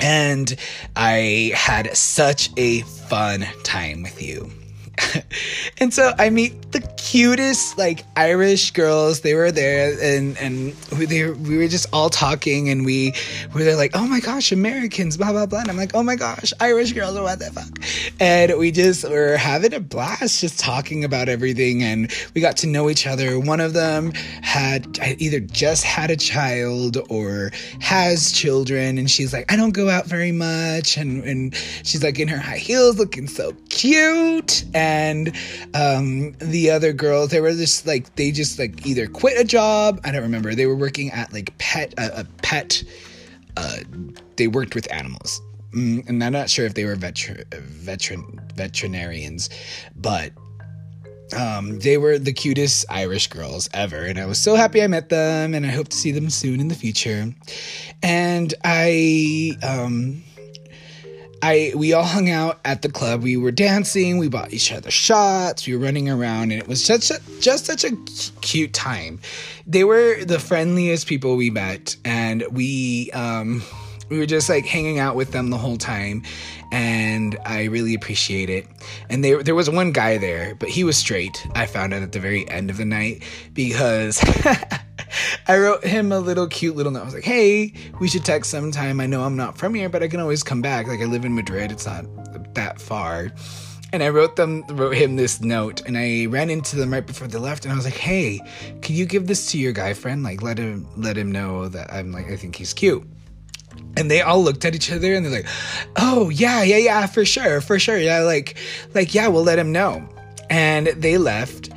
And 0.00 0.54
I 0.96 1.52
had 1.54 1.96
such 1.96 2.50
a 2.56 2.82
fun 2.82 3.46
time 3.62 4.02
with 4.02 4.22
you. 4.22 4.50
and 5.78 5.92
so 5.92 6.12
I 6.18 6.30
meet 6.30 6.72
the 6.72 6.80
cutest 6.96 7.78
like 7.78 8.04
Irish 8.16 8.70
girls. 8.72 9.20
They 9.20 9.34
were 9.34 9.50
there, 9.50 9.96
and 10.00 10.36
and 10.38 10.74
we 10.98 11.06
they, 11.06 11.30
we 11.30 11.56
were 11.56 11.68
just 11.68 11.86
all 11.92 12.10
talking, 12.10 12.68
and 12.68 12.84
we 12.84 13.14
we 13.54 13.64
were 13.64 13.74
like, 13.74 13.92
oh 13.94 14.06
my 14.06 14.20
gosh, 14.20 14.52
Americans, 14.52 15.16
blah 15.16 15.32
blah 15.32 15.46
blah. 15.46 15.60
And 15.60 15.70
I'm 15.70 15.76
like, 15.76 15.94
oh 15.94 16.02
my 16.02 16.16
gosh, 16.16 16.52
Irish 16.60 16.92
girls, 16.92 17.18
what 17.18 17.38
the 17.38 17.50
fuck? 17.52 17.78
And 18.20 18.58
we 18.58 18.70
just 18.70 19.08
were 19.08 19.36
having 19.36 19.74
a 19.74 19.80
blast, 19.80 20.40
just 20.40 20.58
talking 20.58 21.04
about 21.04 21.28
everything, 21.28 21.82
and 21.82 22.12
we 22.34 22.40
got 22.40 22.56
to 22.58 22.66
know 22.66 22.90
each 22.90 23.06
other. 23.06 23.38
One 23.38 23.60
of 23.60 23.72
them 23.72 24.12
had 24.42 24.98
either 25.18 25.40
just 25.40 25.84
had 25.84 26.10
a 26.10 26.16
child 26.16 26.98
or 27.08 27.50
has 27.80 28.32
children, 28.32 28.98
and 28.98 29.10
she's 29.10 29.32
like, 29.32 29.50
I 29.52 29.56
don't 29.56 29.72
go 29.72 29.88
out 29.88 30.06
very 30.06 30.32
much, 30.32 30.96
and 30.96 31.22
and 31.24 31.54
she's 31.84 32.02
like 32.02 32.18
in 32.18 32.28
her 32.28 32.38
high 32.38 32.58
heels, 32.58 32.98
looking 32.98 33.28
so 33.28 33.52
cute. 33.68 34.64
And 34.74 34.87
and 34.88 35.36
um, 35.74 36.32
the 36.38 36.70
other 36.70 36.92
girls 36.92 37.30
they 37.30 37.40
were 37.40 37.52
just 37.52 37.86
like 37.86 38.14
they 38.16 38.30
just 38.30 38.58
like 38.58 38.86
either 38.86 39.06
quit 39.06 39.38
a 39.38 39.44
job 39.44 40.00
i 40.04 40.10
don't 40.10 40.22
remember 40.22 40.54
they 40.54 40.66
were 40.66 40.76
working 40.76 41.10
at 41.10 41.32
like 41.32 41.56
pet 41.58 41.92
uh, 41.98 42.10
a 42.14 42.24
pet 42.42 42.82
uh, 43.56 43.78
they 44.36 44.48
worked 44.48 44.74
with 44.74 44.90
animals 44.92 45.40
mm, 45.72 46.06
and 46.08 46.24
i'm 46.24 46.32
not 46.32 46.48
sure 46.48 46.64
if 46.64 46.74
they 46.74 46.84
were 46.84 46.94
veteran 46.94 47.44
veteran 47.52 48.40
veterinarians 48.54 49.50
but 49.96 50.32
um, 51.36 51.78
they 51.80 51.98
were 51.98 52.18
the 52.18 52.32
cutest 52.32 52.86
Irish 52.88 53.26
girls 53.26 53.68
ever, 53.74 53.98
and 54.06 54.18
I 54.18 54.24
was 54.24 54.38
so 54.38 54.54
happy 54.54 54.82
I 54.82 54.86
met 54.86 55.10
them, 55.10 55.52
and 55.52 55.66
I 55.66 55.68
hope 55.68 55.88
to 55.88 55.96
see 55.96 56.10
them 56.10 56.30
soon 56.30 56.58
in 56.58 56.68
the 56.68 56.74
future. 56.74 57.34
And 58.02 58.54
I, 58.64 59.52
um, 59.62 60.22
I 61.42 61.72
we 61.76 61.92
all 61.92 62.04
hung 62.04 62.30
out 62.30 62.60
at 62.64 62.82
the 62.82 62.88
club. 62.88 63.22
We 63.22 63.36
were 63.36 63.50
dancing. 63.50 64.18
We 64.18 64.28
bought 64.28 64.52
each 64.52 64.72
other 64.72 64.90
shots. 64.90 65.66
We 65.66 65.76
were 65.76 65.82
running 65.84 66.08
around, 66.08 66.52
and 66.52 66.60
it 66.60 66.68
was 66.68 66.86
just 66.86 67.10
a, 67.10 67.20
just 67.40 67.66
such 67.66 67.84
a 67.84 67.96
cute 68.40 68.72
time. 68.72 69.20
They 69.66 69.84
were 69.84 70.24
the 70.24 70.38
friendliest 70.38 71.06
people 71.06 71.36
we 71.36 71.50
met, 71.50 71.96
and 72.04 72.44
we 72.50 73.10
um, 73.12 73.62
we 74.08 74.18
were 74.18 74.26
just 74.26 74.48
like 74.48 74.66
hanging 74.66 74.98
out 74.98 75.16
with 75.16 75.32
them 75.32 75.50
the 75.50 75.58
whole 75.58 75.76
time, 75.76 76.22
and 76.72 77.38
I 77.44 77.64
really 77.64 77.94
appreciate 77.94 78.50
it. 78.50 78.66
And 79.08 79.24
there 79.24 79.42
there 79.42 79.54
was 79.54 79.70
one 79.70 79.92
guy 79.92 80.18
there, 80.18 80.54
but 80.54 80.68
he 80.68 80.84
was 80.84 80.96
straight. 80.96 81.46
I 81.54 81.66
found 81.66 81.94
out 81.94 82.02
at 82.02 82.12
the 82.12 82.20
very 82.20 82.48
end 82.48 82.70
of 82.70 82.76
the 82.78 82.84
night 82.84 83.22
because 83.54 84.22
I 85.46 85.58
wrote 85.58 85.84
him 85.84 86.12
a 86.12 86.18
little 86.18 86.46
cute 86.46 86.76
little 86.76 86.92
note. 86.92 87.02
I 87.02 87.04
was 87.04 87.14
like, 87.14 87.24
hey, 87.24 87.72
we 88.00 88.08
should 88.08 88.24
text 88.24 88.50
sometime. 88.50 89.00
I 89.00 89.06
know 89.06 89.22
I'm 89.24 89.36
not 89.36 89.58
from 89.58 89.74
here, 89.74 89.88
but 89.88 90.02
I 90.02 90.08
can 90.08 90.20
always 90.20 90.42
come 90.42 90.62
back. 90.62 90.86
Like 90.86 91.00
I 91.00 91.04
live 91.04 91.24
in 91.24 91.34
Madrid. 91.34 91.72
It's 91.72 91.86
not 91.86 92.04
that 92.54 92.80
far. 92.80 93.30
And 93.90 94.02
I 94.02 94.10
wrote 94.10 94.36
them 94.36 94.64
wrote 94.68 94.94
him 94.94 95.16
this 95.16 95.40
note 95.40 95.82
and 95.86 95.96
I 95.96 96.26
ran 96.26 96.50
into 96.50 96.76
them 96.76 96.92
right 96.92 97.06
before 97.06 97.26
they 97.26 97.38
left 97.38 97.64
and 97.64 97.72
I 97.72 97.76
was 97.76 97.86
like, 97.86 97.96
Hey, 97.96 98.38
can 98.82 98.94
you 98.94 99.06
give 99.06 99.26
this 99.26 99.50
to 99.52 99.58
your 99.58 99.72
guy 99.72 99.94
friend? 99.94 100.22
Like 100.22 100.42
let 100.42 100.58
him 100.58 100.86
let 100.96 101.16
him 101.16 101.32
know 101.32 101.68
that 101.68 101.90
I'm 101.90 102.12
like 102.12 102.30
I 102.30 102.36
think 102.36 102.56
he's 102.56 102.74
cute. 102.74 103.02
And 103.96 104.10
they 104.10 104.20
all 104.20 104.42
looked 104.42 104.64
at 104.64 104.74
each 104.74 104.92
other 104.92 105.14
and 105.14 105.24
they're 105.24 105.32
like, 105.32 105.48
Oh 105.96 106.28
yeah, 106.28 106.62
yeah, 106.62 106.76
yeah, 106.76 107.06
for 107.06 107.24
sure, 107.24 107.62
for 107.62 107.78
sure. 107.78 107.96
Yeah, 107.96 108.20
like 108.20 108.58
like 108.92 109.14
yeah, 109.14 109.28
we'll 109.28 109.44
let 109.44 109.58
him 109.58 109.72
know. 109.72 110.06
And 110.50 110.88
they 110.88 111.16
left. 111.16 111.70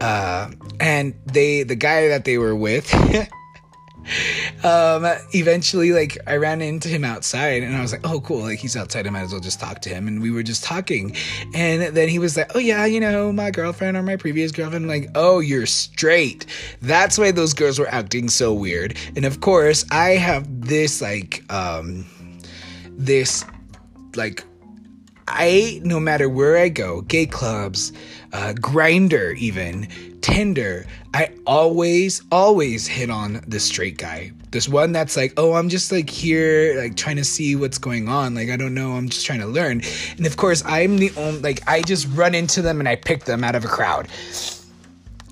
Uh 0.00 0.50
and 0.80 1.14
they 1.26 1.62
the 1.62 1.74
guy 1.74 2.08
that 2.08 2.24
they 2.24 2.38
were 2.38 2.54
with 2.54 2.92
um 4.64 5.04
eventually 5.34 5.92
like 5.92 6.16
i 6.26 6.36
ran 6.36 6.62
into 6.62 6.88
him 6.88 7.04
outside 7.04 7.62
and 7.62 7.76
i 7.76 7.80
was 7.82 7.92
like 7.92 8.00
oh 8.04 8.20
cool 8.20 8.40
like 8.40 8.58
he's 8.58 8.76
outside 8.76 9.06
i 9.06 9.10
might 9.10 9.20
as 9.20 9.32
well 9.32 9.40
just 9.40 9.60
talk 9.60 9.80
to 9.82 9.90
him. 9.90 10.08
And 10.08 10.22
we 10.22 10.30
were 10.30 10.42
just 10.42 10.64
talking. 10.64 11.14
And 11.52 11.94
then 11.94 12.08
he 12.08 12.18
was 12.18 12.36
like 12.36 12.50
oh 12.54 12.58
yeah 12.58 12.86
you 12.86 13.00
know 13.00 13.32
my 13.32 13.50
girlfriend 13.50 13.96
or 13.96 14.02
my 14.02 14.16
previous 14.16 14.52
girlfriend 14.52 14.84
I'm 14.84 14.88
like 14.88 15.10
oh 15.14 15.40
you're 15.40 15.66
straight. 15.66 16.46
That's 16.80 17.18
why 17.18 17.32
those 17.32 17.52
girls 17.52 17.78
were 17.78 17.88
acting 17.88 18.28
so 18.28 18.54
weird. 18.54 18.96
And 19.16 19.24
of 19.24 19.40
course 19.40 19.84
i 19.90 20.10
have 20.10 20.46
this 20.66 21.02
like 21.02 21.44
um 21.52 22.06
this 22.96 23.44
like 24.16 24.44
I, 25.30 25.80
no 25.84 26.00
matter 26.00 26.28
where 26.28 26.56
I 26.56 26.70
go, 26.70 27.02
gay 27.02 27.26
clubs, 27.26 27.92
uh, 28.32 28.54
Grindr, 28.54 29.36
even 29.36 29.88
Tinder, 30.20 30.86
I 31.14 31.32
always, 31.46 32.22
always 32.30 32.86
hit 32.86 33.10
on 33.10 33.42
the 33.46 33.60
straight 33.60 33.98
guy. 33.98 34.32
This 34.50 34.68
one 34.68 34.92
that's 34.92 35.16
like, 35.16 35.34
oh, 35.36 35.54
I'm 35.54 35.68
just 35.68 35.92
like 35.92 36.08
here, 36.08 36.80
like 36.80 36.96
trying 36.96 37.16
to 37.16 37.24
see 37.24 37.56
what's 37.56 37.78
going 37.78 38.08
on. 38.08 38.34
Like, 38.34 38.50
I 38.50 38.56
don't 38.56 38.74
know, 38.74 38.92
I'm 38.92 39.08
just 39.08 39.26
trying 39.26 39.40
to 39.40 39.46
learn. 39.46 39.82
And 40.16 40.26
of 40.26 40.36
course, 40.36 40.62
I'm 40.64 40.98
the 40.98 41.12
only, 41.16 41.40
like, 41.40 41.60
I 41.66 41.82
just 41.82 42.08
run 42.08 42.34
into 42.34 42.62
them 42.62 42.80
and 42.80 42.88
I 42.88 42.96
pick 42.96 43.24
them 43.24 43.44
out 43.44 43.54
of 43.54 43.64
a 43.64 43.68
crowd. 43.68 44.08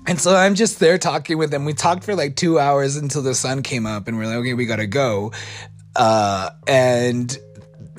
And 0.07 0.19
so 0.21 0.35
I'm 0.35 0.55
just 0.55 0.79
there 0.79 0.97
talking 0.97 1.37
with 1.37 1.51
them. 1.51 1.65
We 1.65 1.73
talked 1.73 2.05
for 2.05 2.15
like 2.15 2.37
two 2.37 2.59
hours 2.59 2.95
until 2.95 3.21
the 3.21 3.35
sun 3.35 3.61
came 3.61 3.85
up, 3.85 4.07
and 4.07 4.17
we're 4.17 4.25
like, 4.25 4.37
okay, 4.37 4.53
we 4.53 4.65
gotta 4.65 4.87
go. 4.87 5.33
Uh, 5.97 6.51
and 6.65 7.37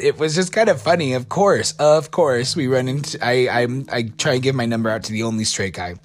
it 0.00 0.18
was 0.18 0.34
just 0.34 0.52
kind 0.52 0.68
of 0.68 0.80
funny. 0.80 1.14
Of 1.14 1.28
course, 1.28 1.72
of 1.78 2.10
course, 2.10 2.56
we 2.56 2.66
run 2.66 2.88
into. 2.88 3.18
I 3.24 3.48
I'm, 3.48 3.86
I 3.90 4.02
try 4.18 4.34
and 4.34 4.42
give 4.42 4.54
my 4.54 4.66
number 4.66 4.90
out 4.90 5.04
to 5.04 5.12
the 5.12 5.22
only 5.22 5.44
straight 5.44 5.74
guy. 5.74 5.96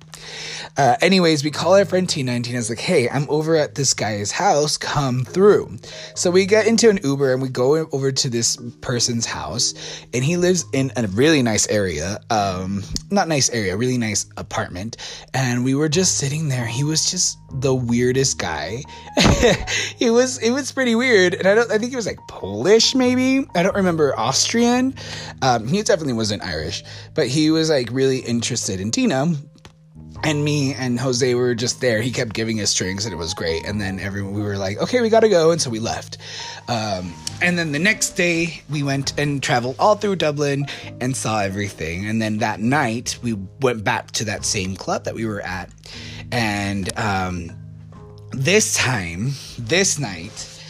Uh, 0.76 0.95
anyways, 1.01 1.43
we 1.43 1.51
call 1.51 1.76
our 1.76 1.86
friend 1.86 2.07
T19. 2.07 2.30
and 2.30 2.45
Tina's 2.45 2.70
like, 2.70 2.80
"Hey, 2.80 3.07
I'm 3.09 3.28
over 3.30 3.55
at 3.55 3.76
this 3.76 3.93
guy's 3.93 4.32
house. 4.32 4.78
Come 4.78 5.24
through." 5.24 5.78
So 6.16 6.32
we 6.32 6.45
get 6.45 6.66
into 6.66 6.89
an 6.89 6.99
Uber 7.03 7.34
and 7.34 7.41
we 7.41 7.49
go 7.49 7.88
over 7.91 8.11
to 8.11 8.30
this 8.30 8.57
person's 8.82 9.26
house, 9.26 9.74
and 10.14 10.24
he 10.24 10.38
lives 10.38 10.66
in 10.74 10.91
a 10.95 11.07
really 11.07 11.43
nice 11.43 11.68
area. 11.68 12.20
Um, 12.30 12.84
not 13.11 13.28
nice 13.28 13.49
area, 13.51 13.78
really 13.78 13.97
nice 13.97 14.26
apartment. 14.38 14.97
And 15.34 15.64
we 15.64 15.76
were 15.76 15.89
just 15.89 16.18
sitting 16.18 16.49
there. 16.49 16.66
He 16.66 16.84
was 16.84 17.09
just 17.09 17.38
the 17.51 17.76
weirdest 17.76 18.39
guy. 18.39 18.84
he 19.95 20.09
was 20.09 20.39
it 20.39 20.51
was 20.51 20.72
pretty 20.72 20.95
weird, 20.95 21.36
and 21.36 21.47
I 21.47 21.55
don't. 21.55 21.72
I 21.72 21.78
think 21.78 21.91
he 21.91 21.95
was 21.95 22.07
like 22.07 22.20
Polish, 22.28 22.95
maybe. 22.95 23.45
I 23.55 23.61
don't 23.61 23.76
remember 23.76 24.18
Austrian. 24.18 24.95
Um, 25.43 25.68
he 25.68 25.84
definitely 25.84 26.14
wasn't 26.14 26.43
Irish, 26.43 26.84
but 27.14 27.28
he 27.28 27.51
was 27.51 27.70
like 27.70 27.89
really 27.91 28.20
interested 28.20 28.80
in 28.80 28.89
Tina 28.89 29.36
and 30.24 30.43
me 30.43 30.74
and 30.74 30.99
Jose 30.99 31.36
were 31.36 31.53
just 31.53 31.82
there. 31.82 32.01
He 32.01 32.11
kept 32.11 32.34
giving 32.34 32.61
us 32.61 32.74
drinks 32.74 33.05
and 33.05 33.13
it 33.13 33.17
was 33.17 33.34
great. 33.34 33.65
And 33.65 33.80
then 33.80 33.99
everyone, 33.99 34.34
we 34.34 34.41
were 34.41 34.57
like, 34.57 34.78
okay, 34.78 35.01
we 35.01 35.09
gotta 35.09 35.30
go. 35.30 35.51
And 35.51 35.61
so 35.61 35.69
we 35.69 35.80
left. 35.80 36.17
Um, 36.69 37.13
and 37.41 37.57
then 37.57 37.74
the 37.74 37.80
next 37.80 38.11
day, 38.11 38.61
we 38.69 38.84
went 38.84 39.17
and 39.19 39.43
traveled 39.43 39.76
all 39.80 39.95
through 39.95 40.15
Dublin 40.15 40.65
and 41.01 41.15
saw 41.15 41.41
everything. 41.41 42.05
And 42.05 42.21
then 42.21 42.38
that 42.38 42.61
night, 42.61 43.19
we 43.21 43.34
went 43.61 43.84
back 43.84 44.11
to 44.11 44.26
that 44.26 44.45
same 44.45 44.78
club 44.78 45.03
that 45.03 45.13
we 45.13 45.26
were 45.26 45.41
at. 45.41 45.69
And 46.32 46.97
um, 46.97 47.51
this 48.32 48.76
time, 48.76 49.32
this 49.59 49.99
night, 49.99 50.61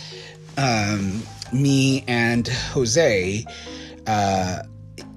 um, 0.58 1.22
me 1.52 2.04
and 2.08 2.48
Jose, 2.48 3.46
uh, 4.08 4.64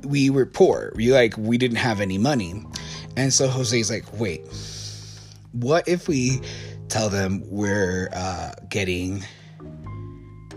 we 0.04 0.30
were 0.30 0.46
poor. 0.46 0.92
We 0.94 1.12
like 1.12 1.36
we 1.36 1.58
didn't 1.58 1.78
have 1.78 2.00
any 2.00 2.18
money. 2.18 2.62
And 3.16 3.32
so 3.32 3.48
Jose's 3.48 3.90
like, 3.90 4.04
wait, 4.18 4.42
what 5.52 5.88
if 5.88 6.06
we 6.06 6.40
tell 6.88 7.08
them 7.08 7.42
we're 7.46 8.10
uh, 8.12 8.52
getting 8.68 9.24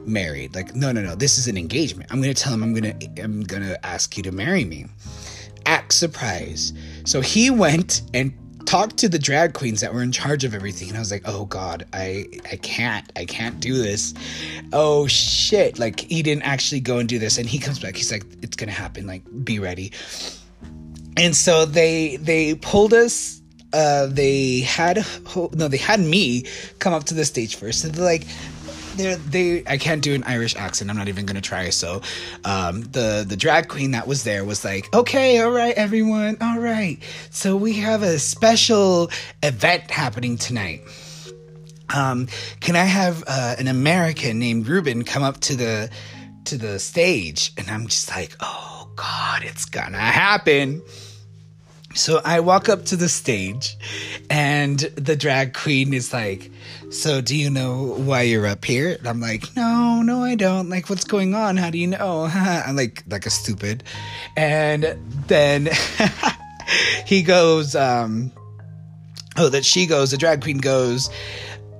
married? 0.05 0.55
Like, 0.55 0.75
no, 0.75 0.91
no, 0.91 1.01
no, 1.01 1.15
this 1.15 1.37
is 1.37 1.47
an 1.47 1.57
engagement. 1.57 2.11
I'm 2.11 2.21
gonna 2.21 2.33
tell 2.33 2.51
them 2.51 2.63
I'm 2.63 2.73
gonna 2.73 2.95
I'm 3.21 3.41
gonna 3.43 3.77
ask 3.83 4.17
you 4.17 4.23
to 4.23 4.31
marry 4.31 4.65
me. 4.65 4.85
Act 5.65 5.93
surprise. 5.93 6.73
So 7.05 7.21
he 7.21 7.49
went 7.49 8.01
and 8.13 8.33
talked 8.65 8.97
to 8.97 9.09
the 9.09 9.17
drag 9.17 9.53
queens 9.53 9.81
that 9.81 9.93
were 9.93 10.03
in 10.03 10.11
charge 10.11 10.43
of 10.43 10.53
everything 10.53 10.89
and 10.89 10.97
I 10.97 10.99
was 10.99 11.11
like, 11.11 11.23
"Oh 11.25 11.45
god, 11.45 11.85
I 11.93 12.27
I 12.51 12.57
can't. 12.57 13.09
I 13.15 13.25
can't 13.25 13.59
do 13.59 13.77
this." 13.81 14.13
Oh 14.73 15.07
shit. 15.07 15.79
Like 15.79 16.01
he 16.01 16.21
didn't 16.21 16.43
actually 16.43 16.81
go 16.81 16.99
and 16.99 17.07
do 17.07 17.19
this 17.19 17.37
and 17.37 17.47
he 17.47 17.57
comes 17.57 17.79
back. 17.79 17.95
He's 17.95 18.11
like, 18.11 18.25
"It's 18.41 18.55
going 18.55 18.69
to 18.69 18.75
happen. 18.75 19.07
Like 19.07 19.23
be 19.45 19.59
ready." 19.59 19.91
And 21.19 21.35
so 21.35 21.65
they 21.65 22.15
they 22.17 22.55
pulled 22.55 22.93
us 22.93 23.41
uh 23.73 24.07
they 24.07 24.61
had 24.61 25.05
no 25.53 25.67
they 25.67 25.77
had 25.77 25.99
me 25.99 26.45
come 26.79 26.93
up 26.93 27.03
to 27.03 27.13
the 27.13 27.25
stage 27.25 27.55
first 27.55 27.83
and 27.83 27.93
they're 27.93 28.05
like 28.05 28.25
they're, 28.95 29.15
they 29.15 29.63
I 29.65 29.77
can't 29.77 30.01
do 30.01 30.13
an 30.13 30.23
Irish 30.23 30.55
accent. 30.55 30.89
I'm 30.89 30.97
not 30.97 31.07
even 31.07 31.25
gonna 31.25 31.41
try. 31.41 31.69
So, 31.69 32.01
um, 32.43 32.81
the 32.81 33.25
the 33.25 33.37
drag 33.37 33.69
queen 33.69 33.91
that 33.91 34.07
was 34.07 34.23
there 34.23 34.43
was 34.43 34.65
like, 34.65 34.93
okay, 34.93 35.39
all 35.39 35.51
right, 35.51 35.73
everyone, 35.75 36.37
all 36.41 36.59
right. 36.59 36.97
So 37.29 37.55
we 37.55 37.73
have 37.73 38.03
a 38.03 38.19
special 38.19 39.09
event 39.41 39.89
happening 39.89 40.37
tonight. 40.37 40.81
Um, 41.95 42.27
can 42.59 42.75
I 42.75 42.83
have 42.83 43.23
uh, 43.25 43.55
an 43.57 43.67
American 43.67 44.37
named 44.37 44.67
Ruben 44.67 45.05
come 45.05 45.23
up 45.23 45.39
to 45.41 45.55
the 45.55 45.89
to 46.45 46.57
the 46.57 46.77
stage? 46.77 47.53
And 47.57 47.69
I'm 47.69 47.87
just 47.87 48.09
like, 48.11 48.35
oh 48.41 48.89
God, 48.95 49.43
it's 49.43 49.65
gonna 49.65 49.97
happen. 49.97 50.81
So 51.95 52.21
I 52.23 52.39
walk 52.39 52.69
up 52.69 52.85
to 52.85 52.95
the 52.95 53.09
stage, 53.09 53.75
and 54.29 54.79
the 54.79 55.15
drag 55.15 55.53
queen 55.53 55.93
is 55.93 56.13
like, 56.13 56.51
So, 56.91 57.19
do 57.19 57.35
you 57.35 57.49
know 57.49 57.95
why 57.97 58.23
you're 58.23 58.45
up 58.45 58.63
here? 58.63 58.95
And 58.99 59.07
I'm 59.07 59.19
like, 59.19 59.43
No, 59.55 60.01
no, 60.03 60.23
I 60.23 60.35
don't. 60.35 60.69
Like, 60.69 60.89
what's 60.89 61.03
going 61.03 61.33
on? 61.33 61.57
How 61.57 61.69
do 61.69 61.77
you 61.77 61.87
know? 61.87 62.23
I'm 62.33 62.75
like, 62.75 63.03
like 63.07 63.25
a 63.25 63.31
stupid. 63.31 63.83
And 64.37 64.97
then 65.27 65.69
he 67.05 67.23
goes, 67.23 67.75
um, 67.75 68.31
Oh, 69.35 69.49
that 69.49 69.65
she 69.65 69.87
goes, 69.87 70.11
the 70.11 70.17
drag 70.17 70.41
queen 70.41 70.57
goes, 70.57 71.09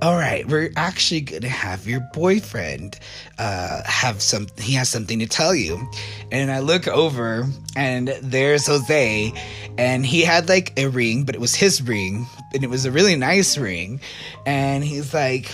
all 0.02 0.16
right, 0.16 0.48
we're 0.48 0.72
actually 0.78 1.20
going 1.22 1.42
to 1.42 1.50
have 1.50 1.86
your 1.86 2.00
boyfriend 2.14 2.98
uh, 3.38 3.82
have 3.86 4.22
some, 4.22 4.48
he 4.58 4.74
has 4.74 4.88
something 4.88 5.20
to 5.20 5.28
tell 5.28 5.54
you. 5.54 5.90
And 6.32 6.52
I 6.52 6.60
look 6.60 6.88
over 6.88 7.46
and 7.76 8.08
there's 8.22 8.68
Jose 8.68 9.34
and 9.78 10.06
he 10.06 10.22
had 10.22 10.50
like 10.50 10.74
a 10.78 10.88
ring, 10.88 11.24
but 11.24 11.36
it 11.36 11.42
was 11.42 11.56
his 11.56 11.82
ring 11.82 12.26
and 12.54 12.64
it 12.64 12.70
was 12.70 12.86
a 12.86 12.92
really 12.92 13.16
nice 13.16 13.58
ring. 13.58 14.02
And 14.46 14.84
he's 14.84 15.14
like, 15.14 15.52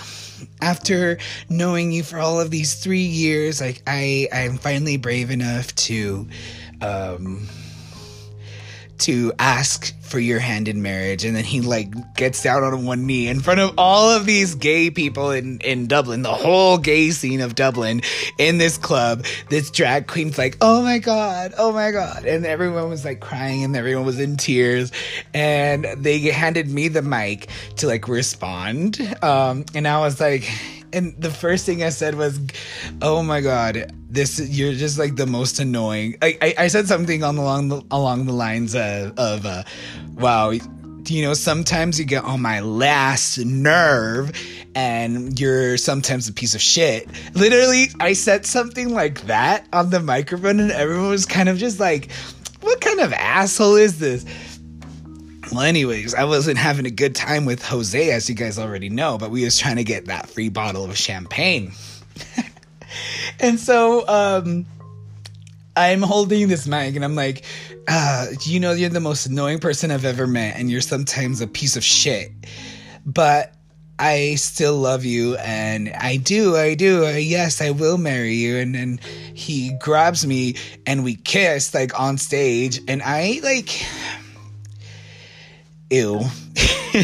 after 0.60 1.18
knowing 1.48 1.92
you 1.92 2.02
for 2.02 2.18
all 2.18 2.40
of 2.40 2.50
these 2.50 2.74
three 2.74 2.98
years, 3.00 3.60
like 3.60 3.82
I, 3.86 4.28
I'm 4.32 4.58
finally 4.58 4.96
brave 4.96 5.30
enough 5.30 5.74
to, 5.76 6.26
um, 6.80 7.48
to 8.98 9.32
ask 9.38 9.92
for 10.16 10.20
your 10.20 10.38
hand 10.38 10.66
in 10.66 10.80
marriage 10.80 11.26
and 11.26 11.36
then 11.36 11.44
he 11.44 11.60
like 11.60 12.14
gets 12.14 12.42
down 12.42 12.64
on 12.64 12.86
one 12.86 13.04
knee 13.04 13.28
in 13.28 13.38
front 13.38 13.60
of 13.60 13.70
all 13.76 14.08
of 14.08 14.24
these 14.24 14.54
gay 14.54 14.90
people 14.90 15.30
in 15.30 15.58
in 15.60 15.86
Dublin 15.86 16.22
the 16.22 16.32
whole 16.32 16.78
gay 16.78 17.10
scene 17.10 17.42
of 17.42 17.54
Dublin 17.54 18.00
in 18.38 18.56
this 18.56 18.78
club 18.78 19.26
this 19.50 19.70
drag 19.70 20.06
queen's 20.06 20.38
like 20.38 20.56
oh 20.62 20.80
my 20.80 20.96
god 20.96 21.52
oh 21.58 21.70
my 21.70 21.90
god 21.90 22.24
and 22.24 22.46
everyone 22.46 22.88
was 22.88 23.04
like 23.04 23.20
crying 23.20 23.62
and 23.62 23.76
everyone 23.76 24.06
was 24.06 24.18
in 24.18 24.38
tears 24.38 24.90
and 25.34 25.84
they 25.98 26.18
handed 26.20 26.70
me 26.70 26.88
the 26.88 27.02
mic 27.02 27.50
to 27.76 27.86
like 27.86 28.08
respond 28.08 28.98
um 29.22 29.66
and 29.74 29.86
I 29.86 30.00
was 30.00 30.18
like 30.18 30.50
and 30.92 31.20
the 31.20 31.30
first 31.30 31.66
thing 31.66 31.82
I 31.82 31.90
said 31.90 32.14
was, 32.14 32.40
"Oh 33.02 33.22
my 33.22 33.40
god, 33.40 33.92
this 34.08 34.40
you're 34.40 34.72
just 34.72 34.98
like 34.98 35.16
the 35.16 35.26
most 35.26 35.58
annoying." 35.58 36.16
I 36.22 36.38
I, 36.40 36.54
I 36.58 36.66
said 36.68 36.88
something 36.88 37.22
on 37.22 37.36
along 37.36 37.68
the 37.68 37.82
along 37.90 38.26
the 38.26 38.32
lines 38.32 38.74
of, 38.74 39.18
of 39.18 39.46
uh, 39.46 39.64
"Wow." 40.14 40.52
You 41.08 41.22
know, 41.22 41.34
sometimes 41.34 42.00
you 42.00 42.04
get 42.04 42.24
on 42.24 42.42
my 42.42 42.58
last 42.58 43.38
nerve 43.38 44.32
and 44.74 45.38
you're 45.38 45.76
sometimes 45.76 46.28
a 46.28 46.32
piece 46.32 46.56
of 46.56 46.60
shit. 46.60 47.08
Literally, 47.34 47.90
I 48.00 48.12
said 48.12 48.44
something 48.44 48.92
like 48.92 49.22
that 49.22 49.68
on 49.72 49.90
the 49.90 50.00
microphone, 50.00 50.58
and 50.58 50.72
everyone 50.72 51.10
was 51.10 51.24
kind 51.24 51.48
of 51.48 51.58
just 51.58 51.78
like, 51.78 52.10
what 52.60 52.80
kind 52.80 52.98
of 52.98 53.12
asshole 53.12 53.76
is 53.76 54.00
this? 54.00 54.24
Well, 55.52 55.60
anyways, 55.60 56.14
I 56.14 56.24
wasn't 56.24 56.58
having 56.58 56.86
a 56.86 56.90
good 56.90 57.14
time 57.14 57.44
with 57.44 57.64
Jose, 57.64 58.10
as 58.10 58.28
you 58.28 58.34
guys 58.34 58.58
already 58.58 58.88
know, 58.88 59.16
but 59.16 59.30
we 59.30 59.44
was 59.44 59.58
trying 59.58 59.76
to 59.76 59.84
get 59.84 60.06
that 60.06 60.28
free 60.28 60.48
bottle 60.48 60.84
of 60.84 60.96
champagne. 60.96 61.72
and 63.40 63.58
so, 63.58 64.06
um, 64.08 64.66
I'm 65.76 66.02
holding 66.02 66.48
this 66.48 66.66
mic 66.66 66.96
and 66.96 67.04
I'm 67.04 67.14
like, 67.14 67.44
uh, 67.86 68.26
you 68.42 68.60
know, 68.60 68.72
you're 68.72 68.88
the 68.88 68.98
most 68.98 69.26
annoying 69.26 69.60
person 69.60 69.90
I've 69.90 70.04
ever 70.04 70.26
met, 70.26 70.56
and 70.56 70.70
you're 70.70 70.80
sometimes 70.80 71.40
a 71.40 71.46
piece 71.46 71.76
of 71.76 71.84
shit. 71.84 72.32
But 73.04 73.54
I 73.98 74.34
still 74.34 74.76
love 74.76 75.04
you, 75.04 75.36
and 75.36 75.90
I 75.90 76.16
do, 76.16 76.56
I 76.56 76.74
do. 76.74 77.06
Uh, 77.06 77.10
yes, 77.10 77.60
I 77.60 77.70
will 77.70 77.98
marry 77.98 78.34
you. 78.34 78.56
And 78.56 78.74
then 78.74 79.00
he 79.34 79.72
grabs 79.78 80.26
me, 80.26 80.56
and 80.86 81.04
we 81.04 81.14
kiss 81.14 81.72
like 81.74 81.98
on 81.98 82.18
stage, 82.18 82.80
and 82.88 83.02
I 83.04 83.40
like, 83.44 83.86
ew, 85.90 86.20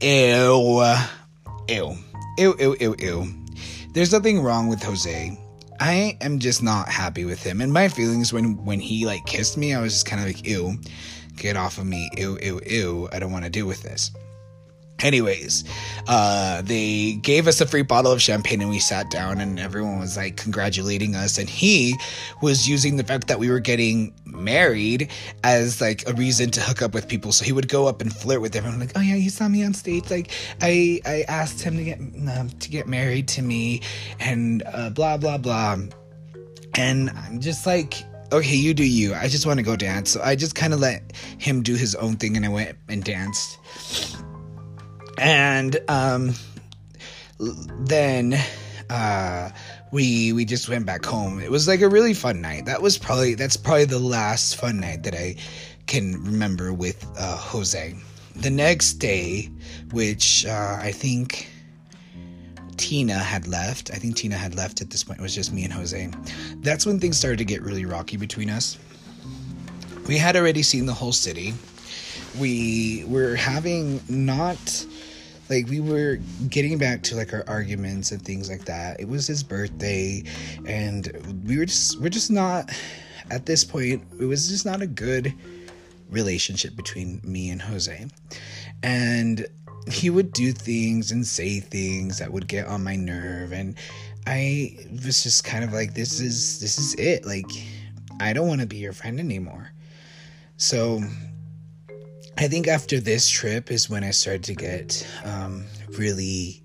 ew, 0.00 0.82
ew, 1.68 1.96
ew, 2.38 2.56
ew, 2.58 2.76
ew, 2.80 2.96
ew. 2.98 3.26
There's 3.94 4.12
nothing 4.12 4.40
wrong 4.42 4.68
with 4.68 4.82
Jose. 4.82 5.38
I 5.80 6.16
am 6.20 6.38
just 6.38 6.62
not 6.62 6.88
happy 6.88 7.24
with 7.24 7.42
him. 7.42 7.60
And 7.60 7.72
my 7.72 7.88
feelings 7.88 8.32
when 8.32 8.64
when 8.64 8.80
he 8.80 9.06
like 9.06 9.24
kissed 9.26 9.56
me, 9.56 9.74
I 9.74 9.80
was 9.80 9.92
just 9.92 10.06
kind 10.06 10.20
of 10.20 10.26
like, 10.26 10.46
ew, 10.46 10.78
get 11.36 11.56
off 11.56 11.78
of 11.78 11.86
me, 11.86 12.10
ew, 12.16 12.38
ew, 12.42 12.60
ew. 12.66 13.08
I 13.12 13.18
don't 13.18 13.32
want 13.32 13.44
to 13.44 13.50
deal 13.50 13.66
with 13.66 13.82
this. 13.82 14.10
Anyways, 15.02 15.64
uh, 16.06 16.62
they 16.62 17.14
gave 17.14 17.48
us 17.48 17.60
a 17.60 17.66
free 17.66 17.82
bottle 17.82 18.12
of 18.12 18.22
champagne 18.22 18.60
and 18.60 18.70
we 18.70 18.78
sat 18.78 19.10
down 19.10 19.40
and 19.40 19.58
everyone 19.58 19.98
was 19.98 20.16
like 20.16 20.36
congratulating 20.36 21.16
us. 21.16 21.38
And 21.38 21.48
he 21.48 21.96
was 22.40 22.68
using 22.68 22.96
the 22.96 23.04
fact 23.04 23.26
that 23.26 23.38
we 23.38 23.50
were 23.50 23.58
getting 23.58 24.14
married 24.24 25.10
as 25.42 25.80
like 25.80 26.08
a 26.08 26.12
reason 26.14 26.50
to 26.52 26.60
hook 26.60 26.82
up 26.82 26.94
with 26.94 27.08
people. 27.08 27.32
So 27.32 27.44
he 27.44 27.52
would 27.52 27.68
go 27.68 27.88
up 27.88 28.00
and 28.00 28.14
flirt 28.14 28.40
with 28.40 28.54
everyone, 28.54 28.78
like, 28.78 28.92
"Oh 28.94 29.00
yeah, 29.00 29.16
you 29.16 29.28
saw 29.28 29.48
me 29.48 29.64
on 29.64 29.74
stage. 29.74 30.08
Like, 30.10 30.30
I 30.60 31.00
I 31.04 31.24
asked 31.28 31.60
him 31.60 31.76
to 31.76 31.84
get 31.84 31.98
um, 31.98 32.48
to 32.48 32.70
get 32.70 32.86
married 32.86 33.28
to 33.28 33.42
me, 33.42 33.82
and 34.20 34.62
uh, 34.72 34.90
blah 34.90 35.16
blah 35.16 35.38
blah." 35.38 35.78
And 36.74 37.10
I'm 37.10 37.40
just 37.40 37.66
like, 37.66 38.02
okay, 38.32 38.56
you 38.56 38.72
do 38.72 38.84
you. 38.84 39.14
I 39.14 39.28
just 39.28 39.46
want 39.46 39.58
to 39.58 39.62
go 39.62 39.76
dance. 39.76 40.10
So 40.10 40.22
I 40.22 40.36
just 40.36 40.54
kind 40.54 40.72
of 40.72 40.80
let 40.80 41.12
him 41.38 41.62
do 41.62 41.74
his 41.74 41.94
own 41.96 42.16
thing 42.16 42.36
and 42.36 42.46
I 42.46 42.48
went 42.48 42.78
and 42.88 43.04
danced 43.04 43.58
and 45.18 45.78
um, 45.88 46.34
then 47.38 48.38
uh, 48.90 49.50
we 49.90 50.32
we 50.32 50.44
just 50.44 50.68
went 50.68 50.86
back 50.86 51.04
home. 51.04 51.40
It 51.40 51.50
was 51.50 51.68
like 51.68 51.80
a 51.80 51.88
really 51.88 52.14
fun 52.14 52.40
night. 52.40 52.66
That 52.66 52.82
was 52.82 52.98
probably 52.98 53.34
that's 53.34 53.56
probably 53.56 53.84
the 53.84 53.98
last 53.98 54.56
fun 54.56 54.80
night 54.80 55.02
that 55.04 55.14
I 55.14 55.36
can 55.86 56.22
remember 56.24 56.72
with 56.72 57.04
uh, 57.18 57.36
Jose. 57.36 57.94
The 58.36 58.50
next 58.50 58.94
day, 58.94 59.50
which 59.90 60.46
uh, 60.46 60.78
I 60.80 60.90
think 60.92 61.48
Tina 62.76 63.18
had 63.18 63.46
left. 63.46 63.90
I 63.92 63.96
think 63.96 64.16
Tina 64.16 64.36
had 64.36 64.54
left 64.54 64.80
at 64.80 64.90
this 64.90 65.04
point. 65.04 65.20
It 65.20 65.22
was 65.22 65.34
just 65.34 65.52
me 65.52 65.64
and 65.64 65.72
Jose. 65.72 66.10
That's 66.56 66.86
when 66.86 66.98
things 66.98 67.18
started 67.18 67.38
to 67.38 67.44
get 67.44 67.62
really 67.62 67.84
rocky 67.84 68.16
between 68.16 68.48
us. 68.48 68.78
We 70.06 70.16
had 70.16 70.36
already 70.36 70.62
seen 70.62 70.86
the 70.86 70.94
whole 70.94 71.12
city. 71.12 71.54
We 72.40 73.04
were 73.06 73.36
having 73.36 74.00
not 74.08 74.86
like 75.52 75.68
we 75.68 75.80
were 75.80 76.18
getting 76.48 76.78
back 76.78 77.02
to 77.02 77.14
like 77.14 77.32
our 77.34 77.44
arguments 77.46 78.10
and 78.10 78.22
things 78.22 78.48
like 78.48 78.64
that. 78.64 78.98
It 78.98 79.08
was 79.08 79.26
his 79.26 79.42
birthday 79.42 80.24
and 80.66 81.12
we 81.46 81.58
were 81.58 81.66
just 81.66 82.00
we're 82.00 82.08
just 82.08 82.30
not 82.30 82.70
at 83.30 83.44
this 83.46 83.62
point 83.62 84.02
it 84.18 84.24
was 84.24 84.48
just 84.48 84.64
not 84.64 84.80
a 84.80 84.86
good 84.86 85.32
relationship 86.10 86.74
between 86.74 87.20
me 87.22 87.50
and 87.50 87.60
jose. 87.60 88.06
And 88.82 89.46
he 89.90 90.10
would 90.10 90.32
do 90.32 90.52
things 90.52 91.10
and 91.10 91.26
say 91.26 91.60
things 91.60 92.18
that 92.18 92.32
would 92.32 92.48
get 92.48 92.66
on 92.66 92.84
my 92.84 92.94
nerve 92.94 93.52
and 93.52 93.74
i 94.28 94.76
was 95.04 95.24
just 95.24 95.42
kind 95.42 95.64
of 95.64 95.72
like 95.72 95.94
this 95.94 96.20
is 96.20 96.60
this 96.60 96.78
is 96.78 96.94
it. 96.94 97.26
Like 97.26 97.50
i 98.20 98.32
don't 98.32 98.48
want 98.48 98.62
to 98.62 98.66
be 98.66 98.78
your 98.78 98.94
friend 98.94 99.20
anymore. 99.20 99.70
So 100.56 101.02
I 102.38 102.48
think 102.48 102.66
after 102.66 102.98
this 102.98 103.28
trip 103.28 103.70
is 103.70 103.90
when 103.90 104.04
I 104.04 104.10
started 104.10 104.44
to 104.44 104.54
get 104.54 105.06
um, 105.24 105.64
really 105.98 106.62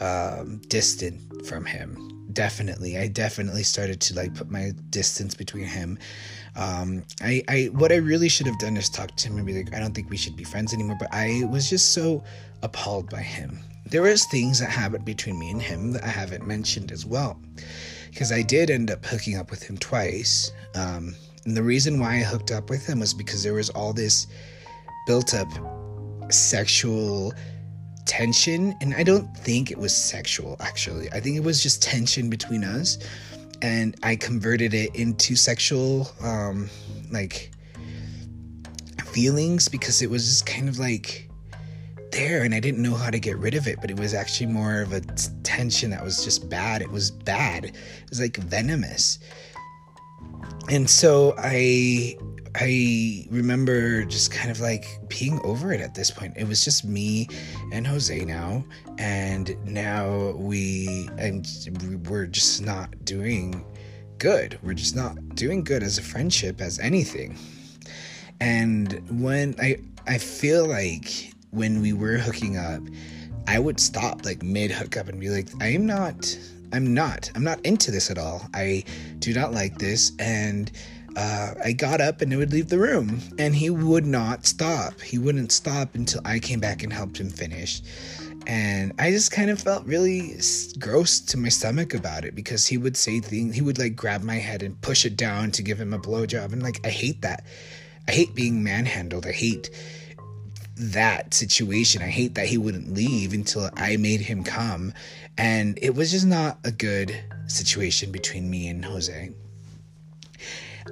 um, 0.00 0.60
distant 0.68 1.46
from 1.46 1.64
him. 1.64 2.10
Definitely, 2.32 2.98
I 2.98 3.08
definitely 3.08 3.62
started 3.62 4.00
to 4.02 4.14
like 4.14 4.34
put 4.34 4.50
my 4.50 4.72
distance 4.90 5.34
between 5.34 5.64
him. 5.64 5.98
Um, 6.56 7.04
I, 7.20 7.42
I, 7.48 7.64
what 7.72 7.92
I 7.92 7.96
really 7.96 8.28
should 8.28 8.46
have 8.46 8.58
done 8.58 8.76
is 8.76 8.88
talk 8.88 9.16
to 9.16 9.28
him 9.28 9.36
and 9.36 9.46
be 9.46 9.54
like, 9.54 9.74
I 9.74 9.78
don't 9.78 9.94
think 9.94 10.10
we 10.10 10.16
should 10.16 10.36
be 10.36 10.44
friends 10.44 10.74
anymore. 10.74 10.96
But 10.98 11.12
I 11.12 11.44
was 11.50 11.70
just 11.70 11.92
so 11.92 12.22
appalled 12.62 13.08
by 13.10 13.22
him. 13.22 13.58
There 13.86 14.02
was 14.02 14.24
things 14.26 14.58
that 14.60 14.70
happened 14.70 15.04
between 15.04 15.38
me 15.38 15.50
and 15.50 15.62
him 15.62 15.92
that 15.92 16.04
I 16.04 16.08
haven't 16.08 16.46
mentioned 16.46 16.90
as 16.90 17.04
well, 17.06 17.40
because 18.10 18.32
I 18.32 18.42
did 18.42 18.70
end 18.70 18.90
up 18.90 19.04
hooking 19.04 19.36
up 19.36 19.50
with 19.50 19.62
him 19.62 19.78
twice. 19.78 20.50
Um, 20.74 21.14
and 21.44 21.56
the 21.56 21.62
reason 21.62 22.00
why 22.00 22.14
I 22.14 22.20
hooked 22.20 22.50
up 22.50 22.70
with 22.70 22.86
him 22.86 23.00
was 23.00 23.14
because 23.14 23.42
there 23.42 23.54
was 23.54 23.70
all 23.70 23.92
this 23.92 24.26
built 25.06 25.34
up 25.34 25.48
sexual 26.30 27.32
tension 28.06 28.74
and 28.80 28.94
i 28.94 29.02
don't 29.02 29.34
think 29.36 29.70
it 29.70 29.78
was 29.78 29.94
sexual 29.94 30.56
actually. 30.60 31.10
I 31.12 31.20
think 31.20 31.36
it 31.36 31.42
was 31.42 31.62
just 31.62 31.82
tension 31.82 32.28
between 32.28 32.64
us 32.64 32.98
and 33.62 33.96
i 34.02 34.16
converted 34.16 34.74
it 34.74 34.94
into 34.94 35.36
sexual 35.36 36.10
um 36.22 36.68
like 37.10 37.50
feelings 39.04 39.68
because 39.68 40.02
it 40.02 40.10
was 40.10 40.24
just 40.24 40.46
kind 40.46 40.68
of 40.68 40.78
like 40.78 41.30
there 42.12 42.42
and 42.42 42.54
i 42.54 42.60
didn't 42.60 42.82
know 42.82 42.94
how 42.94 43.10
to 43.10 43.18
get 43.18 43.38
rid 43.38 43.54
of 43.54 43.66
it 43.66 43.80
but 43.80 43.90
it 43.90 43.98
was 43.98 44.12
actually 44.12 44.46
more 44.46 44.82
of 44.82 44.92
a 44.92 45.00
tension 45.54 45.90
that 45.90 46.02
was 46.02 46.24
just 46.24 46.48
bad. 46.48 46.82
It 46.82 46.90
was 46.90 47.12
bad. 47.12 47.66
It 47.66 47.74
was 48.10 48.20
like 48.20 48.36
venomous. 48.38 49.20
And 50.68 50.90
so 50.90 51.34
i 51.38 52.16
I 52.56 53.26
remember 53.30 54.04
just 54.04 54.30
kind 54.30 54.50
of 54.50 54.60
like 54.60 54.86
being 55.08 55.40
over 55.44 55.72
it 55.72 55.80
at 55.80 55.94
this 55.94 56.10
point. 56.10 56.34
It 56.36 56.46
was 56.46 56.64
just 56.64 56.84
me 56.84 57.28
and 57.72 57.86
Jose 57.86 58.24
now, 58.24 58.64
and 58.98 59.56
now 59.64 60.30
we 60.36 61.08
and 61.18 61.46
we're 62.08 62.26
just 62.26 62.62
not 62.62 63.04
doing 63.04 63.64
good. 64.18 64.58
We're 64.62 64.74
just 64.74 64.94
not 64.94 65.34
doing 65.34 65.64
good 65.64 65.82
as 65.82 65.98
a 65.98 66.02
friendship 66.02 66.60
as 66.60 66.78
anything. 66.78 67.36
And 68.40 69.02
when 69.20 69.56
I 69.60 69.78
I 70.06 70.18
feel 70.18 70.66
like 70.66 71.32
when 71.50 71.80
we 71.80 71.92
were 71.92 72.18
hooking 72.18 72.56
up, 72.56 72.82
I 73.48 73.58
would 73.58 73.80
stop 73.80 74.24
like 74.24 74.44
mid 74.44 74.70
hookup 74.70 75.08
and 75.08 75.18
be 75.18 75.28
like, 75.28 75.48
I 75.60 75.68
am 75.68 75.86
not 75.86 76.38
I'm 76.72 76.92
not. 76.92 77.30
I'm 77.36 77.44
not 77.44 77.60
into 77.64 77.92
this 77.92 78.10
at 78.10 78.18
all. 78.18 78.48
I 78.52 78.82
do 79.20 79.32
not 79.32 79.52
like 79.52 79.78
this 79.78 80.10
and 80.18 80.72
uh, 81.16 81.54
I 81.64 81.72
got 81.72 82.00
up 82.00 82.20
and 82.20 82.32
I 82.32 82.36
would 82.36 82.52
leave 82.52 82.68
the 82.68 82.78
room, 82.78 83.20
and 83.38 83.54
he 83.54 83.70
would 83.70 84.06
not 84.06 84.46
stop. 84.46 85.00
He 85.00 85.18
wouldn't 85.18 85.52
stop 85.52 85.94
until 85.94 86.20
I 86.24 86.38
came 86.38 86.60
back 86.60 86.82
and 86.82 86.92
helped 86.92 87.18
him 87.18 87.30
finish. 87.30 87.82
And 88.46 88.92
I 88.98 89.10
just 89.10 89.30
kind 89.30 89.48
of 89.48 89.60
felt 89.60 89.86
really 89.86 90.34
gross 90.78 91.20
to 91.20 91.38
my 91.38 91.48
stomach 91.48 91.94
about 91.94 92.24
it 92.24 92.34
because 92.34 92.66
he 92.66 92.76
would 92.76 92.96
say 92.96 93.20
things, 93.20 93.54
he 93.54 93.62
would 93.62 93.78
like 93.78 93.96
grab 93.96 94.22
my 94.22 94.36
head 94.36 94.62
and 94.62 94.78
push 94.82 95.06
it 95.06 95.16
down 95.16 95.50
to 95.52 95.62
give 95.62 95.80
him 95.80 95.94
a 95.94 95.98
blowjob. 95.98 96.52
And 96.52 96.62
like, 96.62 96.84
I 96.84 96.90
hate 96.90 97.22
that. 97.22 97.44
I 98.06 98.12
hate 98.12 98.34
being 98.34 98.62
manhandled. 98.62 99.26
I 99.26 99.32
hate 99.32 99.70
that 100.76 101.32
situation. 101.32 102.02
I 102.02 102.08
hate 102.08 102.34
that 102.34 102.46
he 102.46 102.58
wouldn't 102.58 102.92
leave 102.92 103.32
until 103.32 103.70
I 103.76 103.96
made 103.96 104.20
him 104.20 104.44
come. 104.44 104.92
And 105.38 105.78
it 105.80 105.94
was 105.94 106.10
just 106.10 106.26
not 106.26 106.58
a 106.64 106.70
good 106.70 107.16
situation 107.46 108.12
between 108.12 108.50
me 108.50 108.68
and 108.68 108.84
Jose 108.84 109.30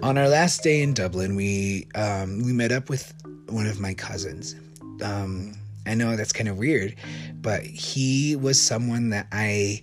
on 0.03 0.17
our 0.19 0.29
last 0.29 0.63
day 0.63 0.83
in 0.83 0.95
Dublin, 0.95 1.35
we 1.37 1.87
um, 1.95 2.43
we 2.43 2.53
met 2.53 2.73
up 2.73 2.89
with 2.89 3.13
one 3.49 3.67
of 3.67 3.81
my 3.81 3.95
cousins. 3.95 4.55
Um, 5.03 5.55
I 5.87 5.95
know 5.95 6.17
that's 6.17 6.33
kind 6.33 6.49
of 6.49 6.57
weird, 6.57 6.95
but 7.41 7.63
he 7.63 8.37
was 8.37 8.61
someone 8.61 9.11
that 9.11 9.27
I 9.33 9.83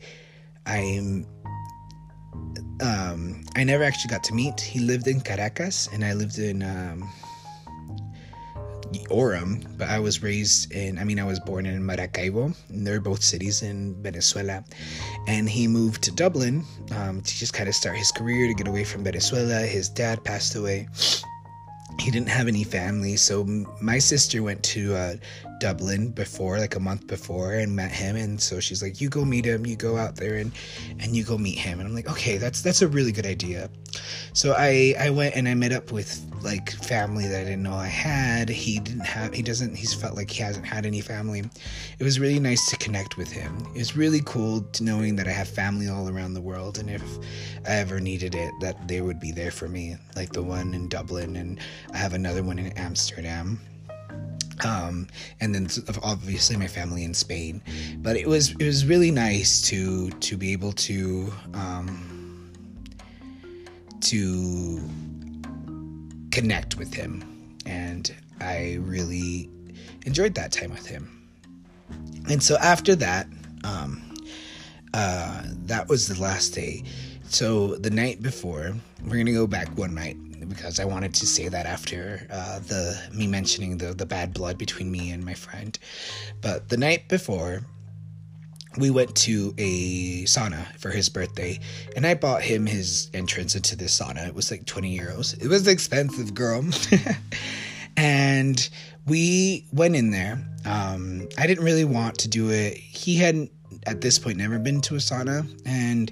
I 0.66 1.24
um, 2.82 3.44
I 3.56 3.64
never 3.64 3.84
actually 3.84 4.10
got 4.10 4.24
to 4.26 4.34
meet. 4.34 4.60
He 4.60 4.80
lived 4.80 5.08
in 5.08 5.22
Caracas, 5.22 5.88
and 5.94 6.04
I 6.04 6.14
lived 6.14 6.40
in 6.40 6.64
um, 6.64 7.10
Orem, 9.10 9.66
but 9.78 9.88
I 9.88 10.00
was 10.00 10.24
raised 10.24 10.72
in, 10.72 10.98
I 10.98 11.04
mean, 11.04 11.20
I 11.20 11.24
was 11.24 11.40
born 11.40 11.66
in 11.66 11.86
Maracaibo. 11.86 12.54
and 12.70 12.86
they're 12.88 13.00
both 13.00 13.24
cities 13.24 13.62
in 13.62 14.02
Venezuela. 14.02 14.64
And 15.28 15.50
he 15.50 15.68
moved 15.68 16.04
to 16.04 16.12
Dublin 16.12 16.64
um, 16.96 17.22
to 17.22 17.38
just 17.38 17.54
kind 17.54 17.70
of 17.70 17.76
start 17.76 17.98
his 17.98 18.12
career, 18.12 18.48
to 18.48 18.54
get 18.54 18.68
away 18.68 18.84
from 18.84 19.04
Venezuela. 19.04 19.62
His 19.62 19.90
dad 19.90 20.24
passed 20.24 20.56
away. 20.56 20.88
He 22.00 22.12
didn't 22.12 22.30
have 22.30 22.48
any 22.48 22.64
family. 22.64 23.18
So 23.18 23.44
my 23.82 24.00
sister 24.00 24.42
went 24.42 24.64
to 24.64 24.96
uh, 24.96 25.16
Dublin 25.60 26.12
before, 26.12 26.58
like 26.58 26.76
a 26.76 26.80
month 26.80 27.08
before, 27.08 27.54
and 27.56 27.76
met 27.76 27.92
him. 27.92 28.16
And 28.16 28.40
so 28.40 28.62
she's 28.62 28.82
like, 28.82 29.02
"You 29.02 29.10
go 29.10 29.26
meet 29.26 29.44
him. 29.44 29.66
You 29.66 29.76
go 29.76 29.98
out 29.98 30.16
there 30.16 30.36
and 30.36 30.54
and 31.00 31.16
you 31.16 31.26
go 31.26 31.38
meet 31.38 31.58
him." 31.58 31.80
And 31.80 31.88
I'm 31.88 31.94
like, 31.94 32.10
"Okay, 32.10 32.38
that's 32.38 32.62
that's 32.62 32.82
a 32.82 32.88
really 32.88 33.12
good 33.12 33.26
idea." 33.26 33.70
So 34.32 34.56
I 34.58 34.96
I 34.98 35.10
went 35.10 35.36
and 35.36 35.48
I 35.50 35.56
met 35.56 35.74
up 35.74 35.92
with 35.92 36.26
like 36.42 36.72
family 36.72 37.28
that 37.28 37.42
I 37.42 37.44
didn't 37.44 37.64
know 37.64 37.74
I 37.74 37.88
had. 37.88 38.50
He 38.50 38.80
didn't 38.80 39.06
have 39.06 39.34
he 39.34 39.42
doesn't 39.42 39.76
he's 39.76 39.94
felt 39.94 40.16
like 40.16 40.30
he 40.30 40.42
hasn't 40.42 40.66
had 40.66 40.86
any 40.86 41.02
family. 41.02 41.44
It 42.00 42.04
was 42.04 42.20
really 42.20 42.40
nice 42.40 42.70
to 42.70 42.78
connect 42.78 43.18
with 43.18 43.32
him. 43.32 43.66
It 43.76 43.80
was 43.80 43.96
really 43.96 44.22
cool 44.26 44.62
to 44.62 44.84
knowing 44.84 45.16
that 45.18 45.28
I 45.28 45.32
have 45.32 45.48
family 45.48 45.88
all 45.88 46.10
around 46.10 46.34
the 46.34 46.42
world 46.42 46.78
and 46.78 46.90
if 46.90 47.04
I 47.68 47.74
ever 47.74 48.00
needed 48.00 48.36
it 48.36 48.52
that 48.62 48.88
they 48.88 49.02
would 49.02 49.20
be 49.20 49.32
there 49.32 49.52
for 49.52 49.68
me. 49.68 49.98
Like 50.16 50.34
the 50.34 50.44
one 50.44 50.74
in 50.74 50.88
Dublin 50.88 51.36
and 51.36 51.60
I 51.94 51.98
have 51.98 52.14
another 52.14 52.44
one 52.44 52.60
in 52.60 52.72
Amsterdam. 52.74 53.60
Um, 54.66 55.08
and 55.40 55.56
then 55.56 55.70
obviously 56.04 56.58
my 56.58 56.68
family 56.68 57.04
in 57.04 57.14
Spain. 57.14 57.62
But 57.98 58.18
it 58.18 58.28
was 58.28 58.52
it 58.52 58.66
was 58.66 58.86
really 58.86 59.12
nice 59.12 59.62
to 59.70 60.10
to 60.10 60.38
be 60.38 60.52
able 60.52 60.74
to 60.74 61.32
um, 61.54 62.52
to 64.02 64.82
connect 66.40 66.78
with 66.78 66.94
him. 66.94 67.58
And 67.66 68.16
I 68.40 68.78
really 68.80 69.50
enjoyed 70.06 70.36
that 70.36 70.54
time 70.54 70.72
with 70.72 70.86
him. 70.86 71.04
And 72.30 72.42
so 72.42 72.56
after 72.58 72.96
that, 72.96 73.28
um, 73.66 74.16
uh, 74.94 75.44
that 75.66 75.90
was 75.90 76.08
the 76.08 76.20
last 76.22 76.50
day. 76.54 76.84
So 77.26 77.76
the 77.76 77.90
night 77.90 78.22
before, 78.22 78.74
we're 79.04 79.18
gonna 79.18 79.34
go 79.34 79.48
back 79.48 79.68
one 79.78 79.94
night 79.94 80.18
because 80.48 80.80
I 80.80 80.86
wanted 80.86 81.14
to 81.16 81.28
say 81.28 81.50
that 81.50 81.66
after 81.66 82.26
uh, 82.32 82.60
the 82.60 82.98
me 83.14 83.28
mentioning 83.28 83.78
the 83.78 83.94
the 83.94 84.06
bad 84.06 84.34
blood 84.34 84.58
between 84.58 84.90
me 84.90 85.12
and 85.12 85.24
my 85.24 85.34
friend. 85.34 85.78
But 86.42 86.70
the 86.70 86.78
night 86.78 87.10
before, 87.10 87.64
we 88.80 88.90
went 88.90 89.14
to 89.16 89.54
a 89.58 90.24
sauna 90.24 90.66
for 90.78 90.90
his 90.90 91.10
birthday 91.10 91.60
and 91.96 92.08
I 92.08 92.14
bought 92.14 92.42
him 92.42 92.66
his 92.66 93.10
entrance 93.14 93.56
into 93.56 93.76
this 93.76 94.00
sauna. 94.00 94.28
It 94.28 94.34
was 94.34 94.50
like 94.50 94.66
20 94.66 94.98
euros. 94.98 95.42
It 95.44 95.48
was 95.48 95.68
expensive, 95.68 96.34
girl. 96.34 96.64
and 97.98 98.70
we 99.06 99.68
went 99.74 99.96
in 99.96 100.12
there. 100.12 100.44
Um, 100.66 101.28
I 101.38 101.48
didn't 101.48 101.66
really 101.66 101.86
want 101.86 102.20
to 102.20 102.28
do 102.28 102.50
it. 102.52 102.78
He 102.78 103.18
hadn't, 103.18 103.52
at 103.86 104.02
this 104.02 104.20
point, 104.20 104.38
never 104.38 104.60
been 104.60 104.82
to 104.82 104.96
a 104.96 105.00
sauna. 105.00 105.48
And 105.66 106.12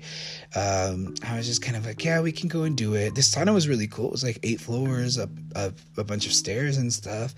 um, 0.56 1.16
I 1.24 1.38
was 1.38 1.48
just 1.48 1.62
kind 1.62 1.78
of 1.78 1.86
like, 1.86 2.04
yeah, 2.04 2.22
we 2.22 2.32
can 2.32 2.50
go 2.50 2.64
and 2.64 2.78
do 2.78 2.96
it. 2.96 3.16
This 3.16 3.34
sauna 3.34 3.54
was 3.54 3.68
really 3.68 3.88
cool. 3.88 4.08
It 4.08 4.12
was 4.12 4.24
like 4.24 4.40
eight 4.44 4.60
floors, 4.60 5.18
up, 5.18 5.30
up 5.56 5.74
a 5.98 6.04
bunch 6.04 6.26
of 6.26 6.34
stairs 6.34 6.78
and 6.78 6.92
stuff 6.92 7.34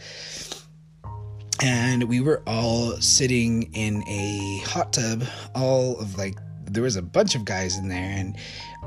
and 1.61 2.03
we 2.03 2.21
were 2.21 2.41
all 2.47 2.91
sitting 3.01 3.63
in 3.73 4.03
a 4.07 4.61
hot 4.65 4.93
tub 4.93 5.23
all 5.55 5.99
of 5.99 6.17
like 6.17 6.37
there 6.65 6.83
was 6.83 6.95
a 6.95 7.01
bunch 7.01 7.35
of 7.35 7.45
guys 7.45 7.77
in 7.77 7.89
there 7.89 8.15
and 8.17 8.37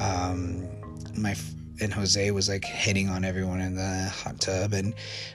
um 0.00 0.68
my 1.16 1.34
and 1.80 1.92
Jose 1.92 2.30
was 2.30 2.48
like 2.48 2.64
hitting 2.64 3.08
on 3.08 3.24
everyone 3.24 3.60
in 3.60 3.74
the 3.74 4.08
hot 4.14 4.40
tub. 4.40 4.72
And 4.72 4.94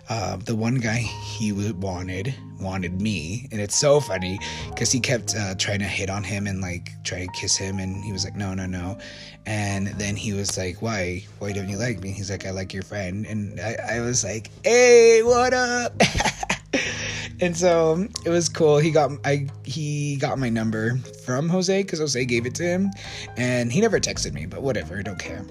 uh, 0.10 0.38
the 0.38 0.56
one 0.56 0.76
guy 0.76 0.98
he 0.98 1.52
wanted 1.52 2.34
wanted 2.60 3.02
me. 3.02 3.48
And 3.52 3.60
it's 3.60 3.76
so 3.76 4.00
funny 4.00 4.40
because 4.70 4.92
he 4.92 5.00
kept 5.00 5.36
uh, 5.36 5.56
trying 5.56 5.80
to 5.80 5.86
hit 5.86 6.10
on 6.10 6.24
him 6.24 6.48
and 6.48 6.62
like 6.62 6.92
try 7.04 7.26
to 7.26 7.32
kiss 7.34 7.58
him. 7.58 7.80
And 7.80 8.04
he 8.04 8.12
was 8.12 8.24
like 8.24 8.36
no 8.36 8.54
no 8.54 8.66
no. 8.66 8.98
And 9.46 9.88
then 10.00 10.16
he 10.16 10.34
was 10.34 10.58
like 10.58 10.82
why? 10.82 11.26
Why 11.40 11.52
don't 11.52 11.70
you 11.70 11.78
like 11.78 12.02
me? 12.02 12.12
He's 12.12 12.32
like 12.32 12.46
I 12.46 12.52
like 12.52 12.74
your 12.74 12.84
friend. 12.84 13.26
And 13.26 13.60
I, 13.60 13.98
I 13.98 14.00
was 14.00 14.24
like 14.24 14.50
hey 14.64 15.24
what 15.24 15.54
up 15.54 15.94
and 17.40 17.56
so 17.56 18.08
it 18.26 18.30
was 18.30 18.50
cool. 18.50 18.78
He 18.78 18.92
got 18.92 19.12
I 19.26 19.48
he 19.64 20.18
got 20.18 20.38
my 20.40 20.50
number 20.50 20.98
from 21.26 21.50
Jose 21.50 21.84
because 21.84 22.00
Jose 22.00 22.24
gave 22.26 22.46
it 22.46 22.56
to 22.56 22.64
him, 22.64 22.92
and 23.36 23.72
he 23.72 23.82
never 23.82 24.00
texted 24.00 24.34
me. 24.34 24.46
But 24.46 24.62
whatever, 24.62 24.98
I 24.98 25.02
don't 25.02 25.20
care. 25.20 25.46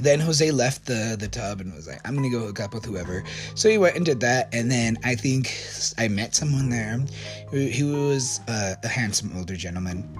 Then 0.00 0.20
Jose 0.20 0.50
left 0.50 0.86
the 0.86 1.16
the 1.18 1.28
tub 1.28 1.60
and 1.60 1.74
was 1.74 1.86
like, 1.86 2.00
"I'm 2.06 2.14
gonna 2.14 2.30
go 2.30 2.40
hook 2.40 2.60
up 2.60 2.74
with 2.74 2.84
whoever." 2.84 3.24
So 3.54 3.68
he 3.68 3.78
went 3.78 3.96
and 3.96 4.04
did 4.04 4.20
that, 4.20 4.48
and 4.52 4.70
then 4.70 4.98
I 5.04 5.14
think 5.14 5.54
I 5.98 6.08
met 6.08 6.34
someone 6.34 6.70
there. 6.70 6.98
He 7.52 7.82
was 7.82 8.40
uh, 8.48 8.74
a 8.82 8.88
handsome 8.88 9.32
older 9.36 9.56
gentleman 9.56 10.16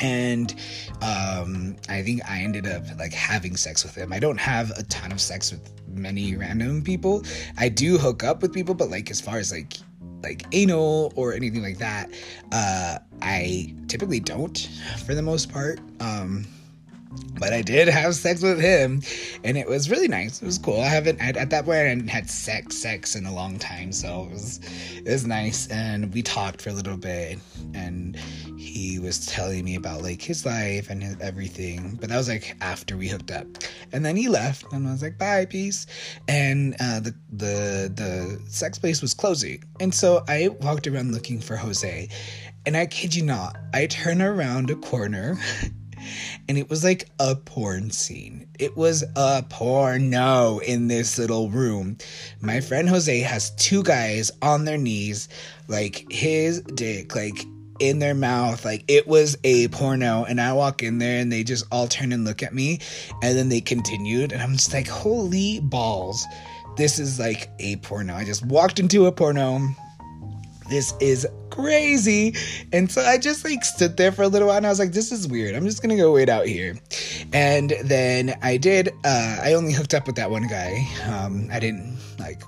and 0.00 0.54
um, 1.02 1.76
I 1.88 2.02
think 2.02 2.22
I 2.28 2.40
ended 2.40 2.66
up 2.66 2.84
like 2.98 3.12
having 3.12 3.56
sex 3.56 3.82
with 3.82 3.94
him. 3.94 4.12
I 4.12 4.18
don't 4.18 4.38
have 4.38 4.70
a 4.72 4.82
ton 4.84 5.12
of 5.12 5.20
sex 5.20 5.50
with 5.50 5.68
many 5.98 6.36
random 6.36 6.82
people. 6.82 7.24
I 7.56 7.68
do 7.68 7.98
hook 7.98 8.24
up 8.24 8.42
with 8.42 8.52
people, 8.52 8.74
but 8.74 8.90
like 8.90 9.10
as 9.10 9.20
far 9.20 9.38
as 9.38 9.52
like 9.52 9.74
like 10.22 10.44
anal 10.52 11.12
or 11.16 11.32
anything 11.32 11.62
like 11.62 11.78
that, 11.78 12.10
uh, 12.52 12.98
I 13.22 13.74
typically 13.86 14.20
don't 14.20 14.68
for 15.06 15.14
the 15.14 15.22
most 15.22 15.50
part. 15.50 15.80
Um, 16.00 16.46
but 17.38 17.52
I 17.52 17.62
did 17.62 17.88
have 17.88 18.14
sex 18.14 18.42
with 18.42 18.60
him, 18.60 19.02
and 19.44 19.56
it 19.56 19.68
was 19.68 19.90
really 19.90 20.08
nice. 20.08 20.42
It 20.42 20.46
was 20.46 20.58
cool. 20.58 20.80
I 20.80 20.88
haven't 20.88 21.20
at 21.20 21.50
that 21.50 21.64
point 21.64 21.76
I 21.76 21.88
hadn't 21.88 22.08
had 22.08 22.28
sex 22.28 22.76
sex 22.76 23.14
in 23.14 23.26
a 23.26 23.32
long 23.32 23.58
time, 23.58 23.92
so 23.92 24.24
it 24.24 24.32
was 24.32 24.60
it 24.96 25.10
was 25.10 25.26
nice. 25.26 25.68
And 25.68 26.12
we 26.12 26.22
talked 26.22 26.62
for 26.62 26.70
a 26.70 26.72
little 26.72 26.96
bit, 26.96 27.38
and 27.74 28.16
he 28.56 28.98
was 28.98 29.26
telling 29.26 29.64
me 29.64 29.76
about 29.76 30.02
like 30.02 30.20
his 30.20 30.44
life 30.44 30.90
and 30.90 31.02
his, 31.02 31.16
everything. 31.20 31.96
But 32.00 32.08
that 32.10 32.16
was 32.16 32.28
like 32.28 32.56
after 32.60 32.96
we 32.96 33.08
hooked 33.08 33.30
up, 33.30 33.46
and 33.92 34.04
then 34.04 34.16
he 34.16 34.28
left, 34.28 34.72
and 34.72 34.86
I 34.86 34.92
was 34.92 35.02
like, 35.02 35.18
"Bye, 35.18 35.46
peace." 35.46 35.86
And 36.26 36.74
uh, 36.80 37.00
the 37.00 37.14
the 37.32 37.92
the 37.94 38.42
sex 38.50 38.78
place 38.78 39.00
was 39.00 39.14
closing, 39.14 39.62
and 39.80 39.94
so 39.94 40.24
I 40.28 40.48
walked 40.60 40.86
around 40.86 41.12
looking 41.12 41.40
for 41.40 41.56
Jose. 41.56 42.08
And 42.66 42.76
I 42.76 42.84
kid 42.84 43.14
you 43.14 43.22
not, 43.22 43.56
I 43.72 43.86
turn 43.86 44.20
around 44.20 44.68
a 44.68 44.74
corner 44.74 45.38
and 46.48 46.58
it 46.58 46.70
was 46.70 46.84
like 46.84 47.08
a 47.18 47.34
porn 47.34 47.90
scene. 47.90 48.48
It 48.58 48.76
was 48.76 49.04
a 49.16 49.42
porno 49.48 50.58
in 50.58 50.88
this 50.88 51.18
little 51.18 51.50
room. 51.50 51.98
My 52.40 52.60
friend 52.60 52.88
Jose 52.88 53.18
has 53.20 53.50
two 53.56 53.82
guys 53.82 54.30
on 54.42 54.64
their 54.64 54.78
knees, 54.78 55.28
like 55.68 56.06
his 56.10 56.60
dick, 56.62 57.14
like 57.14 57.44
in 57.78 57.98
their 57.98 58.14
mouth. 58.14 58.64
Like 58.64 58.84
it 58.88 59.06
was 59.06 59.36
a 59.44 59.68
porno. 59.68 60.24
And 60.24 60.40
I 60.40 60.52
walk 60.52 60.82
in 60.82 60.98
there 60.98 61.20
and 61.20 61.30
they 61.32 61.44
just 61.44 61.66
all 61.70 61.86
turn 61.86 62.12
and 62.12 62.24
look 62.24 62.42
at 62.42 62.54
me. 62.54 62.80
And 63.22 63.36
then 63.36 63.48
they 63.48 63.60
continued. 63.60 64.32
And 64.32 64.42
I'm 64.42 64.52
just 64.52 64.72
like, 64.72 64.88
holy 64.88 65.60
balls. 65.60 66.24
This 66.76 66.98
is 66.98 67.18
like 67.18 67.50
a 67.58 67.76
porno. 67.76 68.14
I 68.14 68.24
just 68.24 68.44
walked 68.46 68.78
into 68.78 69.06
a 69.06 69.12
porno. 69.12 69.60
This 70.68 70.94
is 71.00 71.26
crazy. 71.50 72.34
And 72.72 72.90
so 72.90 73.02
I 73.02 73.18
just 73.18 73.44
like 73.44 73.64
stood 73.64 73.96
there 73.96 74.12
for 74.12 74.22
a 74.22 74.28
little 74.28 74.48
while 74.48 74.56
and 74.56 74.66
I 74.66 74.70
was 74.70 74.78
like, 74.78 74.92
this 74.92 75.10
is 75.12 75.26
weird. 75.26 75.54
I'm 75.54 75.64
just 75.64 75.82
gonna 75.82 75.96
go 75.96 76.12
wait 76.12 76.28
out 76.28 76.46
here. 76.46 76.76
And 77.32 77.74
then 77.84 78.38
I 78.42 78.56
did, 78.56 78.90
uh, 79.04 79.38
I 79.42 79.54
only 79.54 79.72
hooked 79.72 79.94
up 79.94 80.06
with 80.06 80.16
that 80.16 80.30
one 80.30 80.46
guy. 80.46 80.86
Um, 81.06 81.48
I 81.50 81.58
didn't 81.58 81.98
like 82.18 82.42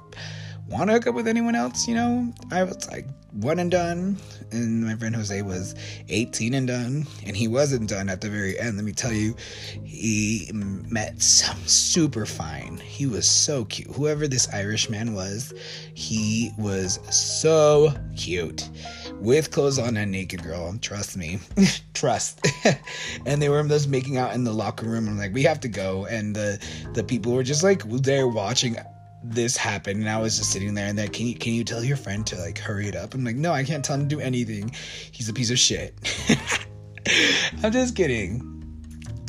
want 0.69 0.89
to 0.89 0.95
hook 0.95 1.09
up 1.09 1.15
with 1.15 1.27
anyone 1.27 1.55
else, 1.55 1.89
you 1.89 1.95
know. 1.95 2.33
I 2.51 2.63
was 2.63 2.89
like 2.91 3.07
one 3.33 3.59
and 3.59 3.71
done, 3.71 4.19
and 4.51 4.85
my 4.85 4.95
friend 4.97 5.15
Jose 5.15 5.43
was 5.43 5.75
18 6.09 6.55
and 6.55 6.67
done, 6.67 7.07
and 7.25 7.37
he 7.37 7.49
wasn't 7.49 7.89
done 7.89 8.09
at 8.09 8.21
the 8.21 8.29
very 8.29 8.59
end. 8.59 8.77
Let 8.77 8.85
me 8.85 8.93
tell 8.93 9.13
you, 9.13 9.37
he 9.85 10.51
met 10.53 11.21
some 11.23 11.59
super 11.67 12.27
fine. 12.27 12.79
He 12.79 13.07
was 13.07 13.29
so 13.29 13.65
cute. 13.67 13.89
Whoever 13.95 14.27
this 14.27 14.49
Irish 14.53 14.91
man 14.91 15.15
was, 15.15 15.55
he 15.95 16.51
was 16.59 16.99
so 17.15 17.95
cute. 18.17 18.69
With 19.15 19.51
clothes 19.51 19.79
on 19.79 19.97
and 19.97 20.11
naked 20.11 20.43
girl, 20.43 20.77
trust 20.81 21.17
me, 21.17 21.39
trust. 21.95 22.47
and 23.27 23.41
they 23.41 23.49
were 23.49 23.63
just 23.65 23.89
making 23.89 24.17
out 24.17 24.35
in 24.35 24.45
the 24.45 24.53
locker 24.53 24.87
room. 24.87 25.09
I'm 25.09 25.19
like, 25.19 25.35
we 25.35 25.43
have 25.43 25.61
to 25.61 25.69
go, 25.69 26.07
and 26.07 26.35
the 26.35 26.59
the 26.95 27.05
people 27.05 27.33
were 27.33 27.43
just 27.43 27.63
like 27.63 27.83
there 28.03 28.27
watching 28.27 28.77
this 29.23 29.57
happened 29.57 30.01
and 30.01 30.09
I 30.09 30.19
was 30.19 30.39
just 30.39 30.51
sitting 30.51 30.75
there 30.75 30.87
and 30.87 30.99
then 30.99 31.09
can 31.09 31.27
you 31.27 31.35
can 31.35 31.53
you 31.53 31.65
tell 31.65 31.85
your 31.85 31.97
friend 31.97 32.27
to 32.29 32.37
like 32.37 32.59
hurry 32.59 32.89
it 32.89 32.97
up? 32.97 33.15
I'm 33.15 33.25
like, 33.25 33.37
no, 33.37 33.53
I 33.53 33.65
can't 33.65 33.85
tell 33.85 33.97
him 33.97 34.09
to 34.09 34.15
do 34.15 34.21
anything. 34.21 34.71
He's 35.13 35.29
a 35.29 35.33
piece 35.33 35.51
of 35.51 35.59
shit. 35.59 35.95
I'm 37.63 37.73
just 37.73 37.97
kidding. 37.97 38.47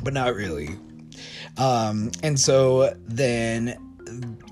But 0.03 0.13
not 0.13 0.35
really. 0.35 0.69
Um 1.57 2.11
and 2.23 2.39
so 2.39 2.95
then 3.05 3.77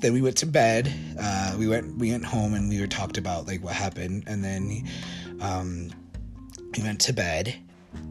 then 0.01 0.13
we 0.13 0.21
went 0.21 0.37
to 0.37 0.45
bed. 0.45 0.93
Uh 1.19 1.55
we 1.57 1.67
went 1.67 1.97
we 1.97 2.11
went 2.11 2.25
home 2.25 2.53
and 2.53 2.69
we 2.69 2.79
were 2.79 2.87
talked 2.87 3.17
about 3.17 3.47
like 3.47 3.63
what 3.63 3.73
happened 3.73 4.23
and 4.27 4.43
then 4.43 4.83
um 5.41 5.89
we 6.75 6.83
went 6.83 6.99
to 7.01 7.13
bed. 7.13 7.55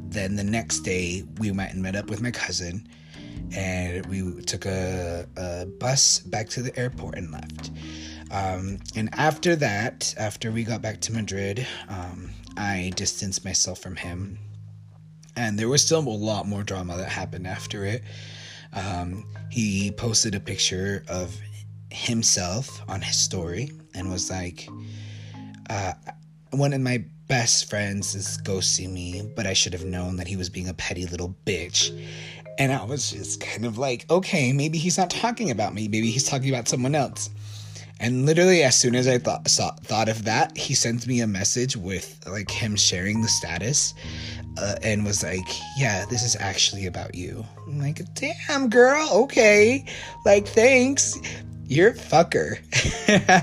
Then 0.08 0.36
the 0.36 0.44
next 0.44 0.80
day 0.80 1.24
we 1.38 1.50
went 1.50 1.74
and 1.74 1.82
met 1.82 1.94
up 1.94 2.08
with 2.08 2.22
my 2.22 2.30
cousin 2.30 2.88
and 3.52 4.06
we 4.06 4.42
took 4.42 4.66
a, 4.66 5.26
a 5.36 5.66
bus 5.66 6.20
back 6.20 6.48
to 6.50 6.62
the 6.62 6.76
airport 6.78 7.16
and 7.16 7.30
left. 7.30 7.70
Um, 8.30 8.78
and 8.94 9.08
after 9.14 9.56
that, 9.56 10.14
after 10.18 10.50
we 10.50 10.64
got 10.64 10.82
back 10.82 11.00
to 11.02 11.12
Madrid, 11.12 11.66
um, 11.88 12.30
I 12.56 12.92
distanced 12.96 13.44
myself 13.44 13.78
from 13.78 13.96
him. 13.96 14.38
And 15.36 15.58
there 15.58 15.68
was 15.68 15.82
still 15.82 16.00
a 16.00 16.08
lot 16.08 16.46
more 16.46 16.62
drama 16.62 16.96
that 16.96 17.08
happened 17.08 17.46
after 17.46 17.84
it. 17.84 18.02
Um, 18.72 19.24
he 19.50 19.90
posted 19.92 20.34
a 20.34 20.40
picture 20.40 21.04
of 21.08 21.34
himself 21.90 22.82
on 22.88 23.00
his 23.00 23.16
story 23.16 23.70
and 23.94 24.10
was 24.10 24.30
like, 24.30 24.68
uh, 25.70 25.92
one 26.50 26.72
of 26.72 26.80
my 26.80 27.04
best 27.28 27.68
friends 27.68 28.14
is 28.14 28.38
ghosting 28.42 28.92
me, 28.92 29.30
but 29.36 29.46
I 29.46 29.52
should 29.52 29.72
have 29.74 29.84
known 29.84 30.16
that 30.16 30.26
he 30.26 30.36
was 30.36 30.48
being 30.48 30.68
a 30.68 30.74
petty 30.74 31.06
little 31.06 31.36
bitch 31.44 31.92
And 32.58 32.72
I 32.72 32.84
was 32.84 33.12
just 33.12 33.40
kind 33.40 33.64
of 33.64 33.78
like, 33.78 34.04
okay, 34.10 34.52
maybe 34.52 34.78
he's 34.78 34.98
not 34.98 35.10
talking 35.10 35.50
about 35.50 35.74
me. 35.74 35.86
Maybe 35.86 36.10
he's 36.10 36.28
talking 36.28 36.48
about 36.48 36.68
someone 36.68 36.94
else. 36.94 37.30
And 38.00 38.26
literally, 38.26 38.62
as 38.62 38.76
soon 38.76 38.94
as 38.94 39.08
I 39.08 39.18
thought 39.18 39.48
saw, 39.48 39.72
thought 39.82 40.08
of 40.08 40.24
that, 40.24 40.56
he 40.56 40.74
sent 40.74 41.06
me 41.06 41.20
a 41.20 41.26
message 41.26 41.76
with 41.76 42.20
like 42.28 42.50
him 42.50 42.76
sharing 42.76 43.22
the 43.22 43.28
status, 43.28 43.92
uh, 44.56 44.76
and 44.82 45.04
was 45.04 45.24
like, 45.24 45.48
"Yeah, 45.76 46.04
this 46.06 46.22
is 46.22 46.36
actually 46.38 46.86
about 46.86 47.16
you." 47.16 47.44
I'm 47.66 47.80
like, 47.80 48.00
"Damn, 48.14 48.68
girl, 48.70 49.08
okay, 49.24 49.84
like 50.24 50.46
thanks, 50.46 51.18
you're 51.66 51.90
a 51.90 51.94
fucker." 51.94 52.58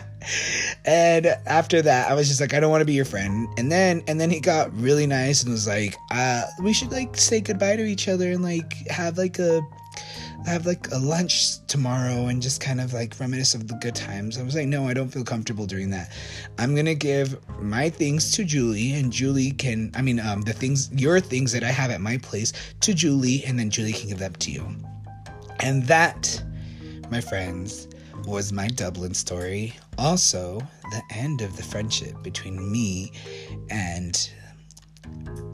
and 0.86 1.28
after 1.46 1.82
that, 1.82 2.10
I 2.10 2.14
was 2.14 2.28
just 2.28 2.42
like, 2.42 2.54
"I 2.54 2.60
don't 2.60 2.72
want 2.72 2.82
to 2.82 2.86
be 2.86 2.94
your 2.94 3.06
friend." 3.06 3.48
And 3.58 3.72
then, 3.72 4.04
and 4.08 4.20
then 4.20 4.30
he 4.30 4.40
got 4.40 4.76
really 4.80 5.08
nice 5.08 5.44
and 5.44 5.52
was 5.52 5.68
like, 5.68 5.96
uh, 6.12 6.44
"We 6.62 6.74
should 6.74 6.92
like 6.92 7.18
say 7.18 7.42
goodbye 7.42 7.76
to 7.76 7.84
each 7.84 8.08
other 8.08 8.32
and 8.32 8.44
like 8.44 8.74
have 8.88 9.18
like 9.18 9.40
a." 9.40 9.62
have 10.46 10.66
like 10.66 10.88
a 10.92 10.98
lunch 10.98 11.66
tomorrow 11.68 12.28
and 12.28 12.42
just 12.42 12.62
kind 12.62 12.80
of 12.80 12.94
like 12.94 13.20
reminisce 13.20 13.56
of 13.56 13.68
the 13.68 13.74
good 13.76 13.96
times. 13.96 14.38
I 14.38 14.44
was 14.44 14.56
like, 14.56 14.68
no, 14.68 14.88
I 14.88 14.94
don't 14.94 15.10
feel 15.10 15.24
comfortable 15.24 15.66
doing 15.66 15.90
that. 15.92 16.12
I'm 16.60 16.76
gonna 16.76 16.96
give 16.96 17.38
my 17.60 17.90
things 17.90 18.32
to 18.34 18.44
Julie, 18.44 18.94
and 18.94 19.12
Julie 19.12 19.52
can, 19.52 19.92
I 19.96 20.02
mean, 20.02 20.20
um, 20.20 20.42
the 20.42 20.54
things, 20.54 20.92
your 20.94 21.20
things 21.20 21.52
that 21.54 21.64
I 21.64 21.72
have 21.72 21.90
at 21.90 22.00
my 22.00 22.18
place 22.18 22.54
to 22.82 22.94
Julie, 22.94 23.44
and 23.46 23.58
then 23.58 23.70
Julie 23.70 23.94
can 23.94 24.10
give 24.10 24.20
them 24.20 24.34
to 24.34 24.52
you. 24.52 24.68
And 25.62 25.84
that, 25.88 26.44
my 27.10 27.22
friends, 27.22 27.88
was 28.26 28.52
my 28.52 28.68
Dublin 28.68 29.14
story. 29.14 29.74
Also, 29.98 30.60
the 30.92 31.02
end 31.12 31.42
of 31.42 31.56
the 31.58 31.64
friendship 31.64 32.22
between 32.24 32.72
me 32.72 33.12
and, 33.70 34.30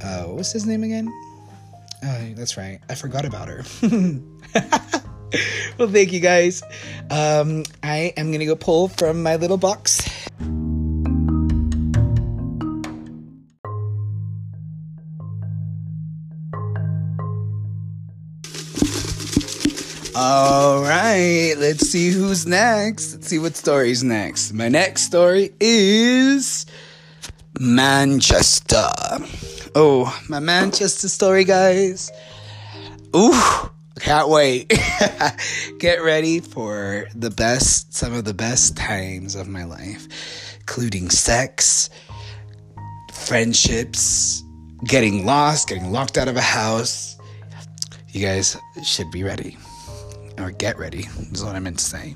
uh, 0.03 0.24
what 0.24 0.38
was 0.38 0.51
his 0.51 0.65
name 0.65 0.84
again? 0.84 1.11
Oh, 2.03 2.34
that's 2.36 2.57
right. 2.57 2.80
I 2.89 2.95
forgot 2.95 3.26
about 3.26 3.47
her. 3.47 3.63
well, 5.78 5.88
thank 5.88 6.11
you 6.11 6.19
guys. 6.19 6.63
Um, 7.09 7.63
I 7.84 8.13
am 8.17 8.32
gonna 8.32 8.45
go 8.45 8.55
pull 8.55 8.88
from 8.88 9.22
my 9.22 9.36
little 9.36 9.57
box. 9.57 10.01
All 20.24 20.84
right, 20.84 21.55
let's 21.57 21.89
see 21.89 22.11
who's 22.11 22.45
next. 22.45 23.11
Let's 23.11 23.28
see 23.28 23.39
what 23.39 23.55
story's 23.55 24.03
next. 24.03 24.53
My 24.53 24.69
next 24.69 25.01
story 25.01 25.49
is 25.59 26.67
Manchester. 27.59 28.88
Oh, 29.74 30.15
my 30.30 30.38
Manchester 30.38 31.09
story, 31.09 31.43
guys. 31.43 32.11
Ooh, 33.15 33.34
can't 33.99 34.30
wait. 34.30 34.72
Get 35.80 36.03
ready 36.03 36.39
for 36.39 37.07
the 37.15 37.32
best, 37.32 37.91
some 37.95 38.13
of 38.13 38.24
the 38.24 38.36
best 38.36 38.78
times 38.78 39.34
of 39.34 39.47
my 39.47 39.63
life, 39.63 40.07
including 40.59 41.09
sex, 41.09 41.89
friendships, 43.11 44.43
getting 44.86 45.26
lost, 45.26 45.67
getting 45.67 45.91
locked 45.91 46.19
out 46.19 46.28
of 46.28 46.38
a 46.38 46.41
house. 46.41 47.17
You 48.09 48.24
guys 48.24 48.55
should 48.84 49.09
be 49.09 49.24
ready. 49.24 49.57
Or 50.42 50.50
get 50.50 50.80
ready, 50.80 51.08
is 51.32 51.44
what 51.44 51.56
I 51.56 51.60
meant 51.60 51.78
to 51.78 51.86
say. 51.86 52.16